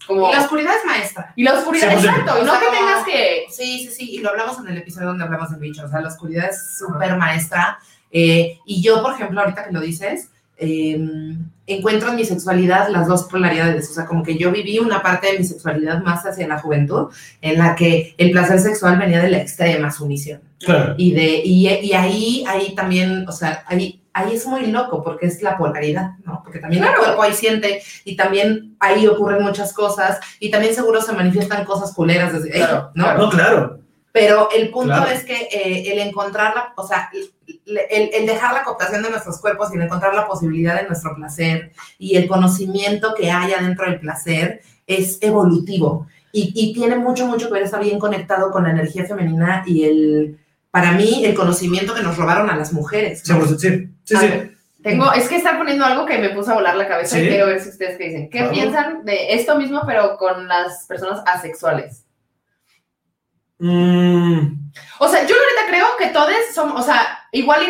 Como, 0.08 0.30
Y 0.30 0.34
la 0.34 0.42
oscuridad 0.42 0.74
es 0.78 0.86
maestra. 0.86 1.34
y 1.36 1.44
la 1.44 1.54
oscuridad, 1.54 1.90
100%. 1.90 1.94
exacto. 2.06 2.34
Y 2.42 2.46
no 2.46 2.52
O 2.52 2.56
sea, 2.56 2.60
que 2.60 2.66
como- 2.66 2.78
tengas 2.78 3.04
que 3.06 3.46
Sí, 3.50 3.80
sí, 3.80 3.92
sí. 3.92 4.12
Y 4.16 4.20
lo 4.20 4.30
hablamos 4.30 4.60
en 4.60 4.68
el 4.68 4.78
episodio 4.78 5.08
donde 5.08 5.24
hablamos 5.24 5.50
del 5.52 5.60
bicho. 5.60 5.84
O 5.86 5.88
sea, 5.90 6.02
la 6.02 6.08
oscuridad 6.10 6.50
es 6.50 6.78
súper 6.78 7.16
maestra. 7.18 7.78
Eh, 8.12 8.60
y 8.66 8.82
yo, 8.82 9.02
por 9.02 9.14
ejemplo, 9.14 9.40
ahorita 9.42 9.66
que 9.66 9.72
lo 9.72 9.80
dices, 9.82 10.30
eh, 10.58 11.00
encuentro 11.66 12.10
en 12.10 12.16
mi 12.18 12.26
sexualidad 12.26 12.90
las 12.90 13.08
dos 13.08 13.24
polaridades. 13.24 13.90
O 13.90 13.94
sea, 13.94 14.06
como 14.06 14.22
que 14.24 14.38
yo 14.38 14.52
viví 14.52 14.80
una 14.80 15.02
parte 15.02 15.32
de 15.32 15.40
mi 15.40 15.44
sexualidad 15.46 16.02
más 16.04 16.26
hacia 16.26 16.48
la 16.48 16.60
juventud, 16.60 17.08
en 17.42 17.58
la 17.58 17.76
que 17.76 18.14
el 18.18 18.32
placer 18.32 18.60
sexual 18.60 18.98
venía 19.00 19.22
de 19.22 19.30
la 19.30 19.38
extrema 19.38 19.90
sumisión. 19.92 20.42
Claro. 20.60 20.94
Y, 20.98 21.12
de, 21.14 21.42
y, 21.44 21.68
y 21.68 21.94
ahí, 21.94 22.44
ahí 22.48 22.76
también, 22.76 23.28
o 23.28 23.32
sea, 23.32 23.64
ahí, 23.68 24.00
ahí 24.14 24.36
es 24.36 24.46
muy 24.46 24.68
loco 24.68 25.04
porque 25.04 25.26
es 25.26 25.42
la 25.42 25.58
polaridad, 25.58 26.12
¿no? 26.24 26.42
Porque 26.44 26.60
también 26.60 26.84
Claro. 26.84 26.98
el 27.00 27.04
cuerpo 27.06 27.24
ahí 27.24 27.34
siente 27.34 27.82
y 28.06 28.16
también 28.16 28.76
ahí 28.80 29.08
ocurren 29.08 29.44
muchas 29.44 29.74
cosas 29.74 30.20
y 30.40 30.52
también 30.52 30.76
seguro 30.76 31.02
se 31.02 31.14
manifiestan 31.14 31.66
cosas 31.66 31.94
culeras 31.94 32.34
desde 32.34 32.52
Claro, 32.52 32.92
¿no? 32.94 33.18
No, 33.18 33.30
claro. 33.30 33.80
Pero 34.12 34.48
el 34.56 34.70
punto 34.70 34.94
Claro. 34.94 35.10
es 35.10 35.24
que 35.26 35.48
eh, 35.52 35.92
el 35.92 36.00
encontrarla, 36.08 36.74
o 36.78 36.86
sea, 36.88 37.10
el, 37.14 37.80
el- 37.90 38.10
el 38.14 38.26
dejar 38.28 38.54
la 38.54 38.64
cooptación 38.64 39.02
de 39.02 39.10
nuestros 39.10 39.40
cuerpos 39.42 39.70
y 39.74 39.78
el 39.78 39.82
encontrar 39.82 40.14
la 40.14 40.28
posibilidad 40.28 40.80
de 40.80 40.88
nuestro 40.88 41.16
placer 41.16 41.72
y 41.98 42.16
el 42.16 42.28
conocimiento 42.28 43.16
que 43.16 43.32
hay 43.32 43.54
adentro 43.54 43.86
del 43.90 44.00
placer 44.00 44.62
es 44.86 45.18
evolutivo 45.22 46.06
y, 46.32 46.52
y 46.56 46.74
tiene 46.74 46.96
mucho, 46.98 47.26
mucho 47.26 47.48
que 47.48 47.54
ver, 47.54 47.64
está 47.64 47.80
bien 47.80 47.98
conectado 47.98 48.52
con 48.52 48.64
la 48.64 48.70
energía 48.72 49.06
femenina 49.06 49.64
y 49.66 49.84
el, 49.86 50.38
para 50.74 50.94
mí, 50.94 51.24
el 51.24 51.36
conocimiento 51.36 51.94
que 51.94 52.02
nos 52.02 52.18
robaron 52.18 52.50
a 52.50 52.56
las 52.58 52.74
mujeres. 52.74 53.22
¿no? 53.30 53.36
100%, 53.46 53.58
sí, 53.60 53.90
sí, 54.06 54.18
sí. 54.18 54.28
Tengo, 54.82 55.14
es 55.14 55.30
que 55.30 55.36
está 55.36 55.56
poniendo 55.60 55.86
algo 55.86 56.04
que 56.08 56.18
me 56.18 56.30
puso 56.32 56.50
a 56.50 56.56
volar 56.56 56.76
la 56.76 56.88
cabeza 56.88 57.16
¿Sí? 57.16 57.24
y 57.24 57.28
quiero 57.28 57.46
ver 57.46 57.60
si 57.62 57.70
ustedes 57.70 57.96
qué 57.96 58.06
dicen. 58.08 58.30
¿Qué 58.32 58.44
piensan 58.46 59.06
de 59.06 59.34
esto 59.36 59.56
mismo, 59.56 59.84
pero 59.86 60.18
con 60.18 60.48
las 60.48 60.86
personas 60.88 61.22
asexuales? 61.28 62.06
Mm, 63.60 64.72
O 65.00 65.08
sea, 65.08 65.26
yo 65.28 65.36
ahorita 65.36 65.68
creo 65.70 65.86
que 66.00 66.08
todos 66.08 66.32
somos, 66.54 66.82
o 66.82 66.84
sea, 66.84 67.20
igual 67.32 67.62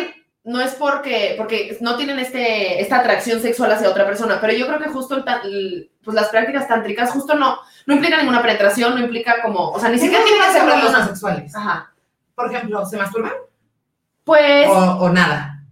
no 0.44 0.60
es 0.60 0.72
porque, 0.74 1.34
porque 1.38 1.76
no 1.80 1.96
tienen 1.96 2.18
este, 2.18 2.80
esta 2.80 2.96
atracción 3.00 3.40
sexual 3.40 3.70
hacia 3.72 3.88
otra 3.90 4.06
persona, 4.06 4.40
pero 4.40 4.52
yo 4.54 4.66
creo 4.66 4.78
que 4.78 4.88
justo 4.88 5.14
el 5.16 5.24
ta- 5.24 5.42
el- 5.44 5.90
pues 6.02 6.14
las 6.14 6.28
prácticas 6.30 6.66
tántricas 6.68 7.10
justo 7.10 7.34
no, 7.34 7.58
no 7.86 7.94
implica 7.94 8.16
ninguna 8.18 8.42
penetración, 8.42 8.94
no 8.94 9.00
implica 9.04 9.40
como, 9.42 9.70
o 9.70 9.78
sea, 9.78 9.88
ni 9.90 9.96
¿Qué 9.96 10.02
siquiera 10.02 10.24
tiene 10.24 10.40
que 10.46 10.52
ser 10.52 10.64
los 10.84 10.94
asexuales? 10.94 11.54
Ajá. 11.54 11.90
Por 12.34 12.52
ejemplo, 12.52 12.84
¿se 12.86 12.96
masturban? 12.96 13.32
Pues, 14.24 14.68
O, 14.68 14.74
o 14.74 15.08
nada. 15.10 15.62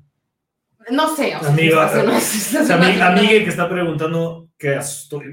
no 0.90 1.08
sé, 1.14 1.34
o 1.36 1.40
sea, 1.40 1.50
Amiga, 1.50 3.10
no 3.14 3.20
que 3.20 3.46
está 3.48 3.68
preguntando, 3.68 4.48
que 4.58 4.78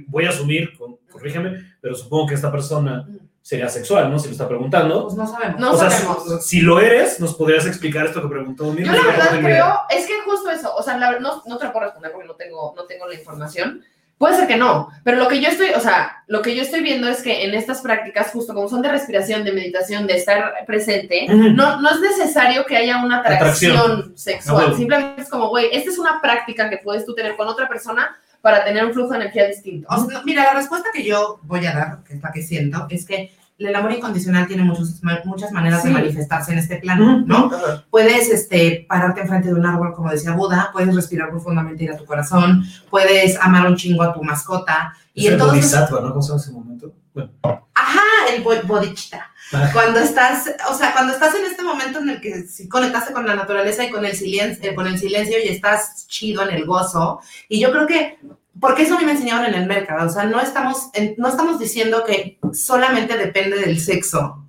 voy 0.07 0.25
a 0.25 0.29
asumir, 0.29 0.71
corrígeme, 1.11 1.75
pero 1.81 1.95
supongo 1.95 2.27
que 2.27 2.35
esta 2.35 2.51
persona 2.51 3.07
sería 3.41 3.67
sexual, 3.67 4.11
¿no? 4.11 4.19
Si 4.19 4.27
lo 4.27 4.33
está 4.33 4.47
preguntando. 4.47 5.05
Pues 5.05 5.15
no 5.15 5.25
sabemos. 5.25 5.59
No 5.59 5.71
o 5.71 5.77
sea, 5.77 5.89
sabemos. 5.89 6.43
si, 6.43 6.57
si 6.57 6.61
lo 6.61 6.79
eres, 6.79 7.19
¿nos 7.19 7.33
podrías 7.35 7.65
explicar 7.65 8.05
esto 8.05 8.21
que 8.21 8.27
preguntó 8.27 8.75
Yo 8.75 8.85
la 8.85 9.01
verdad 9.03 9.39
creo, 9.39 9.79
es 9.89 10.05
que 10.05 10.19
justo 10.21 10.49
eso, 10.51 10.75
o 10.75 10.83
sea, 10.83 10.97
la- 10.97 11.19
no, 11.19 11.41
no 11.45 11.57
te 11.57 11.65
lo 11.65 11.71
puedo 11.73 11.85
responder 11.85 12.11
porque 12.11 12.27
no 12.27 12.35
tengo, 12.35 12.73
no 12.75 12.85
tengo 12.85 13.07
la 13.07 13.15
información. 13.15 13.83
Puede 14.19 14.35
ser 14.35 14.47
que 14.47 14.57
no, 14.57 14.89
pero 15.05 15.15
lo 15.15 15.29
que 15.29 15.39
yo 15.41 15.47
estoy, 15.47 15.69
o 15.69 15.79
sea, 15.79 16.23
lo 16.27 16.41
que 16.41 16.53
yo 16.53 16.61
estoy 16.61 16.81
viendo 16.81 17.07
es 17.07 17.23
que 17.23 17.45
en 17.45 17.53
estas 17.53 17.79
prácticas, 17.79 18.31
justo 18.31 18.53
como 18.53 18.67
son 18.67 18.81
de 18.81 18.89
respiración, 18.89 19.45
de 19.45 19.53
meditación, 19.53 20.05
de 20.07 20.17
estar 20.17 20.53
presente, 20.67 21.25
no, 21.29 21.79
no 21.79 21.89
es 21.89 22.01
necesario 22.01 22.65
que 22.65 22.75
haya 22.75 23.01
una 23.01 23.19
atracción, 23.19 23.77
Atracción. 23.77 24.17
sexual. 24.17 24.71
Ah. 24.71 24.75
Simplemente 24.75 25.21
es 25.21 25.29
como, 25.29 25.47
güey, 25.47 25.69
esta 25.71 25.89
es 25.89 25.97
una 25.97 26.19
práctica 26.21 26.69
que 26.69 26.79
puedes 26.79 27.05
tú 27.05 27.15
tener 27.15 27.37
con 27.37 27.47
otra 27.47 27.69
persona 27.69 28.13
para 28.41 28.65
tener 28.65 28.83
un 28.85 28.93
flujo 28.93 29.11
de 29.11 29.19
energía 29.21 29.47
distinto. 29.47 29.87
O 29.89 29.95
sea, 30.05 30.19
no, 30.19 30.23
mira, 30.25 30.43
la 30.43 30.53
respuesta 30.53 30.89
que 30.93 31.05
yo 31.05 31.39
voy 31.43 31.65
a 31.65 31.71
dar, 31.71 32.03
que 32.03 32.15
es 32.15 32.21
la 32.21 32.31
que 32.33 32.41
siento, 32.41 32.87
es 32.89 33.05
que 33.05 33.31
el 33.59 33.75
amor 33.75 33.91
incondicional 33.91 34.47
tiene 34.47 34.63
muchos, 34.63 35.01
muchas 35.25 35.51
maneras 35.51 35.83
de 35.83 35.89
Sí. 35.89 35.93
manifestarse 35.93 36.53
en 36.53 36.59
este 36.59 36.77
plano, 36.77 37.23
¿no? 37.25 37.51
Puedes 37.89 38.29
este, 38.29 38.85
pararte 38.87 39.21
enfrente 39.21 39.49
de 39.49 39.53
un 39.53 39.65
árbol, 39.65 39.93
como 39.93 40.09
decía 40.09 40.31
Buda, 40.33 40.69
puedes 40.71 40.95
respirar 40.95 41.29
profundamente 41.29 41.83
y 41.83 41.87
ir 41.87 41.91
a 41.93 41.97
tu 41.97 42.05
corazón, 42.05 42.63
puedes 42.89 43.37
amar 43.39 43.67
un 43.67 43.75
chingo 43.75 44.03
a 44.03 44.13
tu 44.13 44.23
mascota. 44.23 44.93
Y 45.13 45.21
Es 45.21 45.27
el 45.27 45.33
entonces, 45.33 45.59
bodhisattva, 45.71 46.01
¿no? 46.01 46.09
¿Cómo 46.09 46.21
se 46.21 46.29
llama 46.29 46.41
ese 46.41 46.51
momento? 46.51 46.93
Bueno. 47.13 47.31
ajá, 47.73 48.01
el 48.33 48.43
bo- 48.43 48.61
bodhicitta. 48.65 49.25
Ah. 49.51 49.69
Cuando 49.73 49.99
estás, 49.99 50.49
o 50.69 50.73
sea, 50.75 50.93
cuando 50.93 51.11
estás 51.11 51.33
en 51.35 51.43
este 51.45 51.63
momento 51.63 51.99
en 51.99 52.09
el 52.09 52.21
que 52.21 52.43
sí 52.43 52.69
conectaste 52.69 53.11
con 53.13 53.25
la 53.25 53.35
naturaleza 53.35 53.83
y 53.83 53.89
con 53.89 54.05
el 54.05 54.15
silencio, 54.15 54.75
con 54.75 54.85
el 54.85 54.97
silencio 54.99 55.37
y 55.43 55.47
estás 55.49 56.05
chido 56.07 56.47
en 56.47 56.55
el 56.55 56.65
gozo. 56.65 57.19
Y 57.49 57.59
yo 57.59 57.71
creo 57.71 57.87
que, 57.87 58.19
porque 58.59 58.83
eso 58.83 58.95
a 58.95 58.99
mí 58.99 59.05
me 59.05 59.11
enseñaron 59.13 59.45
en 59.45 59.55
el 59.55 59.67
mercado, 59.67 60.07
o 60.07 60.11
sea, 60.11 60.25
no 60.25 60.39
estamos, 60.41 60.89
en- 60.93 61.15
no 61.17 61.27
estamos 61.27 61.59
diciendo 61.59 62.03
que 62.05 62.39
solamente 62.53 63.17
depende 63.17 63.57
del 63.59 63.79
sexo 63.79 64.45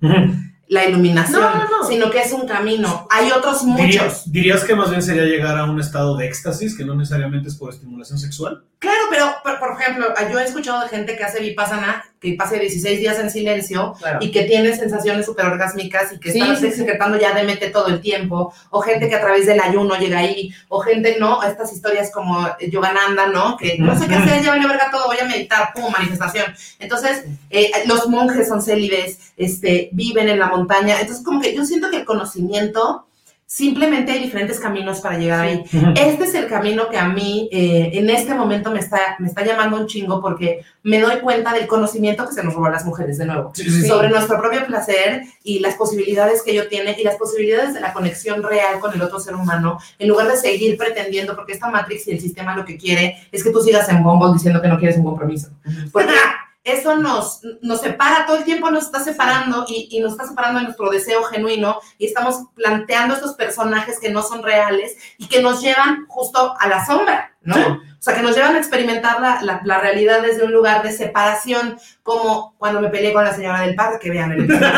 la 0.67 0.85
iluminación, 0.87 1.41
No, 1.41 1.53
no, 1.53 1.63
no. 1.81 1.85
sino 1.85 2.09
que 2.09 2.21
es 2.21 2.31
un 2.31 2.47
camino. 2.47 3.05
Hay 3.11 3.29
otros 3.29 3.63
muchos. 3.63 3.83
¿Dirías, 3.85 4.31
dirías 4.31 4.63
que 4.63 4.73
más 4.73 4.89
bien 4.89 5.01
sería 5.01 5.23
llegar 5.23 5.57
a 5.57 5.65
un 5.65 5.77
estado 5.81 6.15
de 6.15 6.25
éxtasis, 6.27 6.77
que 6.77 6.85
no 6.85 6.95
necesariamente 6.95 7.49
es 7.49 7.55
por 7.55 7.71
estimulación 7.73 8.17
sexual? 8.17 8.63
Claro, 8.79 9.01
pero 9.09 9.33
por, 9.43 9.59
por 9.59 9.79
ejemplo, 9.79 10.07
yo 10.31 10.39
he 10.39 10.43
escuchado 10.43 10.81
de 10.81 10.89
gente 10.89 11.15
que 11.17 11.23
hace 11.23 11.39
vipassana, 11.41 12.03
que 12.19 12.33
pasa 12.33 12.55
16 12.55 12.99
días 12.99 13.17
en 13.19 13.31
silencio 13.31 13.93
Claro. 13.99 14.19
y 14.21 14.31
que 14.31 14.43
tiene 14.43 14.75
sensaciones 14.75 15.25
súper 15.25 15.45
orgásmicas 15.47 16.13
y 16.13 16.19
que 16.19 16.31
Sí, 16.31 16.39
está 16.39 16.55
sí, 16.55 16.69
sí. 16.71 16.77
secretando 16.77 17.17
ya 17.19 17.33
DMT 17.33 17.71
todo 17.71 17.87
el 17.87 17.99
tiempo, 17.99 18.53
o 18.69 18.81
gente 18.81 19.09
que 19.09 19.15
a 19.15 19.21
través 19.21 19.45
del 19.47 19.59
ayuno 19.59 19.95
llega 19.97 20.19
ahí, 20.19 20.53
o 20.69 20.79
gente, 20.81 21.17
¿no? 21.19 21.41
Estas 21.43 21.73
historias 21.73 22.11
como 22.11 22.47
Yogananda, 22.69 23.27
¿no? 23.27 23.57
Que 23.57 23.77
no 23.79 23.97
sé 23.97 24.07
qué 24.07 24.15
hacer, 24.15 24.43
ya 24.43 24.55
voy 24.55 24.63
a 24.63 24.67
verga 24.67 24.89
todo, 24.91 25.07
voy 25.07 25.17
a 25.19 25.25
meditar, 25.25 25.71
pum, 25.73 25.91
manifestación. 25.91 26.45
Entonces, 26.79 27.23
eh, 27.49 27.71
los 27.87 28.07
monjes 28.07 28.47
son 28.47 28.61
célibes, 28.61 29.33
este, 29.37 29.89
viven 29.93 30.29
en 30.29 30.39
la 30.39 30.47
montaña. 30.47 30.99
Entonces, 31.01 31.23
como 31.25 31.41
que 31.41 31.55
yo 31.55 31.65
siento 31.65 31.89
que 31.89 31.97
el 31.97 32.05
conocimiento, 32.05 33.07
simplemente 33.53 34.13
hay 34.13 34.23
diferentes 34.23 34.61
caminos 34.61 35.01
para 35.01 35.17
llegar 35.17 35.41
ahí. 35.41 35.61
Este 35.97 36.23
es 36.23 36.33
el 36.35 36.47
camino 36.47 36.89
que 36.89 36.97
a 36.97 37.09
mí 37.09 37.49
eh, 37.51 37.91
en 37.95 38.09
este 38.09 38.33
momento 38.33 38.71
me 38.71 38.79
está, 38.79 39.17
me 39.19 39.27
está 39.27 39.43
llamando 39.43 39.75
un 39.75 39.87
chingo 39.87 40.21
porque 40.21 40.63
me 40.83 41.01
doy 41.01 41.17
cuenta 41.17 41.51
del 41.51 41.67
conocimiento 41.67 42.25
que 42.25 42.33
se 42.33 42.45
nos 42.45 42.53
robó 42.53 42.67
a 42.67 42.71
las 42.71 42.85
mujeres 42.85 43.17
de 43.17 43.25
nuevo. 43.25 43.51
Sí, 43.53 43.63
sí, 43.63 43.81
sí. 43.81 43.87
Sobre 43.89 44.07
nuestro 44.07 44.39
propio 44.39 44.65
placer 44.65 45.23
y 45.43 45.59
las 45.59 45.75
posibilidades 45.75 46.43
que 46.43 46.51
ello 46.51 46.69
tiene 46.69 46.95
y 46.97 47.03
las 47.03 47.17
posibilidades 47.17 47.73
de 47.73 47.81
la 47.81 47.91
conexión 47.91 48.41
real 48.41 48.79
con 48.79 48.93
el 48.93 49.01
otro 49.01 49.19
ser 49.19 49.35
humano, 49.35 49.79
en 49.99 50.07
lugar 50.07 50.29
de 50.29 50.37
seguir 50.37 50.77
pretendiendo, 50.77 51.35
porque 51.35 51.51
esta 51.51 51.69
Matrix 51.69 52.07
y 52.07 52.11
el 52.11 52.21
sistema 52.21 52.55
lo 52.55 52.63
que 52.63 52.77
quiere 52.77 53.27
es 53.33 53.43
que 53.43 53.51
tú 53.51 53.61
sigas 53.61 53.89
en 53.89 54.01
Bumble 54.01 54.31
diciendo 54.31 54.61
que 54.61 54.69
no 54.69 54.79
quieres 54.79 54.95
un 54.95 55.03
compromiso. 55.03 55.49
Porque 55.91 56.13
eso 56.63 56.95
nos, 56.95 57.41
nos 57.61 57.81
separa, 57.81 58.25
todo 58.27 58.37
el 58.37 58.43
tiempo 58.43 58.69
nos 58.69 58.85
está 58.85 59.03
separando 59.03 59.65
y, 59.67 59.87
y 59.91 59.99
nos 59.99 60.11
está 60.11 60.27
separando 60.27 60.59
de 60.59 60.65
nuestro 60.65 60.89
deseo 60.91 61.23
genuino 61.23 61.79
y 61.97 62.05
estamos 62.05 62.43
planteando 62.55 63.15
estos 63.15 63.33
personajes 63.35 63.99
que 63.99 64.11
no 64.11 64.21
son 64.21 64.43
reales 64.43 64.95
y 65.17 65.27
que 65.27 65.41
nos 65.41 65.61
llevan 65.61 66.05
justo 66.07 66.53
a 66.59 66.67
la 66.67 66.85
sombra, 66.85 67.35
¿no? 67.41 67.55
Sí. 67.55 67.61
O 67.63 68.03
sea, 68.03 68.15
que 68.15 68.21
nos 68.23 68.35
llevan 68.35 68.55
a 68.55 68.59
experimentar 68.59 69.21
la, 69.21 69.41
la, 69.43 69.61
la 69.63 69.79
realidad 69.79 70.21
desde 70.23 70.43
un 70.43 70.51
lugar 70.51 70.81
de 70.83 70.91
separación, 70.91 71.77
como 72.03 72.55
cuando 72.57 72.81
me 72.81 72.89
peleé 72.89 73.13
con 73.13 73.23
la 73.23 73.33
señora 73.33 73.61
del 73.61 73.75
parque, 73.75 73.99
que 73.99 74.09
vean 74.11 74.31
el 74.31 74.43
episodio. 74.45 74.67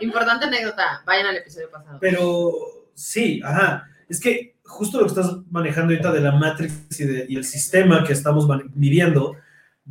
Importante 0.00 0.46
anécdota, 0.46 1.02
vayan 1.06 1.26
al 1.26 1.36
episodio 1.36 1.70
pasado. 1.70 1.98
Pero 2.00 2.52
sí, 2.94 3.40
ajá. 3.44 3.84
Es 4.08 4.20
que 4.20 4.56
justo 4.64 4.98
lo 4.98 5.04
que 5.04 5.10
estás 5.10 5.30
manejando 5.50 5.92
ahorita 5.92 6.12
de 6.12 6.20
la 6.20 6.32
Matrix 6.32 7.00
y, 7.00 7.04
de- 7.04 7.26
y 7.28 7.36
el 7.36 7.44
sistema 7.44 8.04
que 8.04 8.12
estamos 8.12 8.46
viviendo 8.74 9.36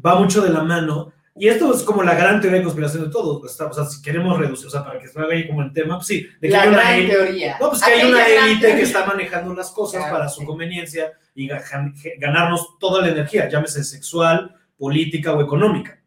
va 0.04 0.16
mucho 0.20 0.42
de 0.42 0.50
la 0.50 0.64
mano. 0.64 1.14
Y 1.36 1.48
esto 1.48 1.74
es 1.74 1.84
como 1.84 2.04
la 2.04 2.14
gran 2.14 2.42
teoría 2.42 2.60
de 2.60 2.64
conspiración 2.66 3.06
de 3.06 3.10
todo. 3.10 3.40
O 3.40 3.48
sea, 3.48 3.68
o 3.68 3.74
sea, 3.74 3.86
si 3.86 4.02
queremos 4.02 4.38
reducir, 4.38 4.68
o 4.68 4.70
sea, 4.70 4.84
para 4.84 5.00
que 5.00 5.08
se 5.08 5.18
ahí 5.20 5.48
como 5.48 5.62
el 5.62 5.72
tema, 5.72 5.96
pues 5.96 6.08
sí, 6.08 6.28
de 6.42 6.48
que 6.48 6.50
la 6.50 6.62
hay 6.64 6.68
una 6.70 6.78
gran 6.78 6.94
élite- 7.00 7.10
teoría. 7.10 7.58
No, 7.60 7.70
pues 7.70 7.82
que 7.84 7.92
hay 7.92 8.10
una 8.12 8.28
élite 8.28 8.76
que 8.76 8.82
está 8.82 9.06
manejando 9.06 9.54
las 9.54 9.72
cosas 9.72 10.02
Claro, 10.02 10.18
para 10.18 10.30
su 10.30 10.42
sí. 10.42 10.46
conveniencia 10.46 11.14
y 11.34 11.48
ga- 11.48 11.94
ganarnos 12.20 12.78
toda 12.80 13.02
la 13.02 13.10
energía, 13.10 13.48
llámese 13.50 13.84
sexual, 13.84 14.56
política 14.78 15.32
o 15.34 15.42
económica. 15.42 16.00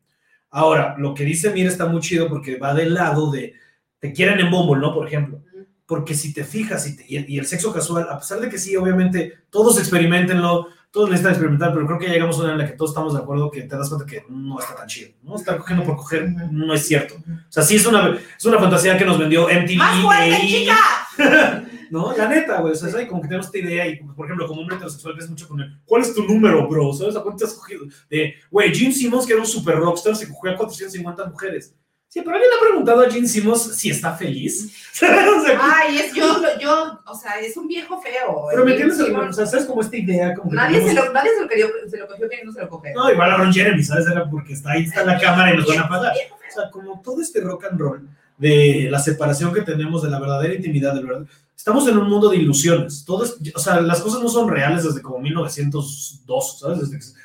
Ahora, 0.50 0.94
lo 0.98 1.14
que 1.14 1.24
dice 1.24 1.50
Mira 1.50 1.68
está 1.70 1.86
muy 1.86 2.00
chido 2.00 2.28
porque 2.28 2.58
va 2.58 2.74
del 2.74 2.94
lado 2.94 3.30
de 3.30 3.54
te 3.98 4.12
quieren 4.12 4.38
en 4.40 4.50
Bumble, 4.50 4.80
¿no? 4.80 4.92
Por 4.92 5.06
ejemplo. 5.06 5.40
Porque 5.86 6.14
si 6.14 6.32
te 6.34 6.44
fijas 6.44 6.86
y, 6.86 6.96
te- 6.96 7.04
y 7.08 7.16
el, 7.16 7.30
y 7.30 7.38
el 7.38 7.46
sexo 7.46 7.72
casual, 7.72 8.06
a 8.10 8.18
pesar 8.18 8.40
de 8.40 8.48
que 8.50 8.58
sí, 8.58 8.76
obviamente, 8.76 9.32
todos 9.50 9.78
experimentenlo, 9.78 10.68
todos 10.94 11.10
necesitan 11.10 11.32
experimentar, 11.32 11.74
pero 11.74 11.86
creo 11.86 11.98
que 11.98 12.06
ya 12.06 12.12
llegamos 12.12 12.38
a 12.38 12.42
una 12.44 12.52
en 12.52 12.58
la 12.58 12.66
que 12.66 12.76
todos 12.76 12.92
estamos 12.92 13.14
de 13.14 13.18
acuerdo 13.18 13.50
que 13.50 13.62
te 13.62 13.76
das 13.76 13.88
cuenta 13.88 14.06
que 14.06 14.24
no 14.28 14.60
está 14.60 14.76
tan 14.76 14.86
chido, 14.86 15.10
¿no? 15.24 15.34
Estar 15.34 15.58
cogiendo 15.58 15.84
por 15.84 15.96
coger 15.96 16.30
no 16.52 16.72
es 16.72 16.86
cierto. 16.86 17.16
O 17.16 17.52
sea, 17.52 17.64
sí 17.64 17.74
es 17.74 17.84
una, 17.84 18.16
es 18.38 18.44
una 18.44 18.60
fantasía 18.60 18.96
que 18.96 19.04
nos 19.04 19.18
vendió 19.18 19.48
MTV. 19.48 19.76
¡Más 19.76 20.00
fuerte, 20.00 20.40
chica! 20.46 20.76
¿No? 21.90 22.16
La 22.16 22.28
neta, 22.28 22.60
güey. 22.60 22.74
O 22.74 22.76
sea, 22.76 22.88
¿sabes? 22.90 23.08
como 23.08 23.20
que 23.20 23.26
tenemos 23.26 23.46
esta 23.46 23.58
idea 23.58 23.88
y, 23.88 23.96
por 23.96 24.24
ejemplo, 24.26 24.46
como 24.46 24.60
hombre 24.60 24.76
heterosexual, 24.76 25.16
ves 25.16 25.28
mucho 25.28 25.48
con 25.48 25.60
el, 25.60 25.80
¿cuál 25.84 26.02
es 26.02 26.14
tu 26.14 26.22
número, 26.22 26.68
bro? 26.68 26.92
¿Sabes? 26.92 27.16
¿A 27.16 27.22
cuánto 27.22 27.38
te 27.38 27.50
has 27.50 27.54
cogido? 27.54 27.86
De, 28.08 28.34
güey, 28.52 28.72
Gene 28.72 28.92
Simmons, 28.92 29.26
que 29.26 29.32
era 29.32 29.42
un 29.42 29.48
super 29.48 29.76
rockstar, 29.76 30.14
se 30.14 30.28
cogió 30.28 30.52
a 30.52 30.56
450 30.56 31.24
mujeres. 31.24 31.74
Sí, 32.14 32.20
pero 32.24 32.36
alguien 32.36 32.48
le 32.48 32.56
ha 32.56 32.60
preguntado 32.68 33.00
a 33.00 33.10
Gene 33.10 33.26
Simmons 33.26 33.74
si 33.76 33.90
está 33.90 34.14
feliz. 34.14 34.72
o 34.94 35.44
sea, 35.44 35.58
Ay, 35.60 35.98
es 35.98 36.14
yo, 36.14 36.40
yo, 36.60 37.00
o 37.04 37.14
sea, 37.18 37.40
es 37.40 37.56
un 37.56 37.66
viejo 37.66 38.00
feo. 38.00 38.46
pero 38.50 38.64
me 38.64 38.70
el 38.76 38.80
entiendes, 38.82 39.00
o 39.18 39.32
sea, 39.32 39.46
¿sabes? 39.46 39.66
Como 39.66 39.80
esta 39.80 39.96
idea, 39.96 40.32
como 40.32 40.48
que 40.50 40.54
Nadie 40.54 40.78
se, 40.80 40.86
tenemos- 40.90 41.06
lo, 41.08 41.12
nadie 41.12 41.30
se 41.34 41.42
lo 41.42 41.48
querió, 41.48 41.66
se 41.90 41.96
lo 41.98 42.06
cogió 42.06 42.28
que 42.28 42.44
no 42.44 42.52
se 42.52 42.60
lo 42.60 42.68
coge. 42.68 42.92
No, 42.94 43.10
igual 43.10 43.32
a 43.32 43.36
Ron 43.38 43.52
Jeremy, 43.52 43.82
¿sabes? 43.82 44.06
Era 44.06 44.30
porque 44.30 44.52
está 44.52 44.70
ahí, 44.70 44.84
está 44.84 45.04
la 45.04 45.18
cámara 45.18 45.52
y 45.52 45.56
nos 45.56 45.66
van 45.66 45.78
a 45.80 45.88
pagar. 45.88 46.12
O 46.14 46.54
sea, 46.54 46.70
como 46.70 47.02
todo 47.02 47.20
este 47.20 47.40
rock 47.40 47.64
and 47.64 47.80
roll, 47.80 48.08
de 48.38 48.86
la 48.92 49.00
separación 49.00 49.52
que 49.52 49.62
tenemos 49.62 50.04
de 50.04 50.10
la 50.10 50.20
verdadera 50.20 50.54
intimidad, 50.54 50.94
de 50.94 51.02
verdad. 51.02 51.26
Estamos 51.56 51.88
en 51.88 51.98
un 51.98 52.08
mundo 52.08 52.28
de 52.28 52.36
ilusiones. 52.36 53.04
Todo 53.04 53.24
es- 53.24 53.36
o 53.56 53.58
sea, 53.58 53.80
las 53.80 54.00
cosas 54.00 54.22
no 54.22 54.28
son 54.28 54.48
reales 54.48 54.84
desde 54.84 55.02
como 55.02 55.18
1902, 55.18 56.58
¿sabes? 56.60 56.78
Desde 56.78 56.98
que- 56.98 57.23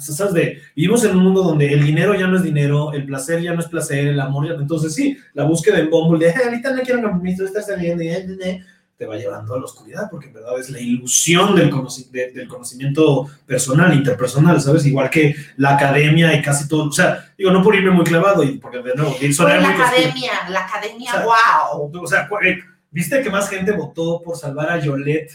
¿sabes? 0.00 0.34
De, 0.34 0.62
vivimos 0.76 1.04
en 1.04 1.16
un 1.16 1.22
mundo 1.24 1.42
donde 1.42 1.72
el 1.72 1.84
dinero 1.84 2.14
ya 2.14 2.26
no 2.26 2.36
es 2.36 2.42
dinero, 2.42 2.92
el 2.92 3.04
placer 3.06 3.40
ya 3.42 3.52
no 3.54 3.60
es 3.60 3.66
placer, 3.66 4.08
el 4.08 4.20
amor 4.20 4.46
ya 4.46 4.54
no. 4.54 4.60
Entonces, 4.60 4.94
sí, 4.94 5.16
la 5.34 5.44
búsqueda 5.44 5.78
en 5.78 5.90
Bumble 5.90 6.24
de 6.26 6.32
"Eh, 6.32 6.44
ahorita 6.44 6.72
no 6.72 6.82
quiero 6.82 7.00
un 7.00 7.04
compromiso, 7.06 7.44
estás 7.44 7.66
saliendo, 7.66 8.02
y, 8.02 8.08
eh, 8.08 8.16
eh, 8.18 8.36
eh", 8.42 8.62
te 8.96 9.06
va 9.06 9.16
llevando 9.16 9.54
a 9.54 9.58
la 9.58 9.64
oscuridad, 9.64 10.08
porque 10.10 10.26
en 10.26 10.32
verdad 10.32 10.58
es 10.58 10.70
la 10.70 10.80
ilusión 10.80 11.54
del, 11.54 11.70
conoci- 11.70 12.10
de- 12.10 12.32
del 12.32 12.48
conocimiento 12.48 13.30
personal, 13.46 13.94
interpersonal, 13.94 14.60
¿sabes? 14.60 14.84
Igual 14.86 15.08
que 15.08 15.36
la 15.56 15.74
academia 15.76 16.34
y 16.34 16.42
casi 16.42 16.66
todo. 16.66 16.88
O 16.88 16.92
sea, 16.92 17.32
digo, 17.38 17.52
no 17.52 17.62
por 17.62 17.76
irme 17.76 17.92
muy 17.92 18.04
clavado, 18.04 18.42
y 18.42 18.58
porque 18.58 18.78
de 18.78 18.94
nuevo, 18.96 19.14
la 19.62 19.68
academia, 19.84 20.32
la 20.50 20.60
academia, 20.66 21.12
sea, 21.12 21.24
wow. 21.24 21.92
O 22.02 22.06
sea, 22.08 22.28
eh, 22.44 22.58
¿viste 22.90 23.22
que 23.22 23.30
más 23.30 23.48
gente 23.48 23.70
votó 23.70 24.20
por 24.20 24.36
salvar 24.36 24.68
a 24.70 24.80
Yolette? 24.80 25.30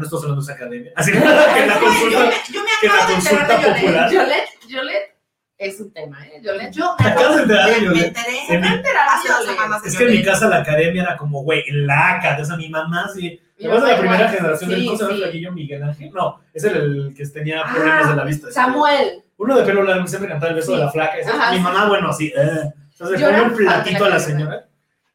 No 0.00 0.04
estamos 0.06 0.24
hablando 0.24 0.42
de 0.44 0.52
esa 0.52 0.54
academia. 0.54 0.92
Así 0.96 1.12
que 1.12 1.18
la 1.20 1.74
Yo 1.74 1.80
consulta, 1.80 2.18
me, 2.18 2.32
yo 2.52 2.60
me 2.62 2.70
que 2.80 2.86
la 2.88 2.94
acabo 2.94 3.08
de 3.08 3.14
consulta 3.14 3.56
popular. 3.56 4.10
Yolette, 4.12 4.48
Yolette 4.68 5.16
es 5.58 5.80
un 5.80 5.92
tema, 5.92 6.26
¿eh? 6.26 6.40
Yolette. 6.42 6.72
Yo 6.74 6.94
¿Te 6.96 7.04
acabas 7.08 7.36
de 7.36 7.42
enterar 7.42 7.66
de 7.66 7.72
me, 7.72 7.78
me 7.80 7.86
Yolette? 7.86 8.06
enteré 8.06 8.38
En 8.48 8.60
mi- 8.60 8.66
hace 8.68 9.28
dos 9.28 9.44
semanas 9.46 9.82
de 9.82 9.88
es 9.88 9.96
que 9.96 10.04
en 10.04 10.10
mi 10.12 10.22
casa 10.22 10.48
la 10.48 10.56
academia 10.58 11.02
era 11.02 11.16
como, 11.16 11.42
güey, 11.42 11.62
la 11.70 12.14
academia. 12.16 12.42
O 12.42 12.46
sea, 12.46 12.56
mi 12.56 12.68
mamá 12.68 13.08
sí. 13.14 13.40
Mi 13.58 13.66
¿Te 13.66 13.66
acuerdas 13.66 13.90
de 13.90 13.90
la 13.90 13.96
mamá 13.96 14.00
primera 14.00 14.18
igual. 14.24 14.36
generación 14.38 14.70
del 14.70 14.80
Sí, 14.80 14.86
¿Cómo 14.86 14.96
se 14.96 15.02
llama 15.04 15.14
sí. 15.14 15.18
el 15.20 15.22
flaquillo 15.24 15.52
Miguel 15.52 15.82
Ángel? 15.82 16.10
No, 16.14 16.40
es 16.54 16.64
el, 16.64 16.76
el 16.76 17.14
que 17.14 17.26
tenía 17.26 17.62
problemas 17.64 18.08
de 18.08 18.16
la 18.16 18.24
vista. 18.24 18.48
este, 18.48 18.60
Samuel. 18.60 19.22
Uno 19.36 19.56
de 19.58 19.64
pelo 19.64 19.82
largo 19.82 20.06
siempre 20.06 20.30
cantaba 20.30 20.50
el 20.50 20.56
beso 20.56 20.72
Sí. 20.72 20.78
de 20.78 20.84
la 20.84 20.90
flaca. 20.90 21.16
mi 21.50 21.56
sí. 21.58 21.62
mamá, 21.62 21.88
bueno, 21.88 22.08
así. 22.08 22.32
Eh. 22.34 22.72
Entonces 22.92 23.20
Yo 23.20 23.26
le 23.28 23.32
era 23.32 23.42
pone 23.42 23.52
un 23.52 23.56
platito 23.58 23.98
fan 23.98 24.06
a 24.06 24.08
la 24.08 24.14
de 24.14 24.20
la 24.20 24.20
señora 24.20 24.68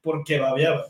porque 0.04 0.40
babeaba. 0.40 0.86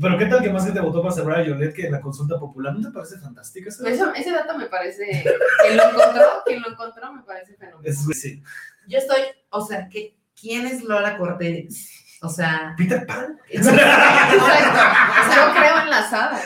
Pero 0.00 0.18
¿qué 0.18 0.26
tal 0.26 0.42
que 0.42 0.50
más 0.50 0.64
gente 0.64 0.80
votó 0.80 1.00
para 1.02 1.14
salvar 1.14 1.38
a 1.38 1.44
Yolette 1.44 1.74
que 1.74 1.86
en 1.86 1.92
la 1.92 2.00
consulta 2.00 2.38
popular? 2.38 2.74
¿No 2.74 2.80
te 2.88 2.92
parece 2.94 3.18
fantástica 3.18 3.68
esa? 3.68 3.88
Eso- 3.88 4.12
ese 4.14 4.30
dato 4.32 4.56
me 4.58 4.66
parece. 4.66 5.24
Quien 5.62 5.76
lo 5.76 5.84
encontró, 5.90 6.26
quien 6.44 6.62
lo 6.62 6.70
encontró 6.70 7.12
me 7.12 7.22
parece 7.22 7.54
fenomenal. 7.56 7.84
Es, 7.86 8.04
sí. 8.20 8.42
Yo 8.88 8.98
estoy, 8.98 9.20
o 9.50 9.64
sea, 9.64 9.88
¿qué, 9.88 10.16
¿quién 10.38 10.66
es 10.66 10.82
Lola 10.84 11.16
Cortés? 11.18 11.92
O 12.22 12.28
sea, 12.28 12.74
Peter 12.76 13.06
Pan. 13.06 13.38
Exacto. 13.50 13.84
Yo 15.34 15.54
creo 15.54 15.78
en 15.82 15.90
las 15.90 16.12
hadas. 16.12 16.44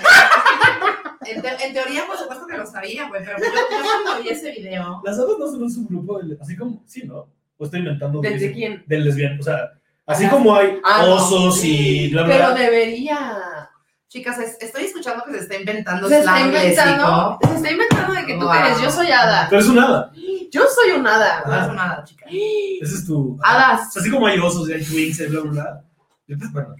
en, 1.27 1.43
te- 1.43 1.67
en 1.67 1.73
teoría, 1.73 2.07
por 2.07 2.17
supuesto 2.17 2.47
que 2.47 2.57
lo 2.57 2.67
sabía, 2.67 3.09
güey, 3.09 3.25
pero 3.25 3.39
yo, 3.39 3.45
yo 3.45 3.83
cuando 4.05 4.23
vi 4.23 4.29
ese 4.31 4.51
video, 4.53 5.01
Las 5.05 5.19
hadas 5.19 5.39
no 5.39 5.47
son 5.47 5.63
un 5.63 5.71
subgrupo, 5.71 6.21
de- 6.23 6.37
así 6.41 6.57
como, 6.57 6.83
sí, 6.87 7.05
¿no? 7.05 7.29
O 7.57 7.65
estoy 7.65 7.81
inventando 7.81 8.21
¿Desde 8.21 8.49
de- 8.49 8.53
quién? 8.53 8.85
del 8.87 9.05
lesbiano. 9.05 9.39
O 9.41 9.43
sea, 9.43 9.71
así 10.11 10.29
como 10.29 10.55
hay 10.55 10.79
Ah, 10.85 11.03
no. 11.07 11.15
osos 11.15 11.61
y 11.65 12.11
bla, 12.11 12.23
bla, 12.25 12.35
Pero 12.37 12.55
debería. 12.55 13.69
chicas, 14.09 14.39
es- 14.39 14.57
estoy 14.61 14.85
escuchando 14.85 15.25
que 15.25 15.33
se 15.33 15.39
está 15.41 15.57
inventando 15.57 16.09
Se 16.09 16.19
está 16.19 16.41
inventando. 16.41 17.39
léxico. 17.41 17.49
Se 17.49 17.57
está 17.57 17.71
inventando 17.71 18.13
de 18.15 18.27
que 18.27 18.35
tú 18.35 18.45
Wow. 18.45 18.53
eres. 18.55 18.81
Yo 18.83 18.91
soy 18.91 19.11
hada. 19.11 19.47
Pero 19.49 19.61
es 19.63 19.69
un 19.69 19.79
hada. 19.79 20.11
Yo 20.51 20.63
soy 20.67 20.91
un 20.99 21.07
hada. 21.07 21.45
No 21.47 21.55
es 21.61 21.73
nada, 21.75 22.05
chica. 22.05 22.27
Ese 22.29 22.95
es 22.97 23.07
tu. 23.07 23.39
Hadas. 23.43 23.89
O 23.89 23.91
sea, 23.93 24.03
así 24.03 24.11
como 24.11 24.27
hay 24.27 24.39
osos 24.41 24.69
y 24.69 24.73
hay 24.73 24.85
twins 24.85 25.21
y 25.21 25.27
bla, 25.27 25.41
bla, 25.43 25.51
bla. 25.53 25.81
Yo, 26.27 26.37
pues, 26.39 26.53
bueno, 26.53 26.75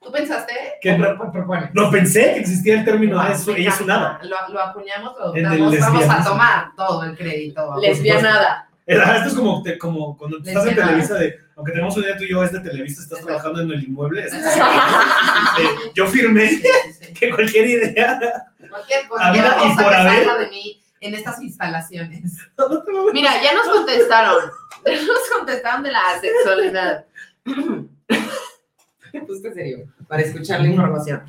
¿Tú 0.00 0.10
pensaste? 0.10 0.52
¿Qué? 0.80 0.94
O 0.94 0.96
pro- 1.16 1.30
propone. 1.30 1.70
no 1.74 1.88
pensé 1.88 2.32
que 2.34 2.40
existía 2.40 2.74
el 2.80 2.84
término 2.84 3.22
me 3.22 3.28
Ella 3.56 3.70
es 3.70 3.80
un 3.80 3.88
hada. 3.90 4.18
Lo, 4.24 4.52
lo 4.52 4.60
acuñamos, 4.60 5.12
lo 5.16 5.26
adoptamos, 5.26 5.78
vamos 5.78 6.04
a 6.08 6.24
tomar 6.24 6.70
todo 6.76 7.04
el 7.04 7.16
crédito. 7.16 7.76
Lesbianada. 7.80 8.68
Era- 8.86 9.16
Esto 9.18 9.28
es 9.28 9.34
como, 9.34 9.62
te- 9.62 9.78
como 9.78 10.16
cuando 10.16 10.38
estás 10.38 10.66
en. 10.66 10.74
Televisa 10.74 11.14
de, 11.14 11.38
aunque 11.56 11.72
tenemos 11.72 11.96
un 11.96 12.02
día 12.02 12.16
tú 12.16 12.24
y 12.24 12.30
yo 12.30 12.42
es 12.42 12.52
de 12.52 12.60
Televisa, 12.60 13.02
estás 13.02 13.20
trabajando 13.24 13.60
en 13.62 13.70
el 13.70 13.84
inmueble. 13.84 14.24
es- 14.24 14.34
yo 15.94 16.06
firmé 16.08 16.60
que 17.18 17.30
cualquier 17.30 17.66
idea. 17.66 18.18
Cualquier, 18.68 19.08
cualquier 19.08 19.44
y 19.44 19.48
cosa 19.70 19.82
por 19.84 19.94
haber. 19.94 20.38
de 20.38 20.48
mí 20.50 20.82
en 21.00 21.14
estas 21.14 21.40
instalaciones. 21.42 22.36
Mira, 23.12 23.42
ya 23.42 23.54
nos 23.54 23.68
contestaron. 23.68 24.50
Ya 24.86 24.92
nos 25.02 25.28
contestaron 25.36 25.82
de 25.84 25.90
la 25.92 26.00
sexualidad. 26.20 27.04
Puse 29.26 29.52
serio 29.52 29.86
para 30.12 30.24
escuchar 30.24 30.60
la 30.60 30.68
información. 30.68 31.22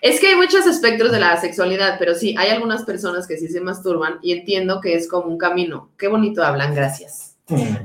Es 0.00 0.20
que 0.20 0.28
hay 0.28 0.36
muchos 0.36 0.64
espectros 0.64 1.10
de 1.10 1.18
la 1.18 1.36
sexualidad, 1.40 1.96
pero 1.98 2.14
sí, 2.14 2.36
hay 2.38 2.50
algunas 2.50 2.84
personas 2.84 3.26
que 3.26 3.36
sí 3.36 3.48
se 3.48 3.60
masturban 3.60 4.20
y 4.22 4.30
entiendo 4.32 4.80
que 4.80 4.94
es 4.94 5.08
como 5.08 5.26
un 5.26 5.38
camino. 5.38 5.90
Qué 5.98 6.06
bonito 6.06 6.44
hablan, 6.44 6.72
gracias. 6.72 7.34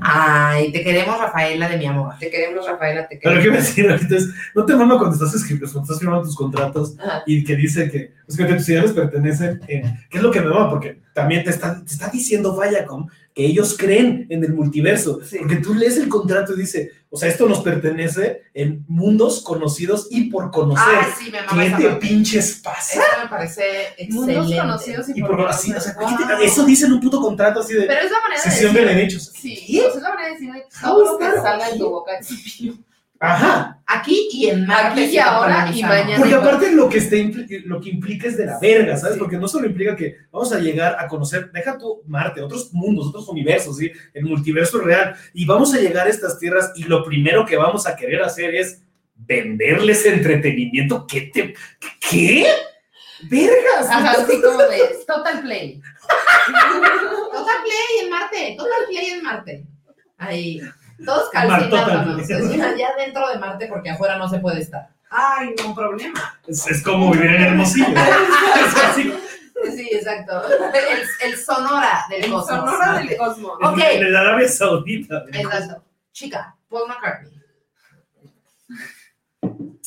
Ay, 0.00 0.70
te 0.70 0.84
queremos, 0.84 1.18
Rafaela, 1.18 1.68
de 1.68 1.76
mi 1.76 1.86
amor. 1.86 2.14
Te 2.20 2.30
queremos, 2.30 2.64
Rafaela, 2.68 3.08
te 3.08 3.18
Pero 3.20 3.34
queremos. 3.40 3.44
qué 3.44 3.50
me 3.50 3.56
decir 3.56 3.90
ahorita 3.90 4.16
es, 4.16 4.28
no 4.54 4.64
te 4.64 4.76
mama 4.76 4.96
cuando 4.96 5.14
estás 5.16 5.34
escribiendo, 5.34 5.66
cuando 5.72 5.82
estás 5.86 5.98
firmando 5.98 6.22
tus 6.24 6.36
contratos 6.36 6.94
Ajá. 7.00 7.24
y 7.26 7.42
que 7.42 7.56
dice 7.56 7.90
que, 7.90 8.12
pues, 8.26 8.38
que 8.38 8.44
tus 8.44 8.68
ideales 8.68 8.92
pertenecen, 8.92 9.60
en- 9.66 9.98
¿qué 10.08 10.18
es 10.18 10.22
lo 10.22 10.30
que 10.30 10.40
me 10.40 10.50
mama? 10.50 10.70
Porque 10.70 11.00
también 11.14 11.42
te 11.42 11.50
está, 11.50 11.82
te 11.84 11.92
está 11.92 12.08
diciendo 12.10 12.56
Viacom 12.56 13.08
que 13.34 13.44
ellos 13.44 13.76
creen 13.76 14.26
en 14.30 14.44
el 14.44 14.54
multiverso, 14.54 15.20
Sí. 15.24 15.38
porque 15.40 15.56
tú 15.56 15.74
lees 15.74 15.96
el 15.98 16.08
contrato 16.08 16.54
y 16.54 16.60
dice, 16.60 16.92
o 17.10 17.16
sea, 17.16 17.28
esto 17.28 17.48
nos 17.48 17.60
pertenece 17.62 18.42
en 18.54 18.84
mundos 18.86 19.42
conocidos 19.42 20.06
y 20.10 20.30
por 20.30 20.52
conocer. 20.52 20.84
Ay, 21.00 21.10
sí, 21.18 21.30
me 21.32 21.38
¿Qué 21.38 21.70
te 21.76 21.82
parte. 21.88 21.96
pinches 22.06 22.60
pasa? 22.62 23.00
Eso 23.00 23.22
me 23.24 23.28
parece 23.28 23.62
Mundos 24.10 24.28
excelente. 24.36 24.56
conocidos 24.60 25.08
y, 25.08 25.18
Y 25.18 25.20
por 25.22 25.30
por, 25.36 25.48
así, 25.48 25.72
o 25.72 25.80
sea, 25.80 25.94
¿por 25.94 26.06
qué 26.06 26.24
te- 26.24 26.32
Wow. 26.34 26.42
eso 26.44 26.64
dice 26.64 26.86
en 26.86 26.92
un 26.92 27.00
puto 27.00 27.20
contrato 27.20 27.58
así 27.60 27.74
de 27.74 27.86
Pero 27.86 28.00
es 28.02 28.10
la 28.12 28.20
manera 28.20 28.40
sesión 28.42 28.72
de 28.72 28.80
de 28.80 28.86
decir. 28.86 28.96
derechos. 28.98 29.32
Sí, 29.34 29.64
¿Qué? 29.66 29.80
pues 29.82 29.96
es 29.96 30.02
la 30.02 30.08
manera 30.10 30.28
de 30.28 30.34
decir 30.34 30.52
de 30.52 30.62
todo 30.80 31.04
lo 31.04 31.18
que 31.18 31.24
salga 31.42 31.70
de 31.72 31.78
tu 31.78 31.90
boca 31.90 32.12
es. 32.18 32.28
Ajá. 33.24 33.82
Aquí 33.86 34.28
y 34.32 34.48
en 34.48 34.66
Marte. 34.66 34.88
Aquí 34.88 35.02
y 35.02 35.08
sí 35.10 35.18
ahora 35.18 35.70
y 35.72 35.82
mañana. 35.82 36.18
Porque 36.18 36.34
aparte 36.34 36.72
lo 36.72 36.88
que, 36.88 36.98
está 36.98 37.16
lo 37.64 37.80
que 37.80 37.90
implica 37.90 38.28
es 38.28 38.36
de 38.36 38.46
la 38.46 38.58
verga, 38.58 38.96
¿sabes? 38.96 39.14
Sí. 39.14 39.20
Porque 39.20 39.38
no 39.38 39.48
solo 39.48 39.66
implica 39.66 39.96
que 39.96 40.16
vamos 40.30 40.52
a 40.52 40.58
llegar 40.58 40.96
a 40.98 41.06
conocer, 41.06 41.50
deja 41.52 41.78
tú 41.78 42.02
Marte, 42.06 42.42
otros 42.42 42.72
mundos, 42.72 43.08
otros 43.08 43.28
universos, 43.28 43.78
¿sí? 43.78 43.90
El 44.12 44.26
multiverso 44.26 44.78
real. 44.78 45.16
Y 45.32 45.46
vamos 45.46 45.72
a 45.74 45.78
llegar 45.78 46.06
a 46.06 46.10
estas 46.10 46.38
tierras 46.38 46.72
y 46.76 46.84
lo 46.84 47.02
primero 47.04 47.46
que 47.46 47.56
vamos 47.56 47.86
a 47.86 47.96
querer 47.96 48.22
hacer 48.22 48.54
es 48.54 48.82
venderles 49.14 50.04
entretenimiento. 50.06 51.06
¿Qué 51.06 51.22
te... 51.32 51.54
¿Qué? 52.10 52.46
¡Vergas! 53.22 53.88
Ajá, 53.88 54.22
así 54.22 54.40
como 54.40 54.58
de 54.58 54.78
Total 55.06 55.40
Play. 55.40 55.80
Total 57.32 57.62
Play 57.62 58.02
en 58.02 58.10
Marte. 58.10 58.54
Total 58.58 58.86
Play 58.88 59.06
en 59.06 59.22
Marte. 59.22 59.66
Ahí. 60.18 60.60
Todos 61.04 61.30
En 61.34 61.48
calcinándonos. 61.48 62.28
Ya 62.28 62.94
dentro 62.96 63.28
de 63.28 63.38
Marte 63.38 63.66
porque 63.68 63.90
afuera 63.90 64.18
no 64.18 64.28
se 64.28 64.38
puede 64.38 64.60
estar. 64.60 64.88
Ay, 65.10 65.54
no 65.62 65.74
problema. 65.74 66.38
Es, 66.46 66.66
es 66.66 66.82
como 66.82 67.12
vivir 67.12 67.30
en 67.30 67.42
Hermosillo. 67.42 67.86
Es 67.94 68.84
así, 68.84 69.14
Sí, 69.76 69.88
exacto. 69.92 70.42
El, 70.46 71.30
el 71.30 71.38
Sonora 71.38 72.04
del 72.10 72.24
El 72.24 72.30
cosmos. 72.30 72.46
sonora 72.48 72.98
del 72.98 73.16
cosmos. 73.16 73.52
en- 73.60 73.66
Ok. 73.66 73.78
En 73.78 74.02
el 74.06 74.16
Arabia 74.16 74.48
Saudita. 74.48 75.24
Exacto. 75.32 75.82
Chica, 76.12 76.54
Paul 76.68 76.88
McCartney. 76.88 77.32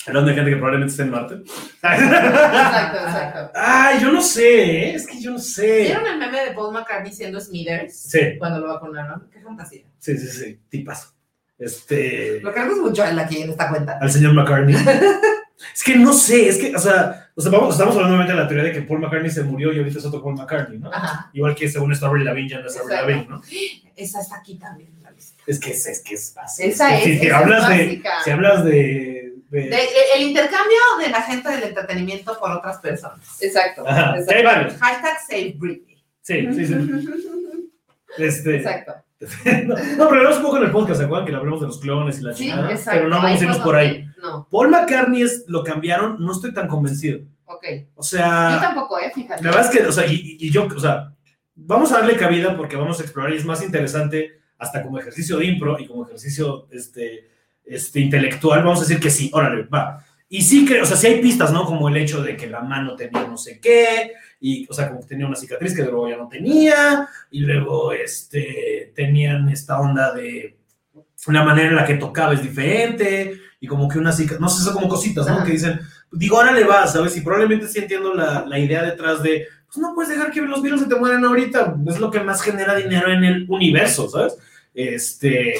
Hablando 0.08 0.30
de 0.30 0.36
gente 0.36 0.52
que 0.52 0.58
probablemente 0.58 0.92
esté 0.92 1.04
en 1.04 1.10
Marte. 1.12 1.36
Exacto, 1.36 2.98
exacto. 2.98 3.52
Ay, 3.56 4.00
yo 4.02 4.12
no 4.12 4.22
sé, 4.22 4.90
¿eh? 4.90 4.96
es 4.96 5.06
que 5.08 5.22
yo 5.22 5.32
no 5.32 5.40
sé. 5.40 5.82
¿Vieron 5.84 6.08
el 6.08 6.18
meme 6.18 6.46
de 6.46 6.52
Paul 6.52 6.74
McCartney 6.74 7.12
siendo 7.12 7.40
Smithers? 7.40 7.94
Sí, 7.96 8.38
Cuando 8.40 8.60
lo 8.60 8.68
vacunaron. 8.74 9.28
Qué 9.32 9.42
fantasía. 9.42 9.84
sí, 10.00 10.18
sí, 10.18 10.28
sí, 10.28 10.60
tipazo. 10.70 11.14
Este... 11.58 12.40
Lo 12.42 12.54
queremos 12.54 12.78
mucho 12.78 13.04
a 13.04 13.10
él 13.10 13.20
aquí 13.20 13.42
en 13.42 13.50
esta 13.50 13.70
cuenta. 13.70 13.98
al 14.00 14.12
señor 14.12 14.34
McCartney. 14.34 14.76
es 15.76 15.84
que 15.84 15.96
no 15.96 16.14
sé, 16.14 16.50
es 16.50 16.58
que, 16.58 16.76
o 16.76 16.80
sea, 16.80 17.30
o 17.36 17.42
sea, 17.42 17.52
vamos, 17.52 17.74
estamos 17.74 17.96
hablando 17.96 18.16
nuevamente 18.16 18.34
de 18.34 18.42
la 18.44 18.48
teoría 18.48 18.66
de 18.66 18.74
que 18.74 18.82
Paul 18.84 19.00
McCartney 19.00 19.32
se 19.32 19.44
murió 19.44 19.74
y 19.74 19.80
ahorita 19.80 20.00
es 20.00 20.06
otro 20.06 20.22
Paul 20.22 20.36
McCartney, 20.36 20.78
¿no? 20.80 20.92
Ajá. 20.94 21.30
Igual 21.34 21.56
que 21.56 21.68
según 21.68 21.92
esto 21.92 22.06
Avril 22.06 22.26
Lavigne 22.26 22.50
ya 22.50 22.60
no 22.60 22.68
es 22.68 22.78
Avril. 22.78 22.96
Lavigne, 22.96 23.28
¿no? 23.28 23.42
Esa 23.96 24.22
está 24.22 24.38
aquí 24.38 24.56
también 24.60 24.92
en 24.96 25.02
la 25.04 25.10
lista. 25.10 25.42
Es 25.48 25.60
que 25.60 25.72
es, 25.72 25.88
es 25.88 26.04
que 26.04 26.14
es 26.14 26.32
básico. 26.36 26.70
Esa 26.70 26.96
es, 26.98 27.04
Si, 27.04 27.18
si 27.18 27.26
esa 27.26 27.38
hablas 27.40 27.64
es 27.72 27.78
de, 27.78 27.86
básica. 27.86 28.10
si 28.24 28.30
hablas 28.30 28.64
de, 28.66 29.27
de- 29.50 29.62
De- 29.62 29.70
de- 29.70 30.14
el 30.16 30.24
intercambio 30.24 30.78
de 31.00 31.10
la 31.10 31.22
gente 31.22 31.50
del 31.50 31.64
entretenimiento 31.64 32.38
por 32.40 32.52
otras 32.52 32.78
personas. 32.80 33.42
Exacto. 33.42 33.84
Ajá, 33.88 34.14
sí, 34.14 34.18
hay 34.34 34.40
Exacto. 34.42 34.44
varios. 34.46 34.74
Hashtag 34.78 35.18
Save 35.28 35.56
Britney. 35.58 36.04
Sí, 36.22 36.48
sí, 36.54 36.66
sí. 36.68 36.74
Este, 38.18 38.56
Exacto. 38.58 38.94
no, 39.66 39.76
no, 39.98 40.10
pero 40.10 40.22
hablamos 40.22 40.38
un 40.38 40.44
poco 40.44 40.58
en 40.58 40.64
el 40.64 40.72
podcast, 40.72 41.00
¿se 41.00 41.06
acuerdan? 41.06 41.28
Que 41.28 41.36
hablamos 41.36 41.62
de 41.62 41.68
los 41.68 41.80
clones 41.80 42.20
y 42.20 42.24
la 42.24 42.34
Sí, 42.34 42.44
chingada, 42.46 42.72
exacto. 42.72 43.00
pero 43.00 43.10
no 43.10 43.22
vamos 43.22 43.40
a 43.40 43.44
irnos 43.44 43.60
por 43.60 43.76
ahí. 43.76 44.06
No, 44.22 44.48
Paul 44.50 44.70
McCartney 44.70 45.22
es, 45.22 45.44
lo 45.48 45.64
cambiaron, 45.64 46.18
no 46.20 46.32
estoy 46.32 46.54
tan 46.54 46.68
convencido. 46.68 47.20
ok. 47.46 47.64
O 47.96 48.02
sea... 48.04 48.52
Yo 48.56 48.60
tampoco, 48.62 49.00
¿eh? 49.00 49.12
Fíjate. 49.14 49.44
La 49.44 49.52
verdad 49.52 49.72
es 49.72 49.78
que, 49.80 49.86
o 49.86 49.92
sea, 49.92 50.08
y, 50.08 50.38
y 50.40 50.50
yo, 50.52 50.66
o 50.68 50.80
sea, 50.80 51.14
vamos 51.56 51.92
a 51.92 52.00
darle 52.00 52.16
cabida 52.16 52.56
porque 52.58 52.76
vamos 52.76 53.00
a 53.00 53.04
explorar 53.04 53.32
y 53.34 53.38
es 53.38 53.46
más 53.46 53.62
interesante 53.64 54.40
hasta 54.58 54.82
como 54.82 54.98
ejercicio 54.98 55.38
de 55.38 55.46
impro 55.46 55.78
y 55.80 55.86
como 55.86 56.06
ejercicio 56.06 56.68
este, 56.72 57.30
este, 57.70 58.00
intelectual, 58.00 58.64
vamos 58.64 58.80
a 58.80 58.82
decir 58.84 59.00
que 59.00 59.10
sí, 59.10 59.30
órale, 59.34 59.64
va. 59.64 60.04
Y 60.30 60.42
sí 60.42 60.66
creo, 60.66 60.84
o 60.84 60.86
sea, 60.86 60.98
sí 60.98 61.08
hay 61.08 61.22
pistas, 61.22 61.54
¿no? 61.54 61.64
Como 61.66 61.88
el 61.88 61.96
hecho 61.98 62.22
de 62.22 62.36
que 62.36 62.48
la 62.48 62.62
mano 62.62 62.96
tenía 62.98 63.26
no 63.28 63.38
sé 63.38 63.60
qué, 63.62 64.12
y, 64.42 64.68
o 64.70 64.74
sea, 64.74 64.90
como 64.90 65.00
que 65.00 65.08
tenía 65.08 65.26
una 65.26 65.38
cicatriz 65.38 65.74
que 65.74 65.84
luego 65.84 66.10
ya 66.10 66.18
no 66.18 66.28
tenía, 66.28 67.08
y 67.32 67.40
luego, 67.40 67.94
este, 67.94 68.92
tenían 68.94 69.48
esta 69.50 69.80
onda 69.80 70.14
de 70.14 70.58
una 71.28 71.44
manera 71.44 71.70
en 71.70 71.76
la 71.76 71.86
que 71.86 71.96
tocaba 71.96 72.34
es 72.34 72.44
diferente, 72.44 73.40
y 73.60 73.68
como 73.68 73.88
que 73.88 74.00
unas 74.00 74.20
cica- 74.20 74.38
no 74.38 74.50
sé, 74.50 74.64
son 74.64 74.74
como 74.74 74.90
cositas, 74.90 75.26
¿no? 75.28 75.36
Ajá. 75.36 75.46
Que 75.46 75.54
dicen, 75.54 75.80
digo, 76.12 76.38
ahora 76.38 76.52
le 76.52 76.66
vas, 76.66 76.92
¿sabes? 76.94 77.16
Y 77.16 77.22
probablemente 77.22 77.68
sí 77.68 77.80
entiendo 77.80 78.14
la, 78.14 78.46
la 78.46 78.60
idea 78.60 78.84
detrás 78.84 79.24
de, 79.24 79.48
pues 79.66 79.78
no 79.78 79.94
puedes 79.96 80.12
dejar 80.12 80.32
que 80.32 80.42
los 80.42 80.62
virus 80.62 80.82
se 80.82 80.88
te 80.88 80.96
mueran 80.96 81.24
ahorita, 81.24 81.76
es 81.88 82.00
lo 82.00 82.12
que 82.12 82.20
más 82.20 82.42
genera 82.42 82.76
dinero 82.76 83.12
en 83.12 83.24
el 83.24 83.46
universo, 83.50 84.10
¿sabes? 84.10 84.38
Este... 84.74 85.56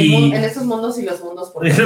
El 0.00 0.06
Y 0.06 0.32
en 0.34 0.44
esos 0.44 0.64
mundos 0.64 0.98
y 0.98 1.04
los 1.04 1.20
mundos 1.22 1.50
por 1.50 1.64
los 1.66 1.76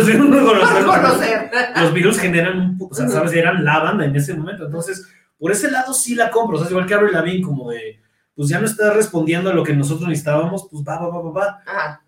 conocer. 0.84 1.50
los 1.80 1.92
virus 1.94 2.18
generan, 2.18 2.58
un 2.78 2.88
o 2.90 2.94
sea. 2.94 3.08
¿sabes? 3.08 3.32
Eran 3.32 3.64
la 3.64 3.78
banda 3.80 4.04
en 4.04 4.14
ese 4.16 4.34
momento. 4.34 4.66
Entonces, 4.66 5.06
por 5.38 5.52
ese 5.52 5.70
lado 5.70 5.94
sí 5.94 6.14
la 6.14 6.30
compro. 6.30 6.56
O 6.56 6.58
sea, 6.58 6.66
es 6.66 6.70
igual 6.70 6.86
que 6.86 6.94
Avril 6.94 7.12
Lavigne, 7.12 7.42
como 7.42 7.70
de, 7.70 8.00
pues 8.34 8.48
ya 8.48 8.58
no 8.60 8.66
está 8.66 8.92
respondiendo 8.92 9.50
a 9.50 9.54
lo 9.54 9.62
que 9.64 9.74
nosotros 9.74 10.08
necesitábamos, 10.08 10.68
pues 10.70 10.82
va, 10.86 10.98
va, 10.98 11.08
va, 11.08 11.20
va, 11.22 11.30
va. 11.30 11.58
Ajá. 11.66 12.04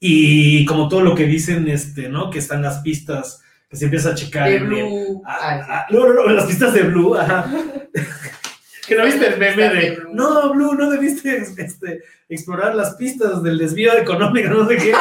Y 0.00 0.64
como 0.66 0.88
todo 0.88 1.00
lo 1.00 1.14
que 1.14 1.24
dicen, 1.24 1.66
este, 1.68 2.08
¿no? 2.08 2.30
Que 2.30 2.38
están 2.38 2.60
las 2.62 2.80
pistas, 2.80 3.40
que 3.70 3.76
se 3.76 3.86
empieza 3.86 4.10
a 4.10 4.14
checar. 4.14 4.48
De 4.48 4.56
el- 4.56 4.64
Blue. 4.66 5.22
Ay, 5.24 5.60
sí. 5.60 5.66
ah, 5.70 5.86
no, 5.90 6.06
no, 6.06 6.12
no, 6.14 6.26
las 6.28 6.44
pistas 6.46 6.74
de 6.74 6.82
Blue, 6.82 7.14
ajá. 7.16 7.46
que 8.86 8.94
no 8.96 9.04
viste 9.04 9.26
el 9.26 9.38
meme 9.38 9.68
de 9.70 9.90
Blue. 9.96 10.14
no, 10.14 10.52
Blue, 10.52 10.74
no 10.74 10.90
debiste 10.90 11.36
este, 11.58 12.02
explorar 12.28 12.74
las 12.74 12.94
pistas 12.96 13.42
del 13.42 13.58
desvío 13.58 13.96
económico, 13.96 14.48
no 14.50 14.66
sé 14.68 14.76
qué. 14.76 14.88
Y 14.90 14.92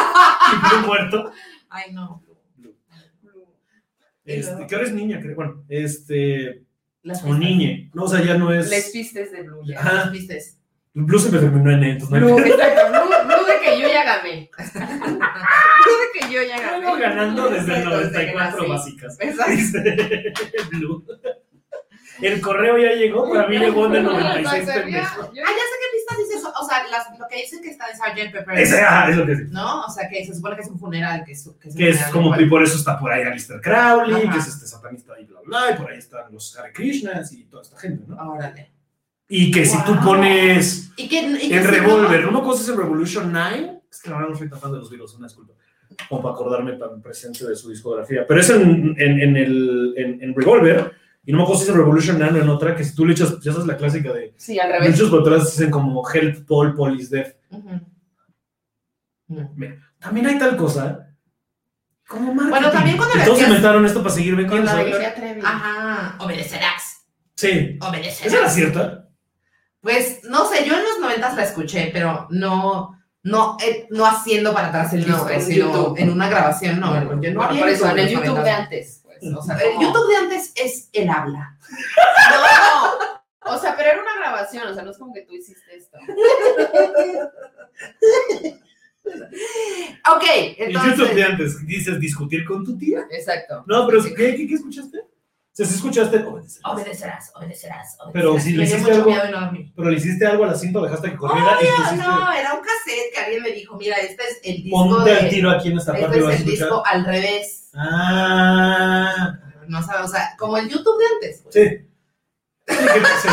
Blue 0.70 0.88
muerto. 0.88 1.32
Ay, 1.70 1.92
no. 1.94 2.22
Y 4.26 4.32
Este, 4.34 4.52
luego- 4.54 4.68
que 4.68 4.76
ahora 4.76 4.88
es 4.88 4.94
niña, 4.94 5.20
creo. 5.22 5.36
Bueno, 5.36 5.64
este, 5.68 6.64
Las 7.02 7.24
o 7.24 7.34
niñe. 7.34 7.90
No, 7.94 8.04
o 8.04 8.08
sea, 8.08 8.22
ya 8.24 8.38
no 8.38 8.54
es. 8.54 8.70
Les 8.70 8.90
pistes 8.92 9.32
de 9.32 9.42
Blue 9.44 9.62
ya. 9.66 9.80
Ajá. 9.80 10.12
Pistes. 10.12 10.60
Blue 10.96 11.18
se 11.20 11.32
me 11.32 11.40
terminó 11.40 11.72
en 11.72 11.84
E, 11.84 11.90
entonces 11.94 12.10
no 12.22 12.28
hay 12.28 12.34
Blue, 12.34 12.40
exacto. 12.54 12.82
Blue, 12.92 13.26
Blue 13.26 13.46
de 13.48 13.60
que 13.66 13.82
yo 13.82 13.88
ya 13.90 14.04
gané. 14.06 14.50
Blue 14.76 15.98
de 15.98 16.20
que 16.28 16.34
yo 16.34 16.44
ya 16.44 16.62
gané. 16.62 16.86
Vengo 16.86 16.98
ganando 16.98 17.50
desde 17.50 17.66
el 17.74 17.78
Exacto, 17.80 17.98
desde 18.00 18.12
que 18.28 18.34
94 18.34 18.68
nací. 18.68 18.70
básicas. 18.70 19.18
Exacto. 19.20 20.70
Blue. 20.78 21.06
El 22.22 22.40
correo 22.42 22.78
ya 22.78 22.92
llegó, 22.94 23.30
para 23.30 23.48
mí 23.48 23.58
llegó 23.58 23.86
en 23.88 23.96
el 23.96 24.04
96 24.04 24.62
Exacto, 24.64 24.82
pendejo. 24.84 25.34
yo- 25.34 25.42
Ah, 25.46 25.50
ya 25.50 25.64
sé 25.64 25.76
qué 25.82 25.98
pistas 25.98 26.18
dice 26.20 26.34
eso. 26.38 26.54
O 26.62 26.66
sea, 26.68 26.88
las, 26.90 27.20
lo 27.20 27.28
que 27.28 27.38
dicen 27.38 27.62
que 27.62 27.70
está 27.70 27.86
en 27.90 27.96
Sgt. 27.98 28.32
Pepper. 28.32 28.60
Ese, 28.60 28.82
ah, 28.82 29.08
es 29.10 29.18
lo 29.18 29.26
que 29.26 29.36
sí. 29.36 29.44
¿No? 29.50 29.82
O 29.86 29.90
sea, 29.90 30.08
que 30.08 30.26
se 30.26 30.36
supone 30.36 30.56
que 30.56 30.62
es 30.62 30.68
un 30.70 30.80
funeral. 30.80 31.24
Que 31.26 31.32
es, 31.32 31.50
que 31.60 31.70
es, 31.70 31.76
Que 31.76 31.90
es 31.90 32.04
como, 32.08 32.26
igual. 32.28 32.42
y 32.42 32.50
por 32.50 32.64
eso 32.64 32.78
está 32.78 33.00
por 33.00 33.12
ahí 33.12 33.24
Alistair 33.24 33.60
Crowley, 33.62 34.24
Ajá. 34.24 34.34
que 34.34 34.40
es 34.40 34.48
este 34.48 34.68
satanista 34.68 35.14
y 35.20 35.26
bla, 35.26 35.40
bla, 35.46 35.72
y 35.72 35.74
por 35.82 35.92
ahí 35.92 35.98
están 35.98 36.32
los 36.32 36.58
Hare 36.58 36.72
Krishnas 36.72 37.34
y 37.34 37.46
toda 37.46 37.64
esta 37.64 37.78
gente, 37.80 38.04
¿no? 38.08 38.16
Órale. 38.34 38.72
Y 39.28 39.50
que 39.52 39.66
si 39.66 39.78
tú 39.84 39.94
Wow. 39.96 40.04
pones 40.04 40.92
¿Y 40.96 41.08
que, 41.10 41.20
y 41.22 41.50
que 41.50 41.58
en 41.58 41.64
si 41.64 41.70
Revolver, 41.70 42.20
no- 42.22 42.26
¿no 42.28 42.32
me 42.34 42.40
acuerdas 42.40 42.70
en 42.70 42.78
Revolution 42.78 43.32
9? 43.32 43.80
Es 43.90 44.02
que 44.02 44.10
la 44.10 44.18
verdad 44.18 44.30
no 44.32 44.38
soy 44.38 44.50
tan 44.50 44.60
fan 44.60 44.72
de 44.72 44.78
los 44.80 44.92
virus, 44.92 45.16
una 45.16 45.28
disculpa. 45.28 45.54
Como 46.10 46.22
para 46.24 46.34
acordarme 46.36 46.74
tan 46.74 47.02
presente 47.02 47.46
de 47.48 47.56
su 47.56 47.70
discografía. 47.70 48.26
Pero 48.28 48.40
es 48.40 48.50
en, 48.50 48.96
en, 48.98 49.20
en 49.22 49.38
el, 49.38 49.94
en, 49.98 50.22
en 50.24 50.36
Revolver, 50.36 50.92
y 51.26 51.32
no 51.32 51.38
me 51.38 51.44
acuerdo 51.44 51.62
si 51.64 51.70
es 51.70 51.76
Revolution 51.76 52.20
9 52.20 52.40
o 52.40 52.44
en 52.44 52.50
otra, 52.50 52.76
que 52.76 52.84
si 52.84 52.94
tú 52.96 53.06
le 53.06 53.14
echas, 53.14 53.40
ya 53.40 53.52
sabes 53.54 53.68
la 53.68 53.78
clásica 53.78 54.12
de 54.12 54.34
Sí, 54.38 54.60
al 54.60 54.72
revés. 54.72 54.92
muchos 54.92 55.10
por 55.10 55.22
atrás 55.22 55.52
dicen 55.52 55.72
como 55.72 56.04
Help 56.10 56.48
Paul, 56.48 56.76
Police 56.76 57.16
Death. 57.16 57.36
Mm. 57.50 57.78
También 60.00 60.28
hay 60.28 60.38
tal 60.38 60.58
cosa 60.58 61.08
como 62.08 62.34
marketing. 62.34 62.50
Bueno, 62.50 62.72
también 62.72 62.98
cuando 62.98 63.16
le 63.16 63.24
todos 63.24 63.42
inventaron 63.42 63.86
esto 63.86 64.04
para 64.04 64.14
seguir 64.14 64.48
Con 64.48 64.66
la 64.66 64.76
de. 64.76 64.84
Gloria 64.90 65.16
Trevi. 65.16 65.42
Ajá. 65.44 66.16
Obedecerás. 66.20 67.06
Sí. 67.36 67.48
¿Esa 67.48 67.78
era 67.78 67.90
Obedecerás. 67.90 68.54
cierta? 68.54 69.10
Pues 69.80 70.22
no 70.24 70.46
sé, 70.48 70.66
yo 70.66 70.76
en 70.76 70.84
los 70.84 71.00
noventas 71.00 71.36
la 71.36 71.44
escuché, 71.44 71.90
pero 71.92 72.28
no, 72.30 72.98
no, 73.24 73.58
eh, 73.66 73.88
no 73.90 74.06
haciendo 74.06 74.54
para 74.54 74.70
atrás 74.70 74.94
el 74.94 75.04
disco, 75.04 75.28
sino 75.40 75.66
YouTube. 75.74 75.96
en 75.98 76.10
una 76.12 76.30
grabación, 76.30 76.80
no, 76.80 76.92
Bueno, 76.92 77.22
yo 77.22 77.34
no 77.34 77.44
había 77.44 77.62
por 77.62 77.70
eso, 77.70 77.90
en 77.90 78.00
el 78.00 78.10
YouTube 78.10 78.44
de 78.44 78.50
antes. 78.50 79.03
O 79.36 79.42
sea, 79.42 79.58
El 79.58 79.74
como- 79.76 79.82
YouTube 79.88 80.10
de 80.10 80.16
antes 80.18 80.52
es 80.56 80.90
el 80.94 81.10
habla. 81.10 81.58
No, 83.46 83.54
o 83.56 83.58
sea, 83.60 83.76
pero 83.76 83.90
era 83.92 84.02
una 84.02 84.16
grabación, 84.16 84.68
o 84.68 84.74
sea, 84.74 84.84
no 84.84 84.92
es 84.92 84.98
como 84.98 85.14
que 85.14 85.22
tú 85.22 85.34
hiciste 85.34 85.76
esto. 85.76 85.98
Ok, 90.16 90.24
El 90.58 90.74
YouTube 90.74 90.96
de 91.14 91.22
entonces. 91.22 91.26
antes, 91.26 91.68
dices 91.68 92.00
discutir 92.00 92.46
con 92.46 92.64
tu 92.64 92.78
tía. 92.78 93.06
Exacto. 93.12 93.64
No, 93.68 93.86
pero 93.88 94.04
¿qué, 94.04 94.14
qué, 94.36 94.48
qué 94.48 94.54
escuchaste? 94.54 95.00
Sea, 95.54 95.68
sí 95.68 95.76
escuchaste. 95.76 96.18
Obedecerás. 96.18 96.60
Obedecerás, 96.66 97.32
obedecerás, 97.36 97.98
obedecerás. 98.00 98.12
Pero 98.12 98.40
si 98.40 98.52
le 98.54 98.58
Me 98.58 98.66
dio 98.66 98.76
hiciste 98.76 98.82
mucho 98.92 98.96
algo- 98.96 99.10
miedo 99.12 99.28
y 99.28 99.32
no 99.32 99.40
dormí. 99.42 99.74
Pero 99.76 99.90
le 99.92 99.98
hiciste 99.98 100.26
algo 100.26 100.44
a 100.46 100.48
la 100.48 100.56
cinta, 100.56 100.82
dejaste 100.82 101.12
que 101.12 101.16
corriera 101.18 101.48
y 101.52 101.66
Obvio, 101.66 101.76
pusiste. 101.78 101.96
no, 102.08 102.32
era 102.34 102.54
un 102.54 102.60
cassette 102.62 103.14
que 103.14 103.20
alguien 103.20 103.44
me 103.44 103.52
dijo, 103.52 103.78
mira, 103.78 103.96
este 103.98 104.24
es 104.24 104.40
el 104.44 104.64
disco 104.64 104.78
Ponte 104.90 105.12
de... 105.12 105.20
al 105.20 105.30
tiro 105.30 105.52
aquí 105.52 105.70
en 105.72 105.78
esta 105.78 105.92
parte 105.92 106.06
Este 106.08 106.18
y 106.18 106.22
vas 106.22 106.32
a 106.32 106.34
es 106.36 106.42
el 106.42 106.48
escuchar. 106.48 106.68
disco 106.70 106.84
al 106.88 107.06
revés. 107.06 107.70
Ah, 107.76 109.36
No 109.68 109.82
sabes, 109.84 110.10
o 110.10 110.14
sea, 110.14 110.36
como 110.40 110.58
el 110.58 110.68
YouTube 110.70 110.98
de 111.00 111.06
antes. 111.16 111.42
pues. 111.44 111.56
sí. 111.56 111.88
Sí, 112.66 112.78
que, 112.78 113.00
sí. 113.00 113.30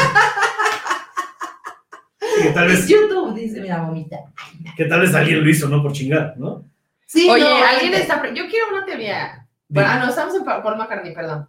Sí, 2.21 2.43
que 2.43 2.51
tal 2.51 2.71
Es 2.71 2.81
vez, 2.81 2.89
YouTube, 2.89 3.35
dice, 3.35 3.61
mira, 3.61 3.81
vomita. 3.83 4.19
que 4.77 4.85
tal 4.85 5.01
vez 5.01 5.15
alguien 5.15 5.43
lo 5.43 5.49
hizo, 5.51 5.69
¿no? 5.69 5.83
Por 5.83 5.93
chingar, 5.93 6.35
¿no? 6.37 6.65
Sí, 7.07 7.29
Oye, 7.31 7.43
no, 7.43 7.65
alguien 7.65 7.95
está. 7.95 8.23
Yo 8.35 8.47
quiero 8.49 8.69
una 8.69 8.85
teoría. 8.85 9.47
Bueno, 9.69 9.89
ah, 9.91 9.99
no, 9.99 10.09
estamos 10.11 10.35
en 10.35 10.45
Pa- 10.45 10.63
Paul 10.63 10.77
McCartney, 10.77 11.15
perdón. 11.15 11.49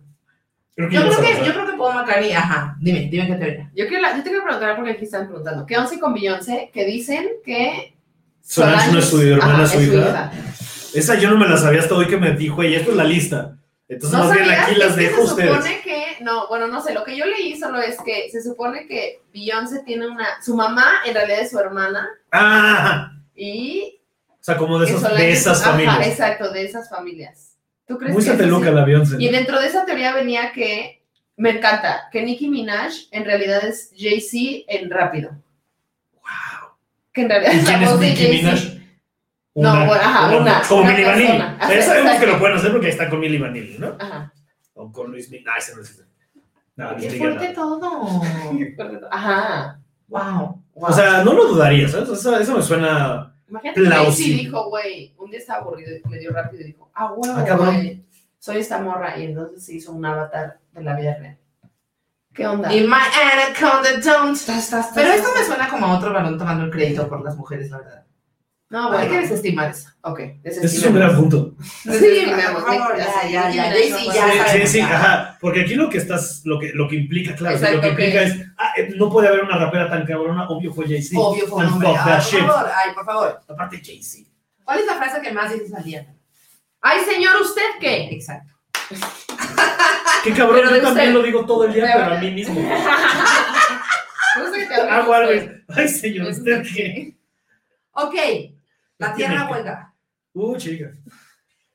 Creo 0.76 0.89
que 0.89 0.95
Yo 0.95 1.01
creo, 1.03 1.19
que, 1.22 1.45
yo 1.45 1.53
creo 1.53 1.65
que 1.65 1.78
Paul 1.78 1.95
McCartney, 1.95 2.32
ajá, 2.32 2.78
dime, 2.80 3.07
dime 3.11 3.28
qué 3.28 3.34
teoría. 3.36 3.72
Yo, 3.76 3.88
quiero 3.88 4.01
la- 4.01 4.15
yo 4.17 4.24
te 4.24 4.30
quiero 4.30 4.43
preguntar 4.43 4.76
porque 4.78 4.91
aquí 4.91 5.03
están 5.05 5.26
preguntando. 5.28 5.65
¿Qué 5.65 5.78
once 5.78 5.99
con 5.99 6.13
Beyoncé? 6.13 6.69
Que 6.74 6.86
dicen 6.86 7.28
que. 7.45 7.93
Solange 8.41 8.91
no 8.91 8.99
es 8.99 9.05
su 9.05 9.22
hermana, 9.22 9.67
su 9.67 9.80
es 9.80 9.88
hija. 9.93 10.32
Esa 10.93 11.15
yo 11.15 11.30
no 11.30 11.38
me 11.38 11.47
la 11.47 11.57
sabía 11.57 11.82
hasta 11.82 11.95
hoy 11.95 12.07
que 12.07 12.17
me 12.17 12.32
dijo, 12.36 12.63
y 12.63 12.74
esto 12.76 12.91
es 12.91 12.97
la 12.97 13.03
lista. 13.03 13.55
Entonces, 13.88 14.17
No 14.17 14.26
más 14.26 14.38
bien 14.38 14.49
aquí 14.49 14.76
las 14.76 14.95
dejo 14.95 15.17
se 15.17 15.24
ustedes. 15.34 15.51
supone 15.53 15.82
que, 15.84 16.24
no, 16.24 16.47
bueno, 16.47 16.67
no 16.67 16.82
sé, 16.82 16.93
lo 16.93 17.03
que 17.03 17.17
yo 17.17 17.26
leí 17.26 17.59
solo 17.59 17.82
es 17.82 17.97
que 18.05 18.30
se 18.32 18.41
supone 18.41 18.88
que 18.88 19.22
Beyoncé 19.34 19.84
tiene 19.84 20.07
una, 20.07 20.41
su 20.41 20.55
mamá 20.55 20.86
en 21.05 21.13
realidad 21.13 21.41
es 21.41 21.51
su 21.51 21.59
hermana 21.59 22.07
Ah, 22.32 23.11
y 23.36 23.99
o 24.30 24.38
sea, 24.43 24.55
como 24.57 24.80
de, 24.80 24.88
esos, 24.88 25.03
de 25.03 25.32
es- 25.32 25.41
esas 25.41 25.61
ajá, 25.61 25.72
familias. 25.72 26.07
exacto, 26.07 26.51
de 26.51 26.63
esas 26.65 26.89
familias. 26.89 27.50
¿Tú 27.91 27.97
crees 27.97 28.13
Muy 28.13 28.23
sateluca 28.23 28.69
sí? 28.69 28.73
la 28.73 28.85
Beyoncé. 28.85 29.15
Y 29.19 29.27
dentro 29.27 29.59
de 29.59 29.67
esa 29.67 29.85
teoría 29.85 30.13
venía 30.15 30.53
que, 30.53 31.03
me 31.35 31.49
encanta, 31.49 32.07
que 32.09 32.23
Nicki 32.23 32.47
Minaj 32.47 32.93
en 33.11 33.25
realidad 33.25 33.65
es 33.65 33.91
Jay-Z 33.97 34.63
en 34.69 34.89
rápido. 34.89 35.31
Wow. 36.13 36.69
Que 37.11 37.23
en 37.23 37.29
realidad 37.29 37.51
¿Y 37.53 37.57
es 37.57 37.67
la 37.67 37.89
voz 37.91 37.99
de 37.99 38.15
Jay-Z. 38.15 38.79
No, 39.55 39.71
bueno, 39.85 39.91
ajá, 40.01 40.37
una- 40.37 40.61
Como 40.61 40.83
una 40.83 40.91
Milli 40.91 41.03
Vanilli. 41.03 41.37
Ya 41.59 41.81
sabemos 41.81 42.13
que 42.17 42.27
lo 42.27 42.39
pueden 42.39 42.55
hacer 42.57 42.71
porque 42.71 42.87
está 42.87 43.09
con 43.09 43.19
Milli 43.19 43.37
Vanilli, 43.37 43.77
¿no? 43.77 43.97
Ajá. 43.99 44.31
O 44.73 44.89
con 44.89 45.11
Luis 45.11 45.29
Miguel. 45.29 45.47
Ah, 45.49 45.57
ese 45.57 45.75
no 45.75 45.81
existe. 45.81 46.03
No, 46.77 46.95
Qué 46.95 47.09
fuerte 47.11 47.49
todo. 47.49 48.21
Ajá. 49.11 49.81
Wow. 50.07 50.63
O 50.75 50.93
sea, 50.93 51.25
no 51.25 51.33
lo 51.33 51.47
dudaría, 51.49 51.89
¿sabes? 51.89 52.07
Eso, 52.07 52.39
eso 52.39 52.55
me 52.55 52.63
suena. 52.63 53.35
Imagínate 53.51 53.81
que. 53.81 53.89
Jay-Z 53.89 54.23
dijo, 54.23 54.69
güey, 54.69 55.13
un 55.17 55.29
día 55.29 55.39
estaba 55.39 55.59
aburrido 55.59 55.91
y 55.93 56.09
le 56.09 56.19
dio 56.19 56.31
rápido 56.31 56.63
y 56.63 56.67
dijo, 56.67 56.89
ah, 56.95 57.13
huevo, 57.13 57.35
Ah, 57.37 57.55
güey, 57.57 58.03
soy 58.39 58.57
esta 58.57 58.81
morra. 58.81 59.17
Y 59.19 59.25
entonces 59.25 59.63
se 59.63 59.75
hizo 59.75 59.91
un 59.91 60.05
avatar 60.05 60.59
de 60.71 60.83
la 60.83 60.95
vida 60.95 61.15
real. 61.19 61.37
¿Qué 62.33 62.47
onda? 62.47 62.73
Y 62.73 62.87
my 62.87 62.93
anaconda 62.93 63.91
don't. 63.99 64.37
Pero 64.95 65.11
esto 65.11 65.29
me 65.37 65.43
suena 65.45 65.69
como 65.69 65.85
a 65.85 65.97
otro 65.97 66.13
varón 66.13 66.37
tomando 66.37 66.63
el 66.63 66.71
crédito 66.71 67.09
por 67.09 67.21
las 67.23 67.35
mujeres, 67.35 67.69
la 67.69 67.79
verdad. 67.79 68.05
No, 68.72 68.89
Hay 68.89 69.01
que 69.01 69.07
bueno. 69.15 69.22
desestimar 69.24 69.69
eso. 69.72 69.89
Ok, 69.99 70.19
Ese 70.45 70.65
es 70.65 70.86
un 70.86 70.95
gran 70.95 71.13
punto. 71.13 71.55
Desestimemos. 71.84 72.63
por 72.63 72.74
favor, 72.74 72.97
ya, 72.97 73.30
ya, 73.30 73.51
ya, 73.51 73.69
no 73.69 73.76
ya 73.76 74.47
Sí, 74.47 74.59
sí, 74.61 74.67
sí, 74.67 74.80
ajá. 74.80 75.38
Porque 75.41 75.63
aquí 75.63 75.76
lo 75.76 75.89
que 75.89 75.97
estás, 75.97 76.41
lo 76.45 76.57
que, 76.57 76.72
lo 76.74 76.88
que 76.88 76.95
implica, 76.95 77.36
claro, 77.36 77.57
Exacto, 77.57 77.76
lo 77.76 77.82
que 77.82 77.89
implica 77.89 78.22
es, 78.22 78.39
ah, 78.57 78.72
eh, 78.78 78.93
no 78.95 79.09
puede 79.09 79.28
haber 79.28 79.43
una 79.43 79.57
rapera 79.57 79.89
tan 79.89 80.05
cabrona, 80.05 80.47
obvio 80.47 80.74
fue 80.74 80.88
Jay-Z. 80.88 81.19
Obvio 81.19 81.47
fue 81.47 81.65
un 81.65 81.74
hombre. 81.74 81.89
Ay, 81.89 82.22
por 82.32 82.47
favor, 82.47 82.72
ay, 82.74 82.93
por 82.95 83.05
favor. 83.05 83.41
Aparte 83.49 83.82
Jay-Z. 83.84 84.30
¿Cuál 84.63 84.80
es 84.80 84.86
la 84.86 84.95
frase 84.95 85.22
que 85.22 85.34
más 85.34 85.51
dices 85.51 85.74
al 85.74 85.84
día? 85.84 86.07
Ay, 86.80 86.99
señor, 87.03 87.41
¿usted 87.41 87.61
qué? 87.82 88.05
Exacto. 88.09 88.53
Qué 90.24 90.32
cabrón, 90.32 90.61
yo 90.63 90.82
también 90.82 91.09
usted. 91.09 91.13
lo 91.13 91.24
digo 91.24 91.45
todo 91.45 91.65
el 91.65 91.74
día, 91.74 91.91
pero 91.93 92.15
a 92.15 92.19
mí 92.19 92.32
mismo. 92.32 92.55
Me 92.55 94.41
gusta 94.43 94.57
que 94.59 94.65
te 94.65 94.76
Hago 94.76 95.13
algo. 95.13 95.51
Ay, 95.67 95.88
señor, 95.89 96.30
¿usted 96.30 96.63
qué? 96.74 97.17
Ok, 97.93 98.15
la 99.01 99.15
tierra 99.15 99.49
hueca. 99.49 99.93
Uh, 100.33 100.57
chica. 100.57 100.91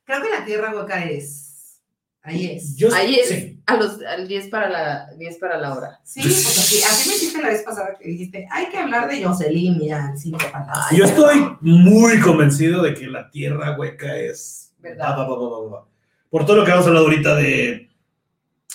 Creo 0.04 0.22
que 0.22 0.30
la 0.30 0.44
tierra 0.44 0.74
hueca 0.74 1.04
es. 1.04 1.82
Ahí 2.22 2.46
es. 2.46 2.76
Yo 2.76 2.92
Ahí 2.92 3.14
es 3.14 3.28
sí. 3.28 3.60
a 3.66 3.76
los, 3.76 4.02
al 4.02 4.26
10 4.26 4.48
para 4.48 4.68
la 4.68 5.10
10 5.16 5.38
para 5.38 5.58
la 5.58 5.74
hora. 5.76 6.00
Sí, 6.02 6.20
pues 6.22 6.44
así, 6.58 6.82
así 6.82 7.08
me 7.08 7.14
dijiste 7.14 7.40
la 7.40 7.48
vez 7.50 7.62
pasada 7.62 7.96
que 7.96 8.08
dijiste, 8.08 8.48
hay 8.50 8.68
que 8.68 8.78
hablar 8.78 9.08
de 9.08 9.22
Jocelyn, 9.22 9.78
mira, 9.78 10.08
en 10.10 10.18
cinco 10.18 10.38
palabras. 10.50 10.90
Yo 10.90 11.04
estoy 11.04 11.56
muy 11.60 12.18
convencido 12.18 12.82
de 12.82 12.94
que 12.94 13.06
la 13.06 13.30
tierra 13.30 13.76
hueca 13.78 14.16
es. 14.16 14.72
¿Verdad? 14.78 15.10
va, 15.10 15.28
va, 15.28 15.38
va, 15.38 15.48
va, 15.48 15.70
va. 15.70 15.88
Por 16.30 16.44
todo 16.44 16.56
lo 16.56 16.64
que 16.64 16.72
hemos 16.72 16.86
hablado 16.86 17.06
ahorita 17.06 17.36
de, 17.36 17.90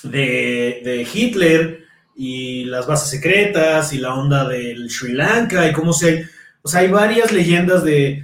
de, 0.04 0.82
de 0.84 1.08
Hitler 1.14 1.84
y 2.16 2.66
las 2.66 2.88
bases 2.88 3.10
secretas 3.10 3.92
y 3.92 3.98
la 3.98 4.14
onda 4.14 4.48
del 4.48 4.90
Sri 4.90 5.12
Lanka 5.14 5.68
y 5.68 5.74
cómo 5.74 5.92
se. 5.92 6.26
O 6.62 6.70
sea, 6.70 6.82
hay 6.82 6.88
varias 6.88 7.32
leyendas 7.34 7.84
de. 7.84 8.24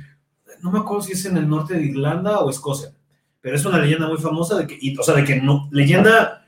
No 0.61 0.71
me 0.71 0.79
acuerdo 0.79 1.03
si 1.03 1.13
es 1.13 1.25
en 1.25 1.37
el 1.37 1.47
norte 1.47 1.75
de 1.75 1.83
Irlanda 1.83 2.39
o 2.39 2.49
Escocia. 2.49 2.89
pero 3.41 3.55
es 3.55 3.65
una 3.65 3.79
leyenda 3.79 4.07
muy 4.07 4.17
famosa 4.17 4.57
de 4.57 4.67
que, 4.67 4.77
y, 4.79 4.97
o 4.97 5.03
sea, 5.03 5.15
de 5.15 5.23
que 5.23 5.37
no, 5.37 5.69
leyenda 5.71 6.45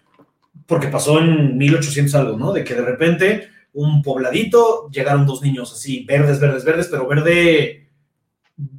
porque 0.65 0.87
pasó 0.87 1.19
en 1.19 1.57
1800 1.57 2.15
algo, 2.15 2.37
¿no? 2.37 2.53
De 2.53 2.63
que 2.63 2.75
de 2.75 2.81
repente 2.81 3.49
un 3.73 4.01
pobladito 4.01 4.89
llegaron 4.89 5.25
dos 5.25 5.41
niños 5.41 5.73
así, 5.73 6.05
verdes, 6.05 6.39
verdes, 6.39 6.63
verdes, 6.63 6.87
pero 6.89 7.07
verde 7.07 7.89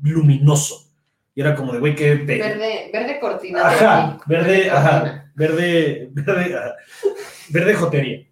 luminoso. 0.03 0.87
Y 1.35 1.41
era 1.41 1.55
como 1.55 1.73
de, 1.73 1.79
güey, 1.79 1.95
qué 1.95 2.15
Verde, 2.15 2.91
verde 2.93 3.21
cortina. 3.21 3.67
Ajá, 3.67 4.21
verde, 4.27 4.71
ajá, 4.71 5.33
verde, 5.35 6.09
verde, 6.13 6.57
ajá, 6.57 6.75
verde 7.49 7.75
jotería. 7.75 8.27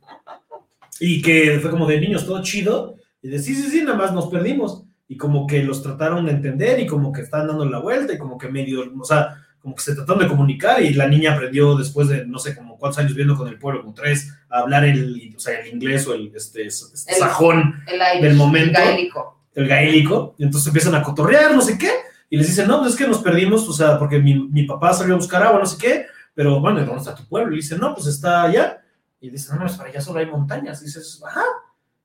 Y 1.01 1.23
que 1.23 1.59
fue 1.61 1.71
como 1.71 1.87
de 1.87 2.01
niños, 2.01 2.27
todo 2.27 2.43
chido. 2.43 2.97
Y 3.23 3.29
de 3.29 3.39
sí, 3.39 3.55
sí, 3.55 3.71
sí, 3.71 3.83
nada 3.83 3.97
más 3.97 4.13
nos 4.13 4.27
perdimos. 4.29 4.85
Y 5.09 5.17
como 5.17 5.47
que 5.47 5.63
los 5.63 5.83
trataron 5.83 6.27
de 6.27 6.33
entender 6.33 6.79
y 6.81 6.87
como 6.87 7.13
que 7.13 7.23
estaban 7.23 7.49
dando 7.49 7.65
la 7.65 7.79
vuelta 7.79 8.13
y 8.13 8.19
como 8.19 8.37
que 8.37 8.49
medio, 8.49 8.85
o 8.99 9.05
sea, 9.05 9.37
como 9.61 9.75
que 9.75 9.83
se 9.83 9.95
trataron 9.95 10.23
de 10.23 10.29
comunicar 10.29 10.83
y 10.83 10.93
la 10.95 11.09
niña 11.09 11.33
aprendió 11.35 11.75
después 11.77 12.09
de 12.09 12.27
no 12.27 12.39
sé 12.39 12.55
como 12.55 12.77
cuántos 12.79 12.99
años 12.99 13.13
viviendo 13.13 13.35
con 13.37 13.49
el 13.49 13.59
pueblo, 13.59 13.81
como 13.81 13.95
tres, 13.95 14.33
a 14.51 14.61
hablar 14.61 14.85
el, 14.85 15.35
o 15.37 15.41
sea, 15.41 15.61
el 15.61 15.75
inglés 15.75 16.07
o 16.07 16.15
el 16.15 16.31
este, 16.35 16.67
este 16.67 17.13
El- 17.13 17.19
sajón 17.19 17.75
El 17.87 17.97
Irish, 17.97 18.23
del 18.23 18.37
momento. 18.37 18.79
el 18.79 18.85
gaélico. 18.87 19.41
el 19.55 19.67
gaélico, 19.67 20.35
y 20.39 20.45
entonces 20.45 20.69
empiezan 20.69 20.95
a 20.95 21.03
cotorrear, 21.03 21.55
no 21.55 21.63
sé 21.63 21.77
qué, 21.79 21.91
y 22.31 22.37
les 22.37 22.47
dicen, 22.47 22.69
no, 22.69 22.79
pues 22.79 22.93
es 22.93 22.97
que 22.99 23.09
nos 23.09 23.19
perdimos, 23.23 23.67
o 23.69 23.73
sea, 23.73 23.99
porque 23.99 24.19
mi, 24.21 24.35
mi 24.49 24.65
papá 24.65 24.93
salió 24.93 25.15
a 25.15 25.19
buscar 25.19 25.43
agua, 25.43 25.59
no 25.59 25.67
sé 25.67 25.79
qué, 25.79 26.07
pero 26.35 26.61
bueno, 26.61 26.81
¿y 26.81 26.85
¿dónde 26.85 27.01
está 27.01 27.15
tu 27.15 27.27
pueblo? 27.27 27.55
Y 27.55 27.57
dicen, 27.57 27.81
no, 27.81 27.95
pues 27.95 28.07
está 28.07 28.43
allá, 28.43 28.81
y 29.21 29.31
dicen, 29.31 29.57
no, 29.57 29.63
no, 29.63 29.67
es 29.71 29.77
para 29.77 29.89
allá 29.89 30.01
solo 30.01 30.21
hay 30.21 30.27
montañas, 30.27 30.81
y 30.83 30.85
dices, 30.85 31.21
ajá, 31.27 31.43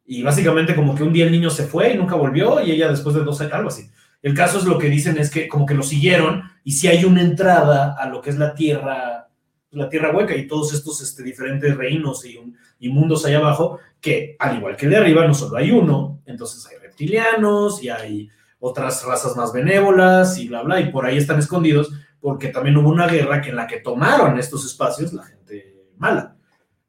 y 0.05 0.21
básicamente 0.23 0.75
como 0.75 0.95
que 0.95 1.03
un 1.03 1.13
día 1.13 1.25
el 1.25 1.31
niño 1.31 1.49
se 1.49 1.63
fue 1.65 1.93
y 1.93 1.97
nunca 1.97 2.15
volvió, 2.15 2.61
y 2.61 2.71
ella 2.71 2.89
después 2.89 3.15
de 3.15 3.23
dos 3.23 3.39
años, 3.41 3.53
algo 3.53 3.69
así. 3.69 3.89
El 4.21 4.33
caso 4.33 4.57
es 4.57 4.65
lo 4.65 4.77
que 4.77 4.89
dicen 4.89 5.17
es 5.17 5.29
que 5.29 5.47
como 5.47 5.65
que 5.65 5.73
lo 5.73 5.83
siguieron, 5.83 6.43
y 6.63 6.71
si 6.73 6.87
hay 6.87 7.03
una 7.05 7.21
entrada 7.21 7.95
a 7.97 8.07
lo 8.07 8.21
que 8.21 8.29
es 8.29 8.37
la 8.37 8.53
tierra, 8.53 9.29
la 9.71 9.89
tierra 9.89 10.15
hueca, 10.15 10.35
y 10.35 10.47
todos 10.47 10.73
estos 10.73 11.01
este, 11.01 11.23
diferentes 11.23 11.75
reinos 11.75 12.25
y, 12.25 12.37
un- 12.37 12.55
y 12.79 12.89
mundos 12.89 13.25
allá 13.25 13.37
abajo, 13.39 13.79
que 13.99 14.35
al 14.39 14.57
igual 14.57 14.75
que 14.77 14.87
de 14.87 14.97
arriba, 14.97 15.25
no 15.27 15.33
solo 15.33 15.57
hay 15.57 15.71
uno, 15.71 16.21
entonces 16.25 16.65
hay 16.67 16.77
reptilianos 16.77 17.83
y 17.83 17.89
hay 17.89 18.29
otras 18.59 19.03
razas 19.05 19.35
más 19.35 19.51
benévolas 19.51 20.37
y 20.37 20.47
bla, 20.47 20.61
bla, 20.61 20.79
y 20.79 20.89
por 20.91 21.05
ahí 21.05 21.17
están 21.17 21.39
escondidos 21.39 21.91
porque 22.21 22.47
también 22.47 22.77
hubo 22.77 22.89
una 22.89 23.07
guerra 23.07 23.41
que 23.41 23.49
en 23.49 23.57
la 23.57 23.67
que 23.67 23.79
tomaron 23.81 24.39
estos 24.39 24.65
espacios 24.65 25.11
la 25.11 25.23
gente 25.23 25.75
mala. 25.97 26.37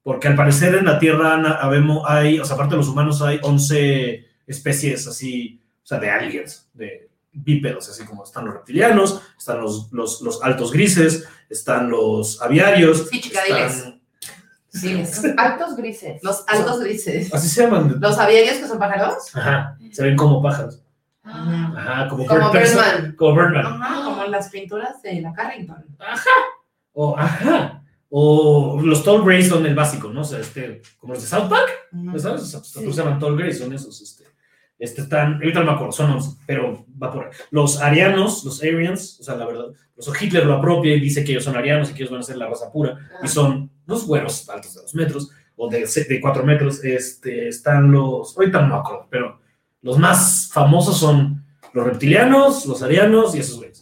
Porque 0.04 0.28
al 0.28 0.36
parecer 0.36 0.74
en 0.76 0.84
la 0.84 0.98
Tierra 1.00 1.34
habemos, 1.60 2.04
hay, 2.06 2.38
o 2.38 2.44
sea, 2.44 2.54
aparte 2.54 2.74
de 2.74 2.78
los 2.78 2.88
humanos, 2.88 3.20
hay 3.22 3.40
11 3.42 4.24
especies 4.46 5.06
así, 5.08 5.60
o 5.82 5.86
sea, 5.86 5.98
de 5.98 6.10
aliens, 6.10 6.68
de 6.74 7.08
bípedos, 7.32 7.88
así 7.88 8.04
como 8.04 8.22
están 8.22 8.44
los 8.44 8.54
reptilianos, 8.54 9.22
están 9.36 9.60
los, 9.62 9.90
los, 9.92 10.20
los 10.20 10.42
altos 10.44 10.70
grises, 10.70 11.26
están 11.50 11.90
los 11.90 12.40
aviarios. 12.40 13.08
Sí, 13.10 13.20
chica, 13.20 13.40
están- 13.44 14.00
Diles. 14.82 15.22
Altos 15.36 15.76
grises. 15.76 16.20
Los 16.24 16.44
altos 16.48 16.80
grises. 16.80 17.32
Así 17.32 17.48
se 17.48 17.62
llaman. 17.62 17.96
¿Los 18.00 18.18
aviarios 18.18 18.56
que 18.58 18.66
son 18.66 18.78
pájaros? 18.78 19.34
Ajá, 19.34 19.78
se 19.92 20.02
ven 20.02 20.16
como 20.16 20.42
pájaros. 20.42 20.80
Ah, 21.22 21.72
Ajá, 21.76 22.08
como, 22.08 22.26
Como 22.26 22.50
Birdman. 22.50 23.14
Como 23.16 23.34
Birdman. 23.36 23.66
Ajá, 23.66 24.04
como 24.04 24.24
las 24.24 24.48
pinturas 24.50 25.00
de 25.00 25.20
la 25.20 25.32
Carrington. 25.32 25.84
O, 26.92 27.16
ajá. 27.16 27.83
O 28.16 28.80
los 28.80 29.02
Tall 29.02 29.24
Grays 29.24 29.48
son 29.48 29.66
el 29.66 29.74
básico, 29.74 30.08
¿no? 30.08 30.20
O 30.20 30.24
sea, 30.24 30.38
este, 30.38 30.82
como 30.98 31.14
los 31.14 31.22
de 31.24 31.28
South 31.28 31.48
Park, 31.50 31.68
¿no 31.90 32.16
¿sabes? 32.16 32.42
O 32.42 32.46
sea, 32.46 32.60
pues, 32.60 32.70
Sí. 32.70 32.92
se 32.92 33.02
llaman 33.02 33.18
Tall 33.18 33.36
Grays, 33.36 33.58
son 33.58 33.72
esos, 33.72 34.00
este. 34.00 34.22
Este 34.78 35.02
están, 35.02 35.34
ahorita 35.34 35.58
no 35.60 35.66
me 35.66 35.72
acuerdo, 35.72 35.90
son 35.90 36.12
11, 36.12 36.36
pero 36.46 36.86
va 37.02 37.10
por 37.12 37.24
ahí. 37.24 37.30
Los 37.50 37.80
arianos, 37.80 38.44
los 38.44 38.62
Aryans, 38.62 39.18
o 39.18 39.24
sea, 39.24 39.34
la 39.34 39.46
verdad, 39.46 39.64
pues, 39.96 40.22
Hitler 40.22 40.46
lo 40.46 40.54
apropia 40.54 40.94
y 40.94 41.00
dice 41.00 41.24
que 41.24 41.32
ellos 41.32 41.42
son 41.42 41.56
arianos 41.56 41.90
y 41.90 41.94
que 41.94 42.02
ellos 42.04 42.12
van 42.12 42.20
a 42.20 42.22
ser 42.22 42.36
la 42.36 42.46
raza 42.48 42.70
pura, 42.70 42.96
y 43.20 43.26
son 43.26 43.68
unos 43.84 44.06
güeros 44.06 44.48
altos 44.48 44.74
de 44.76 44.82
dos 44.82 44.94
metros, 44.94 45.30
o 45.56 45.68
de 45.68 46.20
cuatro 46.20 46.44
metros, 46.44 46.84
este, 46.84 47.48
están 47.48 47.90
los, 47.90 48.36
ahorita 48.38 48.62
no 48.62 48.68
me 48.68 48.74
acuerdo, 48.76 49.08
pero 49.10 49.40
los 49.82 49.98
más 49.98 50.50
famosos 50.52 50.98
son 50.98 51.44
los 51.72 51.84
reptilianos, 51.84 52.64
los 52.66 52.80
arianos 52.80 53.34
y 53.34 53.40
esos 53.40 53.56
güeyes. 53.56 53.73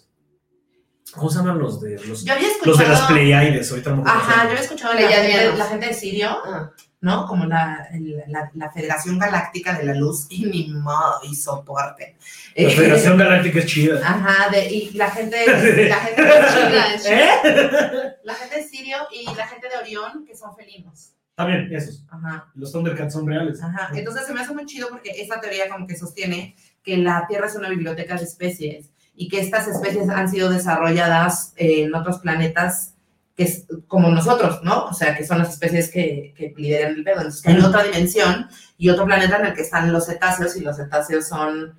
¿Cómo 1.14 1.28
se 1.30 1.38
llaman 1.38 1.58
los 1.58 1.80
de 1.80 1.98
los, 2.06 2.24
Yo 2.24 2.32
había 2.32 2.48
escuchado. 2.48 2.70
los 2.70 2.78
de 2.78 2.88
las 2.88 3.00
Pleiades? 3.02 3.70
Ahorita 3.70 3.90
no 3.90 4.02
Ajá, 4.06 4.44
yo 4.44 4.50
había 4.50 4.62
escuchado 4.62 4.94
la 4.94 5.00
gente, 5.08 5.56
la 5.58 5.66
gente 5.66 5.86
de 5.86 5.94
Sirio, 5.94 6.30
ah. 6.44 6.72
¿no? 7.02 7.26
Como 7.26 7.44
la, 7.44 7.88
la, 8.28 8.50
la 8.54 8.70
Federación 8.70 9.18
Galáctica 9.18 9.76
de 9.76 9.84
la 9.84 9.94
Luz 9.94 10.26
y 10.30 10.46
ni 10.46 10.68
modo 10.68 11.20
y 11.30 11.34
soporte. 11.34 12.16
La 12.56 12.70
Federación 12.70 13.18
Galáctica 13.18 13.58
es 13.58 13.66
chida. 13.66 14.00
Ajá, 14.02 14.50
de, 14.50 14.66
y 14.70 14.90
la 14.92 15.10
gente, 15.10 15.44
la 15.88 15.96
gente 15.96 16.22
de 16.22 16.48
Sirio, 16.48 16.80
Es 16.94 17.02
chida. 17.02 17.34
¿Eh? 17.44 18.16
la 18.24 18.34
gente 18.34 18.56
de 18.56 18.64
Sirio 18.64 18.96
y 19.10 19.24
la 19.34 19.46
gente 19.46 19.68
de 19.68 19.76
Orión, 19.76 20.24
que 20.24 20.34
son 20.34 20.56
felinos. 20.56 21.12
También, 21.34 21.74
esos. 21.74 22.04
Ajá. 22.10 22.50
Los 22.54 22.72
Thundercats 22.72 23.12
son 23.12 23.26
reales. 23.26 23.62
Ajá, 23.62 23.90
entonces 23.94 24.26
se 24.26 24.32
me 24.32 24.40
hace 24.40 24.54
muy 24.54 24.64
chido 24.66 24.88
porque 24.88 25.10
esta 25.10 25.40
teoría 25.40 25.68
como 25.68 25.86
que 25.86 25.96
sostiene 25.96 26.56
que 26.82 26.96
la 26.96 27.26
Tierra 27.28 27.46
es 27.46 27.54
una 27.54 27.68
biblioteca 27.68 28.16
de 28.16 28.24
especies 28.24 28.90
y 29.22 29.28
que 29.28 29.38
estas 29.38 29.68
especies 29.68 30.08
han 30.08 30.28
sido 30.28 30.50
desarrolladas 30.50 31.52
en 31.54 31.94
otros 31.94 32.18
planetas 32.18 32.94
que 33.36 33.44
es 33.44 33.66
como 33.86 34.10
nosotros, 34.10 34.64
¿no? 34.64 34.86
O 34.86 34.92
sea, 34.92 35.16
que 35.16 35.24
son 35.24 35.38
las 35.38 35.50
especies 35.50 35.92
que, 35.92 36.34
que 36.36 36.52
lideran 36.56 36.96
el 36.96 37.04
pedo. 37.04 37.18
Entonces, 37.18 37.40
que 37.40 37.52
hay 37.52 37.60
otra 37.60 37.84
dimensión 37.84 38.48
y 38.76 38.88
otro 38.88 39.06
planeta 39.06 39.36
en 39.36 39.46
el 39.46 39.54
que 39.54 39.62
están 39.62 39.92
los 39.92 40.06
cetáceos 40.06 40.56
y 40.56 40.60
los 40.60 40.76
cetáceos 40.76 41.28
son, 41.28 41.78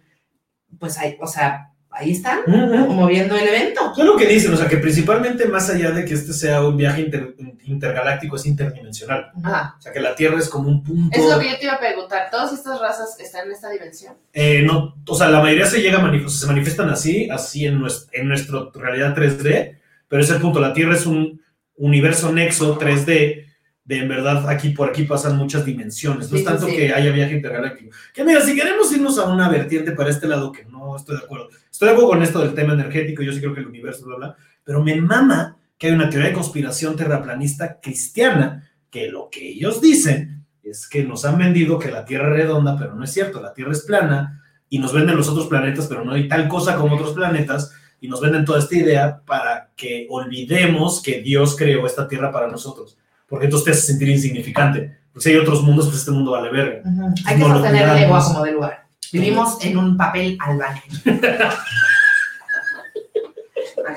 pues, 0.80 0.98
ahí, 0.98 1.18
o 1.20 1.28
sea, 1.28 1.73
ahí 1.94 2.12
están, 2.12 2.39
Ujú. 2.48 2.88
como 2.88 3.08
viendo 3.08 3.36
el 3.38 3.48
evento. 3.48 3.94
Es 3.98 4.04
lo 4.04 4.16
que 4.18 4.26
dicen, 4.26 4.54
o 4.54 4.58
sea, 4.58 4.68
que 4.68 4.78
principalmente 4.78 5.46
más 5.46 5.70
allá 5.70 5.91
de 5.91 6.04
que 6.06 6.14
este 6.16 6.34
sea 6.34 6.62
un 6.64 6.76
viaje 6.76 7.02
inter- 7.02 7.36
intergaláctico, 7.66 8.36
es 8.36 8.46
interdimensional. 8.46 9.32
Ajá. 9.44 9.76
O 9.78 9.82
sea, 9.82 9.91
que 9.94 10.00
la 10.00 10.16
Tierra 10.16 10.38
es 10.39 10.50
como 10.50 10.70
un 10.70 10.84
punto. 10.84 11.18
Es 11.18 11.26
lo 11.30 11.39
que 11.39 11.50
yo 11.52 11.58
te 11.58 11.64
iba 11.66 11.74
a 11.74 11.80
preguntar. 11.80 12.30
¿Todas 12.32 12.54
estas 12.54 12.80
razas 12.80 13.20
están 13.20 13.46
en 13.48 13.52
esta 13.54 13.70
dimensión? 13.70 14.14
Eh, 14.34 14.64
no, 14.66 14.96
o 15.08 15.16
sea, 15.16 15.30
la 15.30 15.39
mayoría 15.39 15.66
se 15.66 15.82
llega 15.82 16.00
a 16.04 16.30
se 16.30 16.48
manifiestan 16.48 16.89
así, 16.89 17.30
así 17.30 17.66
en, 17.66 17.80
nues- 17.80 18.08
en 18.12 18.28
nuestra 18.28 18.60
realidad 18.74 19.16
3D, 19.16 19.78
pero 20.08 20.22
es 20.22 20.30
el 20.30 20.41
punto, 20.41 20.60
la 20.60 20.74
Tierra 20.74 20.96
es 20.96 21.06
un 21.06 21.41
universo 21.78 22.32
nexo 22.32 22.78
3D, 22.78 23.46
de 23.86 23.98
en 23.98 24.08
verdad 24.08 24.48
aquí 24.50 24.70
por 24.70 24.90
aquí 24.90 25.04
pasan 25.04 25.38
muchas 25.38 25.66
dimensiones, 25.66 26.32
no 26.32 26.38
es 26.38 26.44
tanto 26.44 26.68
sí. 26.68 26.76
que 26.76 26.94
haya 26.94 27.12
viaje 27.12 27.36
intergaláctico. 27.36 27.96
Que 28.14 28.24
mira, 28.24 28.42
si 28.42 28.56
queremos 28.56 28.92
irnos 28.94 29.18
a 29.20 29.26
una 29.26 29.50
vertiente 29.50 29.92
para 29.92 30.10
este 30.10 30.28
lado, 30.28 30.52
que 30.52 30.66
no 30.66 30.96
estoy 30.96 31.18
de 31.18 31.24
acuerdo, 31.24 31.50
estoy 31.70 31.88
de 31.88 31.94
acuerdo 31.94 32.12
con 32.12 32.24
esto 32.24 32.40
del 32.40 32.54
tema 32.54 32.74
energético, 32.74 33.24
yo 33.24 33.34
sí 33.34 33.40
creo 33.40 33.54
que 33.54 33.60
el 33.60 33.68
universo, 33.68 34.06
bla, 34.06 34.16
bla, 34.16 34.36
pero 34.64 34.82
me 34.82 34.96
mama 34.96 35.58
que 35.78 35.88
hay 35.88 35.94
una 35.94 36.10
teoría 36.10 36.30
de 36.30 36.36
conspiración 36.36 36.96
terraplanista 36.96 37.80
cristiana, 37.82 38.70
que 38.90 39.10
lo 39.10 39.30
que 39.30 39.50
ellos 39.50 39.82
dicen 39.82 40.46
es 40.64 40.88
que 40.88 41.04
nos 41.04 41.26
han 41.26 41.38
vendido 41.38 41.78
que 41.78 41.92
la 41.92 42.06
Tierra 42.06 42.30
es 42.30 42.36
redonda, 42.44 42.78
pero 42.78 42.96
no 42.96 43.04
es 43.04 43.12
cierto, 43.12 43.42
la 43.42 43.54
Tierra 43.54 43.74
es 43.74 43.82
plana, 43.82 44.42
y 44.70 44.80
nos 44.80 44.94
venden 44.94 45.18
los 45.18 45.28
otros 45.28 45.48
planetas, 45.48 45.88
pero 45.88 46.06
no 46.06 46.14
hay 46.14 46.28
tal 46.28 46.48
cosa 46.48 46.78
como 46.78 46.96
otros 46.96 47.14
planetas, 47.14 47.74
y 48.00 48.08
nos 48.08 48.22
venden 48.22 48.46
toda 48.46 48.60
esta 48.60 48.76
idea 48.76 49.22
para 49.26 49.72
que 49.76 50.08
olvidemos 50.10 51.02
que 51.02 51.22
Dios 51.22 51.56
creó 51.58 51.86
esta 51.86 52.08
Tierra 52.08 52.32
para 52.32 52.48
nosotros, 52.48 52.98
porque 53.34 53.46
entonces 53.48 53.66
te 53.66 53.72
hace 53.72 53.82
sentir 53.82 54.10
insignificante, 54.10 54.96
porque 55.12 55.24
si 55.24 55.30
hay 55.32 55.38
otros 55.38 55.64
mundos, 55.64 55.88
pues 55.88 55.98
este 55.98 56.12
mundo 56.12 56.34
vale 56.34 56.52
verga. 56.52 56.84
Hay 57.26 57.36
que 57.36 57.42
No 57.42 57.48
sostener 57.56 57.90
el 57.90 58.04
ego 58.04 58.20
como 58.24 58.44
de 58.44 58.52
lugar. 58.52 58.86
Vivimos 59.12 59.58
en 59.66 59.76
un 59.76 59.98
papel 59.98 60.38
albano. 60.40 60.80
Aquí 61.04 61.16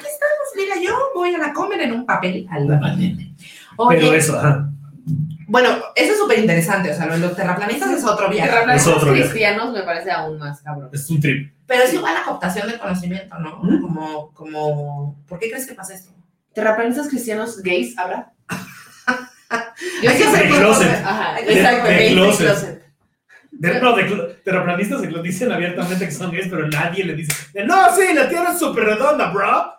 estamos, 0.07 0.49
mira, 0.57 0.76
yo 0.82 0.97
voy 1.14 1.34
a 1.34 1.39
la 1.39 1.53
comer 1.53 1.82
en 1.82 1.93
un 1.93 2.07
papel 2.07 2.47
albano. 2.51 2.97
Oye, 3.76 3.99
Pero 3.99 4.14
eso, 4.14 4.39
ajá, 4.39 4.70
bueno, 5.49 5.68
eso 5.95 6.12
es 6.12 6.18
súper 6.18 6.39
interesante, 6.39 6.91
o 6.91 6.95
sea, 6.95 7.05
lo 7.05 7.12
de 7.12 7.18
los 7.18 7.37
terraplanistas 7.37 7.91
es 7.91 8.05
otro 8.07 8.30
viaje. 8.30 8.49
Terraplanistas 8.49 8.91
Es 8.91 8.97
otro 8.97 9.12
viaje. 9.12 9.28
cristianos 9.28 9.70
me 9.74 9.82
parece 9.82 10.12
aún 10.12 10.39
más 10.39 10.62
cabrón. 10.62 10.89
es 10.91 11.11
un 11.11 11.20
trip. 11.20 11.53
Pero 11.66 11.82
es 11.82 11.93
igual 11.93 12.14
la 12.14 12.24
cooptación 12.24 12.68
del 12.68 12.78
conocimiento, 12.78 13.39
¿no? 13.39 13.59
¿Mm? 13.62 13.82
Como, 13.82 14.32
como, 14.32 15.22
¿por 15.28 15.39
qué 15.39 15.51
crees 15.51 15.66
que 15.66 15.74
pasa 15.74 15.93
esto? 15.93 16.11
¿Terraplanistas 16.55 17.09
cristianos 17.09 17.62
gays 17.62 17.99
habrá? 17.99 18.32
Yo 20.03 20.11
Hay 20.11 20.16
que 20.18 20.24
hacer 20.24 20.49
que- 20.49 20.55
closet. 20.59 21.03
Ajá, 21.05 21.34
De- 21.40 21.53
exacto, 21.53 21.88
de 21.88 22.09
closet. 22.09 22.47
closet. 22.47 22.86
De, 23.51 23.80
no, 23.80 23.97
de, 23.97 24.34
terraplanistas 24.44 25.01
se 25.01 25.11
lo 25.11 25.22
dicen 25.22 25.51
abiertamente 25.51 26.05
que 26.05 26.12
son 26.12 26.30
gays, 26.30 26.49
pero 26.49 26.68
nadie 26.68 27.05
le 27.05 27.14
dice, 27.14 27.32
no, 27.64 27.94
sí, 27.97 28.12
la 28.12 28.28
Tierra 28.28 28.53
es 28.53 28.59
súper 28.59 28.84
redonda, 28.84 29.30
bro. 29.30 29.72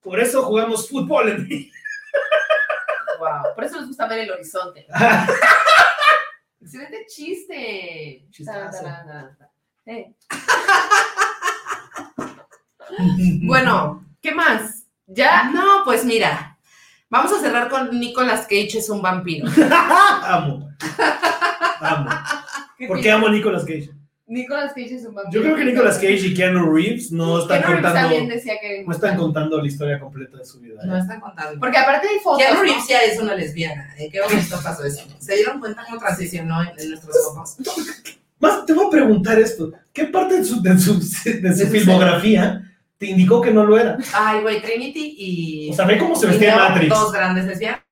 Por 0.00 0.18
eso 0.18 0.42
jugamos 0.42 0.88
fútbol 0.88 1.28
en 1.28 1.70
Wow. 3.20 3.54
Por 3.54 3.62
eso 3.64 3.78
les 3.78 3.86
gusta 3.86 4.08
ver 4.08 4.20
el 4.20 4.30
horizonte. 4.32 4.86
Excelente 6.60 7.06
chiste. 7.06 8.26
Eh. 9.86 10.14
Bueno, 13.44 14.04
¿qué 14.20 14.32
más? 14.32 14.84
¿Ya? 15.06 15.44
No, 15.52 15.82
pues 15.84 16.04
mira, 16.04 16.51
vamos 17.12 17.30
a 17.30 17.40
cerrar 17.40 17.68
con 17.68 18.00
Nicolas 18.00 18.42
Cage 18.46 18.78
es 18.78 18.88
un 18.88 19.02
vampiro. 19.02 19.46
amo. 20.22 20.70
Amo. 21.80 22.10
¿Qué 22.78 22.86
¿Por 22.86 23.00
qué 23.00 23.10
amo 23.10 23.26
a 23.26 23.30
Nicolas 23.30 23.64
Cage? 23.64 23.90
Nicolas 24.26 24.72
Cage 24.72 24.94
es 24.94 25.04
un 25.04 25.14
vampiro. 25.14 25.42
Yo 25.42 25.42
creo 25.42 25.56
que 25.56 25.70
Nicolas 25.70 25.96
Cage 25.96 26.26
y 26.26 26.34
Keanu 26.34 26.72
Reeves 26.72 27.12
no 27.12 27.40
están 27.42 27.60
Keanu 27.60 27.74
Reeves 27.74 27.84
contando, 27.84 28.08
también 28.08 28.28
decía 28.28 28.54
que 28.58 28.82
no 28.86 28.92
están 28.92 29.16
contando 29.18 29.60
la 29.60 29.66
historia 29.66 30.00
completa 30.00 30.38
de 30.38 30.44
su 30.46 30.58
vida. 30.58 30.80
¿eh? 30.82 30.86
No 30.86 30.96
están 30.96 31.20
contando. 31.20 31.60
Porque 31.60 31.76
aparte 31.76 32.08
hay 32.08 32.18
fotos. 32.18 32.38
Keanu 32.38 32.56
¿no? 32.56 32.62
Reeves 32.62 32.88
ya 32.88 33.00
es 33.00 33.20
una 33.20 33.34
lesbiana. 33.34 33.94
¿En 33.98 34.10
qué 34.10 34.20
momento 34.22 34.58
pasó 34.64 34.82
eso? 34.84 35.02
¿Se 35.18 35.36
dieron 35.36 35.60
cuenta 35.60 35.84
cómo 35.84 35.98
transicionó 35.98 36.62
en, 36.62 36.70
en 36.78 36.88
nuestros 36.88 37.14
ojos? 37.28 37.56
Más, 38.38 38.64
te 38.64 38.72
voy 38.72 38.86
a 38.86 38.90
preguntar 38.90 39.38
esto. 39.38 39.70
¿Qué 39.92 40.06
parte 40.06 40.38
de 40.38 40.44
su, 40.46 40.62
de 40.62 40.78
su, 40.78 40.98
de 40.98 41.54
su 41.54 41.64
su 41.64 41.66
filmografía 41.68 42.71
te 43.02 43.10
indicó 43.10 43.40
que 43.40 43.50
no 43.50 43.64
lo 43.64 43.76
era? 43.76 43.98
Ay, 44.14 44.42
güey, 44.42 44.62
Trinity 44.62 45.16
y. 45.18 45.70
O 45.72 45.74
sea, 45.74 45.84
ve 45.86 45.98
cómo 45.98 46.14
se 46.14 46.28
vestía 46.28 46.54
Matrix. 46.54 46.88
Dos 46.88 47.10
grandes 47.12 47.46
lesbianas. 47.46 47.82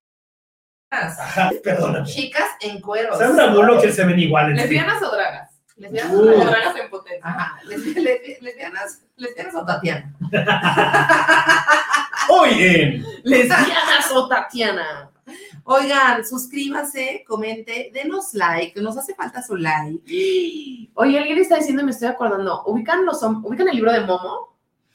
Ajá, 0.93 1.51
perdóname. 1.65 2.07
Chicas 2.07 2.47
en 2.61 2.81
cueros. 2.81 3.19
Sandra 3.19 3.53
Bullock 3.53 3.81
que 3.83 3.91
se 3.93 4.05
ven 4.05 4.21
igual 4.21 4.51
en 4.53 4.57
sí. 4.57 4.63
¿Lesbianas 4.63 5.03
o 5.03 5.11
dragas? 5.11 5.51
Lesbianas 5.77 6.13
Uh. 6.13 6.21
o 6.21 6.45
dragas 6.45 6.77
en 6.77 6.91
potencia. 6.91 7.21
Ajá, 7.29 7.59
lesbi- 7.65 7.95
lesbi- 7.97 8.41
lesbianas, 8.41 9.03
lesbianas 9.17 9.55
o 9.57 9.65
Tatiana. 9.67 10.15
Hoy 12.29 12.51
en 12.63 13.05
Lesbianas 13.25 14.11
o 14.15 14.29
Tatiana. 14.29 15.11
Oigan, 15.65 16.25
suscríbase, 16.25 17.25
comente, 17.27 17.91
denos 17.93 18.33
like, 18.35 18.81
nos 18.81 18.97
hace 18.97 19.15
falta 19.15 19.43
su 19.43 19.57
like. 19.57 20.01
Oye, 20.95 21.19
alguien 21.19 21.39
está 21.39 21.57
diciendo, 21.57 21.83
me 21.83 21.91
estoy 21.91 22.09
acordando, 22.09 22.63
¿ubican, 22.67 23.05
los, 23.05 23.21
¿ubican 23.23 23.69
el 23.69 23.75
libro 23.77 23.93
de 23.93 24.01
Momo? 24.03 24.50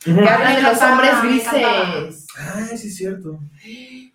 Que 0.05 0.11
habla 0.29 0.49
me 0.51 0.55
de 0.55 0.61
los 0.61 0.81
hombres 0.81 1.11
grises. 1.23 2.27
Ay, 2.37 2.77
sí 2.77 2.87
es 2.87 2.95
cierto. 2.97 3.39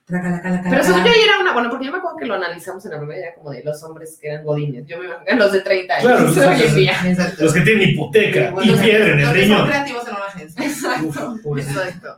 Pero 0.07 0.83
según 0.85 1.05
yo 1.05 1.11
era 1.13 1.39
una, 1.41 1.53
bueno, 1.53 1.71
porque 1.71 1.87
yo 1.87 1.93
me 1.93 1.99
acuerdo 1.99 2.17
que 2.17 2.27
lo 2.27 2.35
analizamos 2.35 2.85
en 2.85 2.91
la 2.93 2.99
primera, 2.99 3.21
era 3.29 3.35
como 3.37 3.51
de 3.51 3.63
los 3.63 3.81
hombres 3.85 4.19
que 4.21 4.29
eran 4.29 4.45
godines. 4.45 4.85
Yo 4.87 4.99
me 4.99 5.07
imagino, 5.07 5.37
los 5.39 5.53
de 5.53 5.61
30 5.61 5.95
años. 5.95 6.07
Claro, 6.07 6.23
los 6.25 6.35
de 6.35 6.41
hoy 6.47 6.53
en 6.55 6.59
30. 6.59 6.75
día. 6.77 7.01
Exacto. 7.11 7.45
Los 7.45 7.53
que 7.55 7.61
tienen 7.61 7.89
hipoteca 7.91 8.51
Bueno, 8.51 8.73
y 8.73 8.77
piedra 8.79 9.05
en 9.07 9.19
el 9.19 9.25
los 9.25 9.33
que 9.35 9.39
son 9.41 9.49
riñón. 9.51 9.67
creativos 9.69 10.09
en 10.09 10.15
una 10.15 10.25
agencia. 10.25 10.65
Uf, 11.05 11.43
pobrecito. 11.43 11.81
Exacto. 11.83 12.17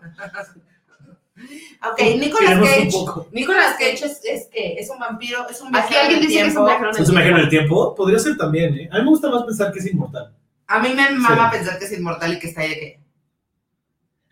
Ok, 1.91 2.01
Nicolas 2.19 2.59
Cage. 2.61 2.91
Nicolas 3.33 3.73
Cage 3.79 3.93
es, 4.07 4.21
es 4.25 4.47
que 4.53 4.75
es 4.79 4.89
un 4.89 4.99
vampiro, 4.99 5.47
es 5.51 5.61
un 5.61 5.69
Aquí 5.75 5.89
viajero 5.89 6.01
alguien 6.01 6.21
del 6.21 6.29
dice 6.29 6.43
que 6.43 6.49
es 6.49 6.57
un 6.57 6.65
viajero 6.65 6.89
en 6.89 6.95
¿Se 6.95 7.01
el 7.01 7.07
tiempo. 7.07 7.37
el 7.41 7.49
tiempo? 7.49 7.95
Podría 7.97 8.19
ser 8.21 8.37
también, 8.37 8.75
¿eh? 8.79 8.89
A 8.93 8.99
mí 8.99 9.03
me 9.05 9.11
gusta 9.11 9.29
más 9.29 9.43
pensar 9.43 9.73
que 9.73 9.81
es 9.81 9.87
inmortal. 9.87 10.33
A 10.69 10.79
mí 10.79 10.89
me 10.95 11.11
mama 11.11 11.51
Sí. 11.51 11.57
pensar 11.59 11.79
que 11.79 11.85
es 11.87 11.93
inmortal 11.93 12.33
y 12.33 12.39
que 12.39 12.47
está 12.47 12.61
ahí 12.63 12.69
de 12.71 12.75
que. 12.81 13.02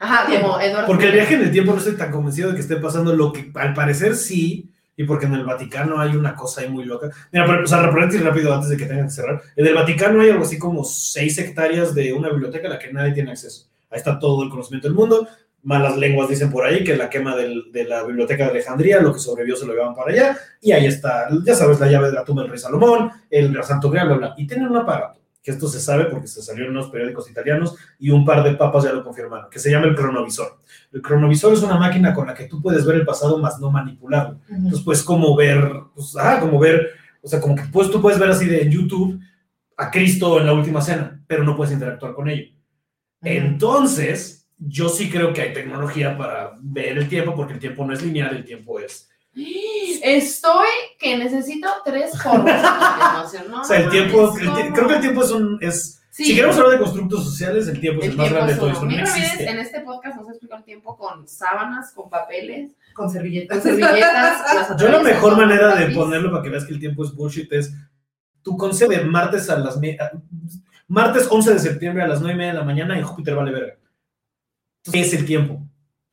Ajá, 0.00 0.24
como 0.40 0.58
Eduardo. 0.60 0.86
Porque 0.86 1.06
el 1.06 1.12
viaje 1.12 1.34
en 1.34 1.42
el 1.42 1.50
tiempo 1.52 1.72
no 1.72 1.78
estoy 1.78 1.94
tan 1.94 2.10
convencido 2.10 2.48
de 2.48 2.54
que 2.56 2.62
esté 2.62 2.76
pasando 2.76 3.14
lo 3.14 3.32
que 3.32 3.52
al 3.54 3.74
parecer 3.74 4.16
sí, 4.16 4.70
y 4.96 5.04
porque 5.04 5.26
en 5.26 5.34
el 5.34 5.44
Vaticano 5.44 6.00
hay 6.00 6.16
una 6.16 6.34
cosa 6.34 6.62
ahí 6.62 6.68
muy 6.68 6.84
loca. 6.84 7.10
Mira, 7.32 7.46
por- 7.46 7.60
o 7.62 7.66
sea, 7.66 7.82
rápido 7.82 8.52
antes 8.52 8.68
de 8.70 8.76
que 8.76 8.86
tengan 8.86 9.06
que 9.06 9.12
cerrar. 9.12 9.40
En 9.56 9.66
el 9.66 9.74
Vaticano 9.74 10.20
hay 10.22 10.30
algo 10.30 10.44
así 10.44 10.58
como 10.58 10.84
seis 10.84 11.38
hectáreas 11.38 11.94
de 11.94 12.12
una 12.12 12.28
biblioteca 12.30 12.66
a 12.66 12.70
la 12.72 12.78
que 12.78 12.92
nadie 12.92 13.12
tiene 13.12 13.30
acceso. 13.30 13.66
Ahí 13.90 13.98
está 13.98 14.18
todo 14.18 14.42
el 14.42 14.50
conocimiento 14.50 14.88
del 14.88 14.96
mundo. 14.96 15.28
Malas 15.62 15.96
lenguas 15.98 16.28
dicen 16.30 16.50
por 16.50 16.64
ahí 16.64 16.82
que 16.82 16.96
la 16.96 17.10
quema 17.10 17.36
del- 17.36 17.70
de 17.70 17.84
la 17.84 18.02
biblioteca 18.04 18.44
de 18.44 18.50
Alejandría, 18.50 19.00
lo 19.00 19.12
que 19.12 19.18
sobrevivió 19.18 19.56
se 19.56 19.66
lo 19.66 19.72
llevaban 19.74 19.94
para 19.94 20.10
allá. 20.12 20.38
Y 20.62 20.72
ahí 20.72 20.86
está, 20.86 21.28
ya 21.44 21.54
sabes, 21.54 21.78
la 21.80 21.86
llave 21.90 22.06
de 22.08 22.14
la 22.14 22.24
tumba 22.24 22.42
del 22.42 22.50
rey 22.52 22.58
Salomón, 22.60 23.10
el 23.28 23.62
Santo 23.62 23.90
Grial, 23.90 24.08
bla, 24.08 24.16
bla. 24.16 24.34
Y 24.38 24.46
tienen 24.46 24.68
un 24.68 24.76
aparato, 24.78 25.19
que 25.42 25.52
esto 25.52 25.68
se 25.68 25.80
sabe 25.80 26.04
porque 26.04 26.26
se 26.26 26.42
salió 26.42 26.64
en 26.64 26.70
unos 26.70 26.90
periódicos 26.90 27.30
italianos 27.30 27.74
y 27.98 28.10
un 28.10 28.24
par 28.24 28.44
de 28.44 28.54
papas 28.54 28.84
ya 28.84 28.92
lo 28.92 29.02
confirmaron, 29.02 29.50
que 29.50 29.58
se 29.58 29.70
llama 29.70 29.86
el 29.86 29.94
cronovisor. 29.94 30.60
El 30.92 31.00
cronovisor 31.00 31.54
es 31.54 31.62
una 31.62 31.78
máquina 31.78 32.12
con 32.12 32.26
la 32.26 32.34
que 32.34 32.44
tú 32.44 32.60
puedes 32.60 32.84
ver 32.84 32.96
el 32.96 33.06
pasado, 33.06 33.38
más 33.38 33.58
no 33.58 33.70
manipularlo. 33.70 34.40
Entonces, 34.48 34.82
pues, 34.84 35.02
como 35.02 35.34
ver, 35.34 35.82
pues, 35.94 36.14
ah, 36.18 36.38
como 36.40 36.58
ver, 36.58 36.90
o 37.22 37.28
sea, 37.28 37.40
como 37.40 37.54
que 37.54 37.62
pues 37.72 37.90
tú 37.90 38.00
puedes 38.00 38.18
ver 38.18 38.30
así 38.30 38.46
de 38.46 38.62
en 38.62 38.70
YouTube 38.70 39.20
a 39.76 39.90
Cristo 39.90 40.38
en 40.38 40.46
la 40.46 40.52
última 40.52 40.80
cena, 40.82 41.22
pero 41.26 41.44
no 41.44 41.56
puedes 41.56 41.72
interactuar 41.72 42.12
con 42.14 42.28
ello. 42.28 42.52
Entonces, 43.22 44.48
yo 44.58 44.88
sí 44.88 45.10
creo 45.10 45.32
que 45.32 45.42
hay 45.42 45.52
tecnología 45.52 46.16
para 46.16 46.54
ver 46.60 46.98
el 46.98 47.08
tiempo, 47.08 47.34
porque 47.34 47.54
el 47.54 47.58
tiempo 47.58 47.84
no 47.84 47.92
es 47.92 48.02
lineal, 48.02 48.36
el 48.36 48.44
tiempo 48.44 48.78
es. 48.78 49.09
Estoy 49.34 50.66
que 50.98 51.16
necesito 51.16 51.68
tres. 51.84 52.12
No, 52.24 53.60
O 53.60 53.64
sea, 53.64 53.78
el 53.80 53.90
tiempo, 53.90 54.34
el 54.38 54.72
creo 54.72 54.88
que 54.88 54.94
el 54.94 55.00
tiempo 55.00 55.22
es 55.24 55.30
un. 55.30 55.58
Es, 55.60 55.96
Sí. 56.12 56.24
Si 56.24 56.34
queremos 56.34 56.56
hablar 56.56 56.72
de 56.72 56.78
constructos 56.80 57.22
sociales, 57.24 57.68
el 57.68 57.80
tiempo 57.80 58.00
es 58.02 58.06
el, 58.06 58.10
El 58.12 58.18
más 58.18 58.30
grande 58.32 58.52
de 58.54 58.58
todo 58.58 58.70
eso. 58.72 58.84
No 58.84 58.90
existe. 58.98 59.48
en 59.48 59.58
este 59.60 59.80
podcast 59.80 60.16
nos 60.16 60.26
ha 60.28 60.32
explicado 60.32 60.58
el 60.58 60.64
tiempo 60.64 60.96
con 60.98 61.26
sábanas, 61.28 61.92
con 61.92 62.10
papeles, 62.10 62.72
Con 62.94 63.06
con 63.06 63.12
servilletas. 63.14 63.62
servilletas. 63.62 64.42
las 64.70 64.76
Yo 64.82 64.88
la 64.88 64.98
mejor 65.04 65.30
con 65.34 65.40
manera 65.40 65.76
de 65.76 65.94
ponerlo 65.94 66.32
para 66.32 66.42
que 66.42 66.48
veas 66.50 66.64
que 66.64 66.74
el 66.74 66.80
tiempo 66.80 67.04
es 67.04 67.14
bullshit 67.14 67.50
es 67.52 67.72
tu 68.42 68.56
consejo 68.56 68.90
de 68.90 69.04
martes 69.04 69.48
a 69.50 69.58
las 69.60 69.76
a- 69.76 70.10
martes 70.88 71.28
11 71.30 71.52
de 71.54 71.58
septiembre 71.60 72.02
a 72.02 72.08
las 72.08 72.20
9 72.20 72.34
y 72.34 72.38
media 72.38 72.52
de 72.54 72.58
la 72.58 72.64
mañana 72.64 72.98
en 72.98 73.04
Júpiter 73.04 73.36
vale 73.36 73.52
verga. 73.52 73.74
¿Qué 74.90 75.00
es 75.02 75.14
el 75.14 75.24
tiempo? 75.24 75.62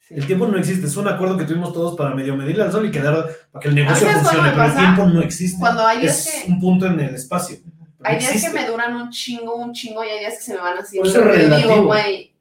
El 0.09 0.25
tiempo 0.25 0.47
no 0.47 0.57
existe, 0.57 0.87
es 0.87 0.95
un 0.95 1.07
acuerdo 1.07 1.37
que 1.37 1.43
tuvimos 1.45 1.73
todos 1.73 1.95
para 1.97 2.15
medio 2.15 2.35
medirle 2.35 2.63
al 2.63 2.71
sol 2.71 2.85
y 2.85 2.91
quedar 2.91 3.27
para 3.51 3.61
que 3.61 3.67
el 3.67 3.75
negocio 3.75 4.07
funcione, 4.07 4.49
pero 4.51 4.63
el 4.63 4.69
pasa, 4.69 4.79
tiempo 4.79 5.05
no 5.05 5.21
existe. 5.21 5.59
Cuando 5.59 5.85
hay 5.85 5.99
días 5.99 6.27
es 6.27 6.43
que, 6.43 6.51
un 6.51 6.59
punto 6.61 6.85
en 6.85 6.99
el 6.99 7.15
espacio. 7.15 7.57
No 7.99 8.09
hay 8.09 8.19
días 8.19 8.41
que 8.41 8.49
me 8.51 8.67
duran 8.67 8.95
un 8.95 9.09
chingo, 9.09 9.55
un 9.55 9.73
chingo, 9.73 10.03
y 10.03 10.07
hay 10.07 10.19
días 10.19 10.35
que 10.35 10.43
se 10.43 10.53
me 10.53 10.61
van 10.61 10.77
así. 10.77 10.97
Por 10.97 11.07
eso 11.07 11.21
digo, 11.21 11.83
güey. 11.83 12.33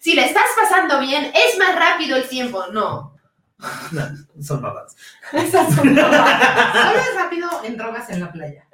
si 0.00 0.14
le 0.14 0.24
estás 0.26 0.44
pasando 0.60 1.00
bien, 1.00 1.24
es 1.34 1.58
más 1.58 1.74
rápido 1.76 2.16
el 2.16 2.28
tiempo. 2.28 2.64
No. 2.72 3.14
No, 3.92 4.02
son 4.42 4.62
mamadas. 4.62 4.96
Esas 5.32 5.74
son 5.74 5.94
mamadas. 5.94 6.72
Solo 6.86 6.98
es 6.98 7.14
rápido 7.14 7.48
en 7.64 7.76
drogas 7.76 8.08
en 8.10 8.20
la 8.20 8.32
playa. 8.32 8.64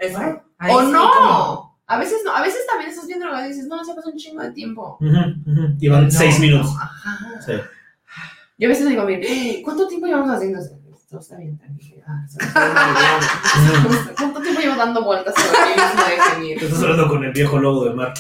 O 0.71 0.81
sí, 0.81 0.87
no. 0.93 1.11
como- 1.11 1.79
A 1.89 1.99
veces 1.99 2.19
no. 2.25 2.35
A 2.37 2.41
veces 2.43 2.61
también 2.69 2.91
estás 2.91 3.07
viendo 3.07 3.27
algo 3.27 3.41
y 3.45 3.49
dices, 3.49 3.67
no, 3.67 3.85
se 3.85 3.95
pasó 3.95 4.11
un 4.11 4.17
chingo 4.17 4.43
de 4.43 4.53
tiempo. 4.53 4.97
Ujú. 5.01 5.77
Y 5.81 5.89
van 5.89 6.05
No, 6.05 6.11
seis 6.11 6.39
minutos. 6.39 6.73
No, 6.73 6.81
ajá. 6.81 7.41
Sí. 7.45 7.53
Yo 8.59 8.69
a 8.69 8.71
veces 8.71 8.89
digo, 8.89 9.05
mire, 9.05 9.21
"Eh, 9.27 9.61
¿cuánto 9.65 9.87
tiempo 9.87 10.07
llevamos 10.07 10.31
haciendo 10.31 10.59
esto? 10.61 10.77
Esto 10.95 11.19
está 11.21 11.37
bien, 11.37 11.59
tranquilo. 11.59 12.03
Ah. 12.09 13.21
¿Cuánto 14.19 14.41
tiempo 14.41 14.61
llevo 14.61 14.77
dando 14.77 15.05
vueltas 15.05 15.35
sobre 15.35 15.59
mí 15.61 15.83
mismo 15.83 16.05
de 16.05 16.35
gemir? 16.35 16.65
Estás 16.65 16.83
hablando 16.83 17.09
con 17.09 17.25
el 17.25 17.33
viejo 17.33 17.59
lobo 17.59 17.85
de 17.85 17.95
mar. 17.95 18.15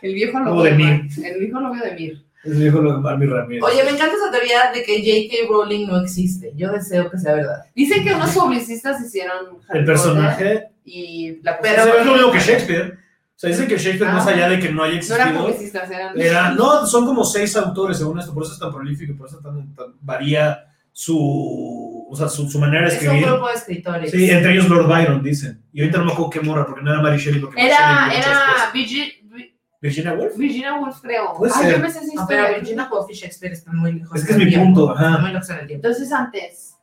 El 0.00 0.14
viejo 0.14 0.38
Lobo 0.38 0.50
lobo 0.50 0.62
de 0.62 0.70
de 0.70 0.76
Mir. 0.76 1.00
El 1.24 1.40
viejo 1.40 1.60
lobo 1.60 1.74
de 1.74 1.92
Mir. 1.92 2.24
El 2.44 2.54
viejo 2.54 2.78
lobo 2.80 2.96
de 2.96 3.00
mar, 3.02 3.18
mi 3.18 3.26
Ramírez. 3.26 3.62
Oye, 3.62 3.84
me 3.84 3.90
encanta 3.90 4.14
esa 4.16 4.30
teoría 4.30 4.70
de 4.72 4.82
que 4.82 4.98
J.K. 4.98 5.48
Rowling 5.52 5.86
no 5.86 6.00
existe. 6.00 6.52
Yo 6.56 6.70
deseo 6.72 7.10
que 7.10 7.18
sea 7.18 7.34
verdad. 7.34 7.64
Dicen 7.74 8.04
que 8.04 8.14
unos 8.14 8.30
publicistas 8.34 9.00
hicieron 9.02 9.36
Harry 9.68 9.80
el 9.80 9.84
Potter 9.84 9.84
personaje. 9.84 10.68
y 10.84 11.40
la 11.42 11.58
Pero- 11.58 11.84
Pero 11.84 11.98
es 12.00 12.06
lo 12.06 12.12
mismo 12.14 12.32
que 12.32 12.38
Shakespeare. 12.40 12.98
O 13.36 13.36
sea, 13.36 13.50
dicen 13.50 13.66
que 13.66 13.76
Shakespeare, 13.76 14.10
Ah. 14.10 14.14
más 14.14 14.26
allá 14.26 14.48
de 14.48 14.60
que 14.60 14.70
no 14.70 14.82
haya 14.84 14.92
no 14.92 14.98
existido, 14.98 15.22
eran 15.28 15.36
publicistas, 15.38 15.90
eran. 15.90 16.20
era. 16.20 16.50
No, 16.52 16.86
son 16.86 17.04
como 17.04 17.24
seis 17.24 17.56
autores 17.56 17.98
según 17.98 18.18
esto, 18.20 18.32
por 18.32 18.44
eso 18.44 18.52
es 18.52 18.58
tan 18.60 18.70
prolífico 18.72 19.16
por 19.16 19.26
eso 19.28 19.38
tan, 19.40 19.74
tan- 19.74 19.94
varía 20.00 20.66
su, 20.92 22.06
o 22.08 22.14
sea, 22.16 22.28
su, 22.28 22.48
su 22.48 22.58
manera 22.60 22.82
de 22.88 22.94
Es 22.94 23.02
un 23.02 23.06
escribir. 23.08 23.26
grupo 23.28 23.48
de 23.48 23.54
escritores. 23.54 24.10
Sí, 24.12 24.30
entre 24.30 24.52
ellos 24.52 24.68
Lord 24.68 24.86
Byron, 24.86 25.22
dicen. 25.22 25.62
Y 25.72 25.80
ahorita 25.80 25.98
no 25.98 26.04
me 26.04 26.12
acuerdo 26.12 26.30
qué 26.30 26.40
morra, 26.40 26.64
porque 26.66 26.82
no 26.82 26.92
era 26.92 27.02
Mary 27.02 27.18
Shelley. 27.18 27.40
Porque 27.40 27.56
Mary 27.56 27.68
Era, 27.68 28.06
Shelley 28.06 28.18
era 28.18 28.46
cosas. 28.52 28.72
Virgi- 28.72 29.12
Vi- 29.32 29.58
Virginia 29.82 30.12
Woolf. 30.14 30.36
Virginia 30.36 30.74
Woolf, 30.78 31.00
creo. 31.00 31.34
Puede 31.36 31.52
Ay, 31.56 31.62
ser. 31.64 31.72
yo 31.74 31.78
me 31.80 31.90
sé 31.90 31.98
esa 31.98 32.06
No, 32.14 32.20
historia. 32.22 32.44
pero 32.46 32.58
Virginia 32.60 32.88
Woolf 32.90 33.10
y 33.10 33.14
Shakespeare 33.14 33.52
están 33.52 33.76
muy 33.76 33.92
lejos. 33.94 34.16
Es 34.20 34.24
que 34.26 34.32
es 34.32 34.38
mi 34.38 34.46
tiempo. 34.48 34.66
punto, 34.86 34.90
ajá. 34.92 35.06
Están 35.08 35.22
muy 35.22 35.32
lejos 35.32 35.50
en 35.50 35.58
el 35.58 35.66
tiempo. 35.66 35.86
Entonces 35.88 36.12
antes. 36.12 36.74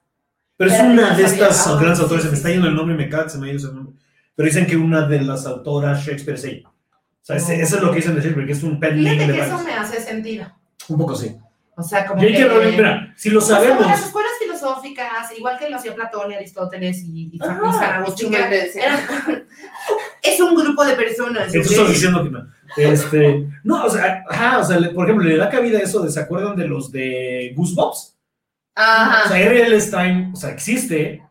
Pero 0.57 0.71
es 0.71 0.79
una 0.81 1.09
no 1.11 1.17
de 1.17 1.23
estas 1.23 1.67
Ah, 1.67 1.75
grandes 1.79 1.99
autores, 2.01 2.23
se 2.25 2.29
me 2.29 2.35
está 2.35 2.49
yendo 2.49 2.67
el 2.67 2.75
nombre 2.75 2.93
y 2.93 2.97
me 2.97 3.09
caga, 3.09 3.29
se 3.29 3.37
me 3.39 3.47
ha 3.47 3.49
ido 3.49 3.57
ese 3.57 3.73
nombre. 3.73 3.95
Pero 4.41 4.53
dicen 4.53 4.65
que 4.67 4.75
una 4.77 5.07
de 5.07 5.21
las 5.21 5.45
autoras 5.45 6.03
Shakespeare 6.03 6.37
es 6.37 6.43
ella. 6.45 6.67
O 6.69 6.73
sea, 7.21 7.35
ese- 7.35 7.61
eso 7.61 7.75
es 7.77 7.83
lo 7.83 7.91
que 7.91 7.97
dicen 7.97 8.15
de 8.15 8.21
Shakespeare, 8.21 8.47
que 8.47 8.53
es 8.53 8.63
un 8.63 8.79
pen 8.79 8.95
name 9.03 9.11
Fíjate 9.11 9.31
de 9.31 9.37
que 9.37 9.43
eso 9.45 9.55
varios. 9.57 9.65
me 9.65 9.73
hace 9.79 10.01
sentido. 10.01 10.45
Un 10.89 10.97
poco 10.97 11.15
sí. 11.15 11.35
O 11.75 11.83
sea, 11.83 12.05
como 12.05 12.21
J.K. 12.21 12.37
que... 12.37 12.47
Rowling, 12.47 12.71
mira, 12.75 13.13
si 13.15 13.29
lo 13.29 13.39
sabemos. 13.41 13.85
las 13.85 14.05
escuelas 14.05 14.31
filosóficas, 14.39 15.37
igual 15.37 15.57
que 15.57 15.69
lo 15.69 15.77
hacía 15.77 15.95
Platón 15.95 16.31
y 16.31 16.35
Aristóteles 16.35 17.03
y, 17.03 17.29
y, 17.33 17.39
Ah, 17.41 17.59
y 17.63 17.73
San 17.73 17.93
Agustín, 18.01 18.33
eran- 18.33 18.51
es 20.23 20.39
un 20.39 20.55
grupo 20.55 20.83
de 20.85 20.95
personas. 20.95 21.53
Estás 21.53 21.87
diciendo 21.87 22.23
que 22.23 22.29
no. 22.29 22.47
Este, 22.77 23.47
no, 23.63 23.85
o 23.85 23.89
sea, 23.89 24.23
ajá, 24.29 24.59
o 24.59 24.63
sea, 24.63 24.79
le- 24.79 24.89
por 24.89 25.05
ejemplo, 25.05 25.27
le 25.27 25.37
da 25.37 25.49
cabida 25.49 25.79
eso 25.79 26.01
de, 26.01 26.09
¿se 26.11 26.19
acuerdan 26.19 26.55
de 26.55 26.67
los 26.67 26.91
de 26.91 27.53
Goosebumps? 27.55 28.17
O 28.75 28.81
Ajá. 28.81 29.27
sea, 29.29 29.39
R.L. 29.39 29.79
Stein, 29.81 30.31
o 30.33 30.35
sea, 30.35 30.51
existe, 30.51 31.21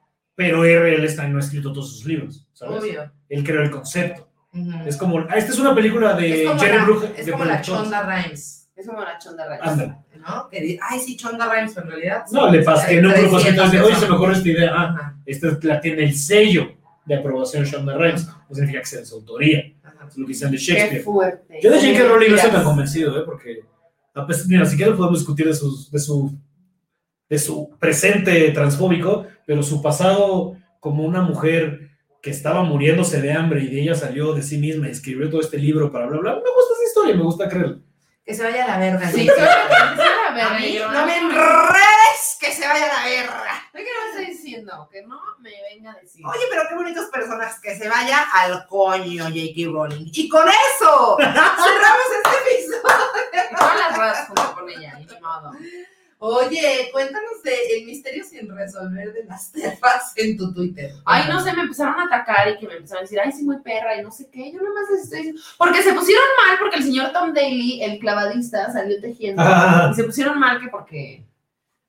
pero 0.40 0.64
R.L. 0.64 1.06
Stein 1.06 1.32
no 1.32 1.36
ha 1.38 1.42
escrito 1.42 1.70
todos 1.70 1.92
sus 1.92 2.06
libros, 2.06 2.46
¿sabes? 2.54 2.80
Obvio. 2.82 3.12
Él 3.28 3.44
creó 3.44 3.60
el 3.60 3.70
concepto. 3.70 4.26
Ujú. 4.54 4.70
Es 4.88 4.96
como, 4.96 5.18
ah, 5.18 5.34
esta 5.36 5.52
es 5.52 5.58
una 5.58 5.74
película 5.74 6.14
de 6.14 6.42
Es 6.44 6.48
como 6.48 6.60
Jerry 6.60 6.78
la- 6.78 6.84
Bruckheimer. 6.84 7.20
es 7.20 7.30
como 7.30 7.44
la 7.44 7.50
productores. 7.60 7.82
Chonda 7.82 8.02
Rhimes, 8.22 8.70
Es 8.74 8.86
como 8.86 9.00
la 9.02 9.18
chonda 9.18 9.46
rara. 9.46 9.70
Ándale. 9.70 9.94
¿no? 10.18 10.48
Que 10.48 10.60
di- 10.62 10.78
ay, 10.88 10.98
sí, 10.98 11.14
Chonda 11.18 11.52
Rhimes, 11.54 11.72
pero 11.74 11.86
en 11.88 11.92
realidad... 11.92 12.24
No, 12.32 12.50
le 12.50 12.62
pasé 12.62 12.98
en 12.98 13.06
un 13.06 13.12
propósito 13.12 13.52
de, 13.52 13.60
oye, 13.60 13.70
se 13.70 13.78
personas. 13.90 14.10
mejoró 14.10 14.32
esta 14.32 14.48
idea. 14.48 14.72
Ah, 14.74 14.84
Ajá, 14.98 15.16
esta 15.26 15.48
es- 15.48 15.64
la 15.64 15.80
tiene 15.82 16.04
el 16.04 16.14
sello 16.16 16.72
de 17.04 17.14
aprobación 17.16 17.64
Shonda 17.64 17.98
Rhimes. 17.98 18.26
No 18.26 18.54
significa 18.54 18.80
que 18.80 18.86
sea 18.86 19.00
de 19.00 19.06
su 19.06 19.16
autoría. 19.16 19.72
ajá. 19.82 20.06
Es 20.08 20.16
lo 20.16 20.24
que 20.26 20.32
dicen 20.32 20.50
de 20.50 20.56
Qué 20.56 20.62
Shakespeare. 20.64 21.02
fuerte. 21.02 21.60
Yo 21.62 21.70
de 21.70 21.76
J.K. 21.78 22.08
Rowling 22.08 22.30
no 22.30 22.36
estoy 22.36 22.50
tan 22.50 22.64
convencido, 22.64 23.20
¿eh? 23.20 23.22
Porque, 23.26 23.60
a 24.14 24.26
pesar, 24.26 24.46
mira, 24.48 24.64
si 24.64 24.76
quieres 24.76 24.94
podemos 24.96 25.18
discutir 25.20 25.46
de, 25.46 25.54
sus, 25.54 25.90
de, 25.92 25.98
su, 25.98 26.34
de 27.28 27.38
su 27.38 27.70
presente 27.78 28.50
transfóbico, 28.50 29.26
pero 29.50 29.64
su 29.64 29.82
pasado 29.82 30.54
como 30.78 31.02
una 31.02 31.22
mujer 31.22 31.90
que 32.22 32.30
estaba 32.30 32.62
muriéndose 32.62 33.20
de 33.20 33.32
hambre 33.32 33.62
y 33.64 33.66
de 33.66 33.80
ella 33.82 33.96
salió 33.96 34.32
de 34.32 34.44
sí 34.44 34.58
misma 34.58 34.86
y 34.86 34.92
escribió 34.92 35.28
todo 35.28 35.40
este 35.40 35.58
libro 35.58 35.90
para 35.90 36.06
bla, 36.06 36.20
bla. 36.20 36.34
Me 36.34 36.38
gusta 36.38 36.74
esa 36.74 36.84
historia, 36.86 37.16
me 37.16 37.24
gusta 37.24 37.48
creerlo. 37.48 37.80
Que 38.24 38.32
se 38.32 38.44
vaya 38.44 38.62
a 38.62 38.68
la 38.68 38.78
verga. 38.78 39.10
Sí, 39.10 39.26
¿no? 39.26 39.34
que 39.34 39.40
vaya 39.40 40.28
a 40.28 40.34
ver, 40.34 40.44
A 40.46 40.58
mí, 40.60 40.72
yo- 40.72 40.88
no 40.92 41.04
me 41.04 41.18
enredes, 41.18 42.36
que 42.40 42.52
se 42.52 42.64
vaya 42.68 42.84
a 42.84 43.02
la 43.02 43.04
verga. 43.10 43.62
¿Qué 43.72 43.78
me 43.82 44.20
estás 44.20 44.36
diciendo? 44.40 44.88
Que 44.92 45.02
no 45.02 45.18
me 45.40 45.50
venga 45.68 45.90
a 45.90 45.94
decir. 46.00 46.24
Oye, 46.24 46.44
pero 46.48 46.62
qué 46.68 46.74
bonitos 46.76 47.06
personajes, 47.06 47.58
que 47.60 47.76
se 47.76 47.88
vaya 47.88 48.20
al 48.34 48.68
coño 48.68 49.24
J.K. 49.24 49.68
Rowling. 49.72 50.10
Y 50.12 50.28
con 50.28 50.46
eso 50.48 51.16
cerramos 51.18 52.08
este 52.22 52.54
episodio. 52.54 53.04
Y 53.32 53.56
todas 53.56 53.76
las 53.80 53.96
ruedas 53.96 54.26
junto 54.28 54.54
con 54.54 54.70
ella, 54.70 54.94
ni 54.96 55.06
modo. 55.20 55.50
Oye, 56.22 56.90
cuéntanos 56.92 57.42
de 57.42 57.78
el 57.78 57.86
misterio 57.86 58.22
sin 58.24 58.54
resolver 58.54 59.10
de 59.14 59.24
las 59.24 59.50
terfas 59.50 60.12
en 60.16 60.36
tu 60.36 60.52
Twitter. 60.52 60.92
Ay, 61.06 61.24
no 61.30 61.40
sé, 61.40 61.50
me 61.54 61.62
empezaron 61.62 61.98
a 61.98 62.04
atacar 62.04 62.46
y 62.46 62.58
que 62.58 62.66
me 62.66 62.74
empezaron 62.74 62.98
a 62.98 63.02
decir, 63.04 63.18
ay, 63.18 63.32
sí, 63.32 63.42
muy 63.42 63.58
perra 63.60 63.96
y 63.96 64.02
no 64.02 64.10
sé 64.10 64.28
qué. 64.30 64.52
Yo 64.52 64.60
nomás 64.60 64.90
les 64.90 65.04
estoy 65.04 65.18
diciendo. 65.20 65.40
Porque 65.56 65.82
se 65.82 65.94
pusieron 65.94 66.24
mal 66.46 66.58
porque 66.58 66.76
el 66.76 66.84
señor 66.84 67.12
Tom 67.12 67.32
Daly, 67.32 67.82
el 67.82 67.98
clavadista, 67.98 68.70
salió 68.70 69.00
tejiendo. 69.00 69.42
Y 69.90 69.94
se 69.94 70.04
pusieron 70.04 70.38
mal 70.38 70.60
que 70.60 70.68
porque 70.68 71.24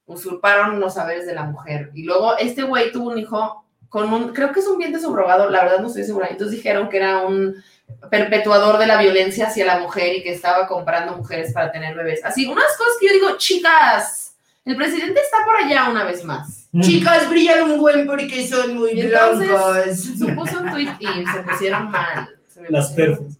usurparon 0.06 0.80
los 0.80 0.94
saberes 0.94 1.26
de 1.26 1.36
la 1.36 1.44
mujer. 1.44 1.92
Y 1.94 2.04
luego 2.04 2.38
este 2.38 2.64
güey 2.64 2.94
tuvo 2.94 3.10
un 3.10 3.18
hijo 3.18 3.66
con 3.90 4.14
un, 4.14 4.32
creo 4.32 4.54
que 4.54 4.62
es 4.62 4.68
un 4.68 4.78
vientre 4.78 5.02
subrogado, 5.02 5.50
la 5.50 5.66
verdad 5.66 5.80
no 5.82 5.88
estoy 5.88 6.06
segura. 6.06 6.28
Entonces 6.30 6.56
dijeron 6.56 6.88
que 6.88 6.96
era 6.96 7.20
un 7.26 7.62
perpetuador 8.10 8.78
de 8.78 8.88
la 8.88 8.98
violencia 8.98 9.48
hacia 9.48 9.66
la 9.66 9.80
mujer 9.80 10.16
y 10.16 10.24
que 10.24 10.32
estaba 10.32 10.68
comprando 10.68 11.18
mujeres 11.18 11.52
para 11.52 11.72
tener 11.72 11.96
bebés. 11.96 12.24
Así, 12.24 12.48
unas 12.48 12.78
cosas 12.78 12.94
que 12.98 13.08
yo 13.08 13.14
digo, 13.14 13.38
chicas, 13.38 14.21
el 14.66 14.76
presidente 14.76 15.20
está 15.22 15.38
por 15.46 15.56
allá 15.58 15.90
una 15.90 16.04
vez 16.04 16.24
más. 16.24 16.68
Mm. 16.72 16.82
Chicas, 16.82 17.30
brillan 17.30 17.72
un 17.72 17.80
buen 17.80 18.06
porque 18.06 18.48
son 18.48 18.76
muy 18.78 18.92
Y 18.92 19.02
entonces 19.02 19.50
blancas. 19.50 20.02
se 20.02 20.28
puso 20.34 20.60
un 20.62 20.72
tweet 20.72 20.90
y 21.00 21.06
se 21.28 21.40
pusieron 21.50 21.92
mal. 21.92 22.30
Se 22.48 22.62
Las 22.70 22.92
perfos. 22.92 23.38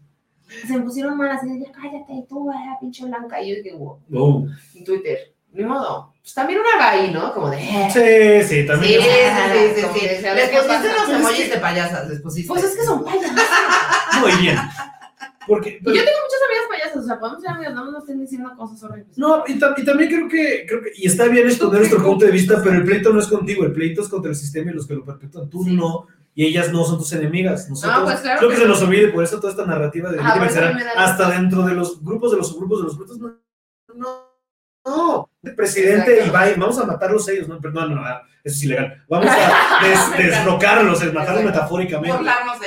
Se 0.68 0.78
me 0.78 0.82
pusieron 0.84 1.16
mal 1.18 1.30
así, 1.32 1.48
de, 1.48 1.66
ya 1.66 1.72
cállate, 1.72 2.26
tú, 2.28 2.52
eh, 2.52 2.56
pinche 2.82 3.06
blanca. 3.06 3.42
Y 3.42 3.50
yo 3.50 3.56
dije, 3.64 3.74
wow, 3.76 4.00
Oh. 4.14 4.46
en 4.76 4.84
Twitter, 4.84 5.18
ni 5.54 5.64
modo. 5.64 6.14
Pues 6.22 6.34
también 6.34 6.60
una 6.60 6.92
gay, 6.92 7.10
¿no? 7.12 7.34
Como 7.34 7.50
de, 7.50 7.58
eh, 7.58 8.44
Sí, 8.44 8.48
sí, 8.56 8.66
también. 8.68 9.02
sí, 9.02 9.08
sí, 9.76 9.82
sí, 9.94 10.06
Les 10.36 10.50
pusiste 10.50 10.92
los 10.94 11.10
emojis 11.10 11.50
de 11.52 11.58
payasas, 11.58 12.10
les 12.10 12.20
pusiste. 12.22 12.48
Pues 12.50 12.64
es 12.66 12.76
que 12.76 12.84
son 12.84 13.04
payasas. 13.06 13.32
Muy 14.20 14.32
bien. 14.42 14.58
Porque, 15.48 15.80
yo 15.82 15.92
tengo 15.92 15.96
muchas 16.02 16.42
amigas 16.48 16.66
payasas, 16.70 17.04
o 17.04 17.08
sea, 17.08 17.20
podemos 17.20 17.42
ser 17.42 17.52
amigas, 17.52 17.74
no 17.74 17.92
nos 17.92 18.04
estén 18.04 18.20
diciendo 18.22 18.52
cosas 18.56 18.84
horribles. 18.84 19.18
No, 19.18 19.44
y, 19.48 19.58
ta- 19.58 19.74
y 19.78 19.84
también 19.84 20.10
creo 20.10 20.30
que, 20.30 20.66
creo 20.68 20.82
que, 20.84 20.92
y 20.96 21.08
está 21.08 21.28
bien 21.28 21.48
exponer 21.48 21.80
nuestro 21.80 22.04
punto 22.04 22.26
de 22.26 22.32
vista, 22.32 22.62
pero 22.64 22.76
el 22.76 22.84
pleito 22.84 23.12
no 23.12 23.20
es 23.20 23.28
contigo, 23.28 23.64
el 23.66 23.72
pleito 23.74 24.02
es 24.02 24.10
contra 24.10 24.30
el 24.30 24.36
sistema 24.36 24.72
y 24.72 24.76
los 24.76 24.86
que 24.88 24.94
lo 24.96 25.04
perpetúan. 25.04 25.50
Tú 25.50 25.64
Sí. 25.64 25.76
no, 25.76 26.06
y 26.36 26.46
ellas 26.46 26.72
no 26.72 26.84
son 26.86 26.98
tus 27.00 27.12
enemigas. 27.14 27.70
Nosotros, 27.70 28.04
pues 28.04 28.20
claro 28.22 28.38
creo 28.40 28.50
que, 28.50 28.56
que 28.56 28.62
se 28.62 28.68
no. 28.68 28.74
nos 28.74 28.82
olvide, 28.84 29.08
por 29.10 29.24
eso 29.24 29.38
toda 29.40 29.52
esta 29.52 29.66
narrativa 29.66 30.12
de 30.12 30.20
Ajá, 30.20 30.34
por 30.34 30.42
Lili 30.44 30.52
eso 30.54 30.60
a 30.60 30.62
mí 30.62 30.74
Becerra, 30.76 30.94
me 30.94 31.02
da 31.02 31.04
hasta 31.12 31.30
dentro 31.32 31.64
de 31.64 31.74
los 31.74 32.04
grupos, 32.04 32.32
de 32.32 32.38
los 32.38 32.48
subgrupos, 32.50 32.80
de 32.80 32.84
los 32.86 32.98
grupos, 32.98 33.18
no. 33.20 33.38
No. 33.96 34.31
No. 34.86 35.30
El 35.44 35.56
presidente 35.56 36.12
Exacto. 36.12 36.30
Ibai, 36.30 36.54
vamos 36.56 36.78
a 36.80 36.86
matarlos 36.86 37.28
ellos, 37.30 37.48
no, 37.48 37.60
perdón, 37.60 37.96
no, 37.96 38.02
no, 38.02 38.08
eso 38.44 38.56
es 38.56 38.64
ilegal. 38.64 39.04
Vamos 39.10 39.28
a 39.32 39.88
des- 40.18 40.28
deslocarlos, 40.28 41.02
es 41.02 41.14
matarlos 41.14 41.44
metafóricamente. 41.44 42.18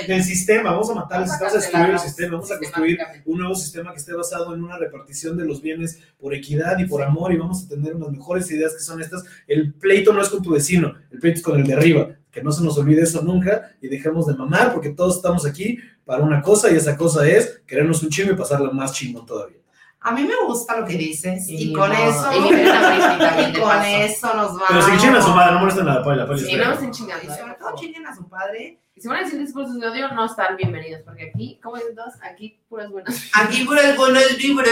Del 0.09 0.25
sistema, 0.25 0.71
vamos 0.73 0.91
a 0.91 0.95
matarlos, 0.95 1.29
Vamos 1.29 1.41
a 1.41 1.45
vamos 1.45 1.55
a 1.55 1.59
destruir 1.59 1.91
el 1.91 1.99
sistema, 2.01 2.33
vamos 2.33 2.51
a 2.51 2.59
construir 2.59 2.99
un 3.27 3.39
nuevo 3.39 3.55
sistema 3.55 3.93
que 3.93 3.99
esté 3.99 4.13
basado 4.13 4.55
en 4.55 4.63
una 4.65 4.77
repartición 4.77 5.37
de 5.37 5.45
los 5.45 5.63
bienes 5.63 6.01
por 6.19 6.35
equidad 6.35 6.77
y 6.79 6.87
por 6.87 7.03
amor 7.03 7.33
y 7.33 7.37
vamos 7.37 7.65
a 7.65 7.69
tener 7.69 7.95
unas 7.95 8.11
mejores 8.11 8.51
ideas 8.51 8.73
que 8.73 8.81
son 8.81 9.01
estas. 9.01 9.25
El 9.47 9.73
pleito 9.75 10.13
no 10.13 10.21
es 10.21 10.29
con 10.29 10.43
tu 10.43 10.51
vecino, 10.51 10.95
el 11.13 11.19
pleito 11.21 11.39
es 11.39 11.45
con 11.45 11.61
el 11.61 11.67
de 11.67 11.75
arriba. 11.75 12.09
Que 12.33 12.43
no 12.43 12.51
se 12.51 12.65
nos 12.65 12.77
olvide 12.79 13.03
eso 13.03 13.23
nunca 13.23 13.71
y 13.81 13.87
dejemos 13.87 14.27
de 14.27 14.35
mamar 14.35 14.73
porque 14.73 14.91
todos 14.91 15.17
estamos 15.17 15.47
aquí 15.47 15.79
para 16.05 16.25
una 16.25 16.43
cosa 16.43 16.73
y 16.73 16.75
esa 16.77 16.97
cosa 16.97 17.25
es 17.29 17.63
querernos 17.67 18.03
un 18.03 18.09
chingo 18.11 18.33
y 18.33 18.37
pasarla 18.37 18.73
más 18.73 18.93
chingón 18.93 19.25
todavía. 19.25 19.59
A 20.07 20.13
mí 20.13 20.23
me 20.23 20.35
gusta 20.47 20.79
lo 20.79 20.87
que 20.87 20.99
dices 20.99 21.49
y, 21.49 21.71
Y 21.71 21.73
con 21.73 21.89
no, 21.89 21.95
eso 21.97 22.31
y 22.33 22.37
y 22.37 23.53
con 23.61 23.83
eso 23.85 24.35
nos 24.35 24.53
vamos. 24.53 24.67
Pero 24.69 24.83
si 24.83 24.99
chingan 24.99 25.17
a 25.17 25.23
su 25.23 25.31
madre, 25.31 25.53
no 25.55 25.61
molesten 25.61 25.89
a 25.89 25.95
la 25.95 26.03
pala, 26.03 26.17
la 26.17 26.27
pala 26.27 26.39
Sí, 26.39 26.57
no 26.57 26.73
estén 26.73 26.91
chingando. 26.91 27.25
Y 27.25 27.35
sobre 27.35 27.55
todo 27.55 27.75
chinguen 27.75 28.07
a 28.07 28.15
su 28.15 28.29
padre. 28.29 28.84
Y 28.97 29.01
si 29.01 29.09
van 29.09 29.17
a 29.17 29.25
decir 29.25 29.41
discursos 29.41 29.81
de 29.81 29.89
odio, 29.89 30.07
no 30.13 30.25
están 30.25 30.57
bienvenidos, 30.57 31.03
porque 31.03 31.31
aquí, 31.35 31.59
como 31.61 31.75
dicen 31.75 31.97
todos, 31.97 32.15
aquí 32.23 32.61
puras 32.69 32.89
buenas. 32.93 33.29
Aquí 33.35 33.65
por 33.65 33.77
algunos 33.77 34.39
libros, 34.39 34.69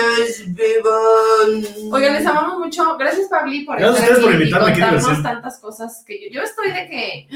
bebón. 0.46 1.92
Oigan, 1.92 2.12
les 2.12 2.24
amamos 2.24 2.60
mucho. 2.60 2.96
Gracias, 2.96 3.26
Pabli, 3.28 3.64
por 3.64 3.80
Gracias 3.80 4.00
a 4.00 4.14
estar 4.14 4.18
ustedes 4.18 4.22
por 4.22 4.32
aquí 4.32 4.38
y 4.38 4.42
invitarme, 4.42 4.74
qué 4.74 4.80
contarnos 4.80 5.22
tantas 5.24 5.58
cosas 5.58 6.04
que 6.06 6.30
yo, 6.30 6.38
yo 6.38 6.42
estoy 6.42 6.70
de 6.70 6.88
que... 6.88 7.28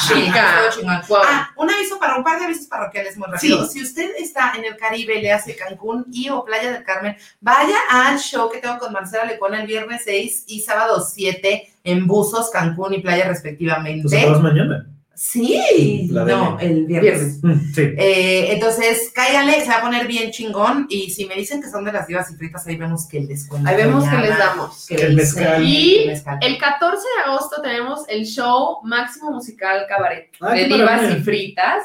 Sí, 0.00 0.14
Chica, 0.24 0.70
wow. 1.06 1.18
Ah, 1.24 1.50
un 1.56 1.70
aviso 1.70 1.96
para 2.00 2.16
un 2.16 2.24
par 2.24 2.40
de 2.40 2.46
avisos 2.46 2.66
parroquiales 2.66 3.16
muy 3.16 3.28
rápido. 3.28 3.64
Si 3.66 3.80
usted 3.80 4.10
está 4.18 4.54
en 4.56 4.64
el 4.64 4.76
Caribe, 4.76 5.22
le 5.22 5.30
hace 5.30 5.54
Cancún 5.54 6.06
y 6.10 6.28
o 6.28 6.44
Playa 6.44 6.72
del 6.72 6.82
Carmen, 6.82 7.16
vaya 7.40 7.76
al 7.88 8.18
show 8.18 8.50
que 8.50 8.58
tengo 8.58 8.78
con 8.78 8.92
Marcela 8.92 9.26
Lecona 9.26 9.60
el 9.60 9.68
viernes 9.68 10.02
6 10.04 10.46
y 10.48 10.60
sábado 10.62 11.00
7 11.00 11.70
en 11.84 12.08
Buzos, 12.08 12.50
Cancún 12.50 12.94
y 12.94 12.98
Playa 13.00 13.28
respectivamente. 13.28 14.08
Pues 14.26 14.40
mañana. 14.40 14.88
Sí, 15.22 16.08
La 16.10 16.24
no, 16.24 16.58
el 16.60 16.86
viernes. 16.86 17.42
Viernes. 17.42 17.60
Mm, 17.68 17.74
Sí. 17.74 17.82
Eh, 17.98 18.52
entonces, 18.54 19.10
cáiganle, 19.14 19.60
se 19.60 19.68
va 19.68 19.76
a 19.76 19.82
poner 19.82 20.06
bien 20.06 20.30
chingón. 20.30 20.86
Y 20.88 21.10
si 21.10 21.26
me 21.26 21.34
dicen 21.34 21.60
que 21.60 21.68
son 21.68 21.84
de 21.84 21.92
las 21.92 22.06
divas 22.06 22.30
y 22.30 22.36
fritas, 22.36 22.66
ahí 22.66 22.76
vemos 22.76 23.06
que 23.06 23.18
el 23.18 23.28
descuento. 23.28 23.68
Ahí 23.68 23.76
vemos 23.76 24.08
que 24.08 24.16
les 24.16 24.38
damos. 24.38 24.86
que 24.88 24.94
El 24.94 25.16
mezcal. 25.16 25.62
Y 25.62 25.98
el 26.04 26.06
mezcal. 26.06 26.38
El 26.40 26.56
14 26.56 27.02
de 27.18 27.30
agosto 27.30 27.60
tenemos 27.60 28.08
el 28.08 28.24
show 28.24 28.78
Máximo 28.82 29.30
Musical 29.30 29.84
Cabaret 29.86 30.30
Ah, 30.40 30.54
de 30.54 30.64
Divas 30.64 30.80
maravilla. 31.02 31.18
y 31.18 31.22
Fritas 31.22 31.82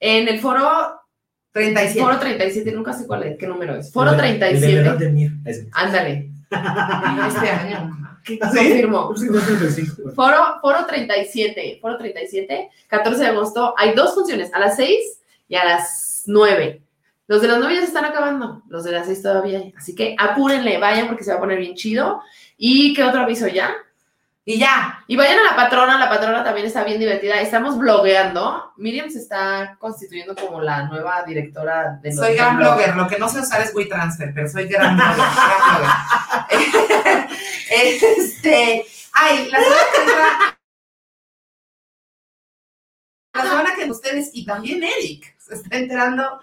en 0.00 0.26
el 0.26 0.40
foro 0.40 0.68
37. 1.52 2.00
Foro 2.00 2.18
37, 2.18 2.72
nunca 2.72 2.92
sé 2.94 3.06
cuál 3.06 3.22
es, 3.22 3.38
qué 3.38 3.46
número 3.46 3.76
es. 3.76 3.92
Foro 3.92 4.10
El 4.10 4.16
de- 4.16 4.28
el 4.28 4.40
de 4.40 4.40
la 4.40 4.48
37. 4.48 4.80
edad 4.80 4.96
de 4.98 5.08
Mir. 5.10 5.32
Ese. 5.44 5.68
Ándale. 5.72 6.30
este 6.50 7.48
año. 7.48 7.96
¿Qué 8.24 8.38
¿Ah, 8.40 8.50
sí? 8.50 8.56
confirmo? 8.58 9.16
Sí, 9.16 9.26
no, 9.30 9.40
35. 9.40 10.12
Foro, 10.14 10.58
foro 10.60 10.86
37, 10.86 11.78
foro 11.80 11.96
37, 11.98 12.70
14 12.88 13.20
de 13.20 13.26
agosto. 13.28 13.74
Hay 13.76 13.94
dos 13.94 14.14
funciones, 14.14 14.52
a 14.54 14.58
las 14.58 14.76
6 14.76 15.20
y 15.48 15.56
a 15.56 15.64
las 15.64 16.22
9. 16.26 16.82
Los 17.26 17.40
de 17.40 17.48
las 17.48 17.58
9 17.58 17.74
ya 17.74 17.80
se 17.80 17.86
están 17.86 18.04
acabando, 18.04 18.62
los 18.68 18.84
de 18.84 18.92
las 18.92 19.06
6 19.06 19.22
todavía. 19.22 19.62
Así 19.76 19.94
que 19.94 20.14
apúrenle, 20.18 20.78
vayan 20.78 21.08
porque 21.08 21.24
se 21.24 21.30
va 21.30 21.38
a 21.38 21.40
poner 21.40 21.58
bien 21.58 21.74
chido. 21.74 22.20
¿Y 22.56 22.94
qué 22.94 23.04
otro 23.04 23.20
aviso 23.22 23.48
ya? 23.48 23.74
Y 24.44 24.58
ya. 24.58 25.04
Y 25.06 25.16
vayan 25.16 25.38
a 25.38 25.50
la 25.50 25.56
patrona, 25.56 25.98
la 25.98 26.08
patrona 26.08 26.42
también 26.42 26.66
está 26.66 26.82
bien 26.82 26.98
divertida. 26.98 27.40
Estamos 27.40 27.78
blogueando. 27.78 28.72
Miriam 28.76 29.08
se 29.08 29.18
está 29.18 29.76
constituyendo 29.78 30.34
como 30.34 30.60
la 30.60 30.84
nueva 30.88 31.22
directora 31.22 32.00
de 32.02 32.12
Soy 32.12 32.34
gran 32.34 32.56
blogger. 32.56 32.96
Lo 32.96 33.06
que 33.06 33.18
no 33.18 33.28
sé 33.28 33.40
usar 33.40 33.60
es 33.60 33.72
WeTransfer, 33.74 34.34
pero 34.34 34.48
soy 34.48 34.66
gran 34.66 34.96
blogger. 34.96 35.16
gran 35.16 36.80
blogger. 36.80 37.28
este. 37.70 38.86
Ay, 39.12 39.48
la 39.48 39.60
semana 39.60 39.82
que 39.92 40.00
entra. 40.00 40.58
La 43.34 43.42
semana 43.42 43.74
que 43.76 43.90
ustedes 43.90 44.30
y 44.32 44.44
también 44.44 44.82
Eric 44.82 45.36
se 45.38 45.54
está 45.54 45.76
enterando 45.76 46.40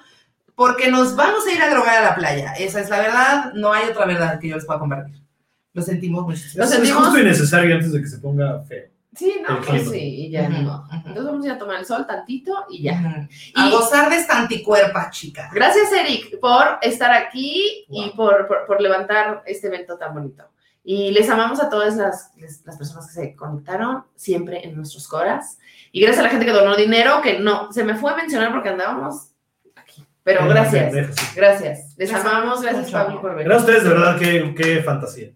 porque 0.55 0.89
nos 0.89 1.15
vamos 1.15 1.45
a 1.45 1.51
ir 1.51 1.61
a 1.61 1.69
drogar 1.69 1.97
a 1.97 2.09
la 2.09 2.15
playa. 2.15 2.53
Esa 2.53 2.79
es 2.79 2.89
la 2.89 2.99
verdad. 2.99 3.53
No 3.53 3.73
hay 3.73 3.89
otra 3.89 4.05
verdad 4.05 4.39
que 4.39 4.47
yo 4.47 4.55
les 4.55 4.65
pueda 4.65 4.79
compartir. 4.79 5.28
Lo 5.73 5.81
sentimos 5.81 6.23
mucho. 6.23 6.41
Lo 6.55 6.63
Es, 6.63 6.69
es 6.71 6.75
sentimos. 6.75 7.03
justo 7.05 7.19
y 7.19 7.23
necesario 7.23 7.75
antes 7.75 7.91
de 7.91 8.01
que 8.01 8.07
se 8.07 8.17
ponga 8.19 8.61
feo. 8.63 8.87
Sí, 9.15 9.33
no, 9.47 9.59
pues 9.61 9.89
sí, 9.89 9.97
y 9.97 10.29
ya 10.29 10.43
Ujú, 10.43 10.61
no. 10.61 10.83
ujú. 10.85 10.95
Entonces 11.07 11.25
vamos 11.25 11.43
a 11.43 11.47
ir 11.47 11.53
a 11.53 11.57
tomar 11.57 11.79
el 11.79 11.85
sol 11.85 12.05
tantito 12.07 12.53
y 12.69 12.83
ya. 12.83 12.93
Ujú. 12.93 13.27
A 13.55 13.67
Y- 13.67 13.71
gozar 13.71 14.09
de 14.09 14.15
esta 14.17 14.39
anticuerpa, 14.39 15.09
chica. 15.09 15.49
Gracias, 15.53 15.91
Eric, 15.91 16.39
por 16.39 16.77
estar 16.81 17.11
aquí 17.11 17.85
y 17.89 18.01
Wow. 18.09 18.15
por, 18.15 18.47
por, 18.47 18.65
por 18.67 18.81
levantar 18.81 19.43
este 19.47 19.67
evento 19.67 19.97
tan 19.97 20.13
bonito. 20.13 20.43
Y 20.83 21.11
les 21.11 21.29
amamos 21.29 21.59
a 21.59 21.69
todas 21.69 21.97
las, 21.97 22.31
las, 22.37 22.61
las 22.65 22.77
personas 22.77 23.07
que 23.07 23.13
se 23.13 23.35
conectaron 23.35 24.05
siempre 24.15 24.65
en 24.65 24.75
nuestros 24.75 25.07
coras. 25.07 25.57
Y 25.91 26.01
gracias 26.01 26.19
a 26.21 26.23
la 26.23 26.29
gente 26.29 26.45
que 26.45 26.51
donó 26.53 26.75
dinero, 26.75 27.21
que 27.21 27.39
no, 27.39 27.71
se 27.73 27.83
me 27.83 27.95
fue 27.95 28.11
a 28.13 28.15
mencionar 28.15 28.51
porque 28.53 28.69
andábamos 28.69 29.31
aquí. 29.75 30.05
Pero 30.23 30.43
Deja, 30.43 30.53
gracias, 30.53 31.35
gracias. 31.35 31.79
Les 31.97 32.11
Les 32.11 32.13
amamos, 32.13 32.61
gracias. 32.61 32.91
Pablo, 32.91 33.19
por 33.21 33.31
venir. 33.31 33.47
Gracias 33.47 33.63
a 33.63 33.65
ustedes, 33.65 33.83
de 33.83 33.89
verdad, 33.89 34.19
qué, 34.19 34.55
qué 34.55 34.83
fantasía. 34.83 35.31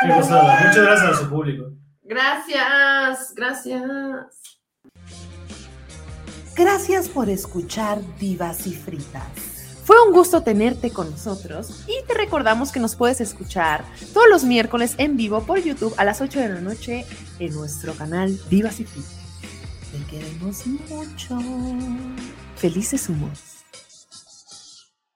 Qué 0.00 0.12
gozada. 0.12 0.60
Muchas 0.66 0.84
gracias 0.84 1.12
a 1.12 1.14
su 1.18 1.28
público. 1.28 1.70
Gracias, 2.02 3.34
gracias. 3.34 3.84
Gracias 6.56 7.08
por 7.08 7.28
escuchar 7.28 8.00
Divas 8.18 8.66
y 8.66 8.74
Fritas. 8.74 9.50
Fue 9.84 9.96
un 10.06 10.12
gusto 10.12 10.42
tenerte 10.42 10.90
con 10.90 11.10
nosotros 11.10 11.84
y 11.88 12.06
te 12.06 12.14
recordamos 12.14 12.70
que 12.70 12.80
nos 12.80 12.96
puedes 12.96 13.20
escuchar 13.20 13.84
todos 14.12 14.28
los 14.28 14.44
miércoles 14.44 14.94
en 14.98 15.16
vivo 15.16 15.42
por 15.42 15.60
YouTube 15.60 15.94
a 15.96 16.04
las 16.04 16.20
8 16.20 16.38
de 16.38 16.48
la 16.48 16.60
noche 16.60 17.04
en 17.38 17.54
nuestro 17.54 17.94
canal 17.94 18.38
Divas 18.48 18.80
y 18.80 18.84
Fritas. 18.84 19.16
Te 19.90 20.04
queremos 20.10 20.66
mucho. 20.66 21.38
Felices 22.56 23.08
humos. 23.08 23.59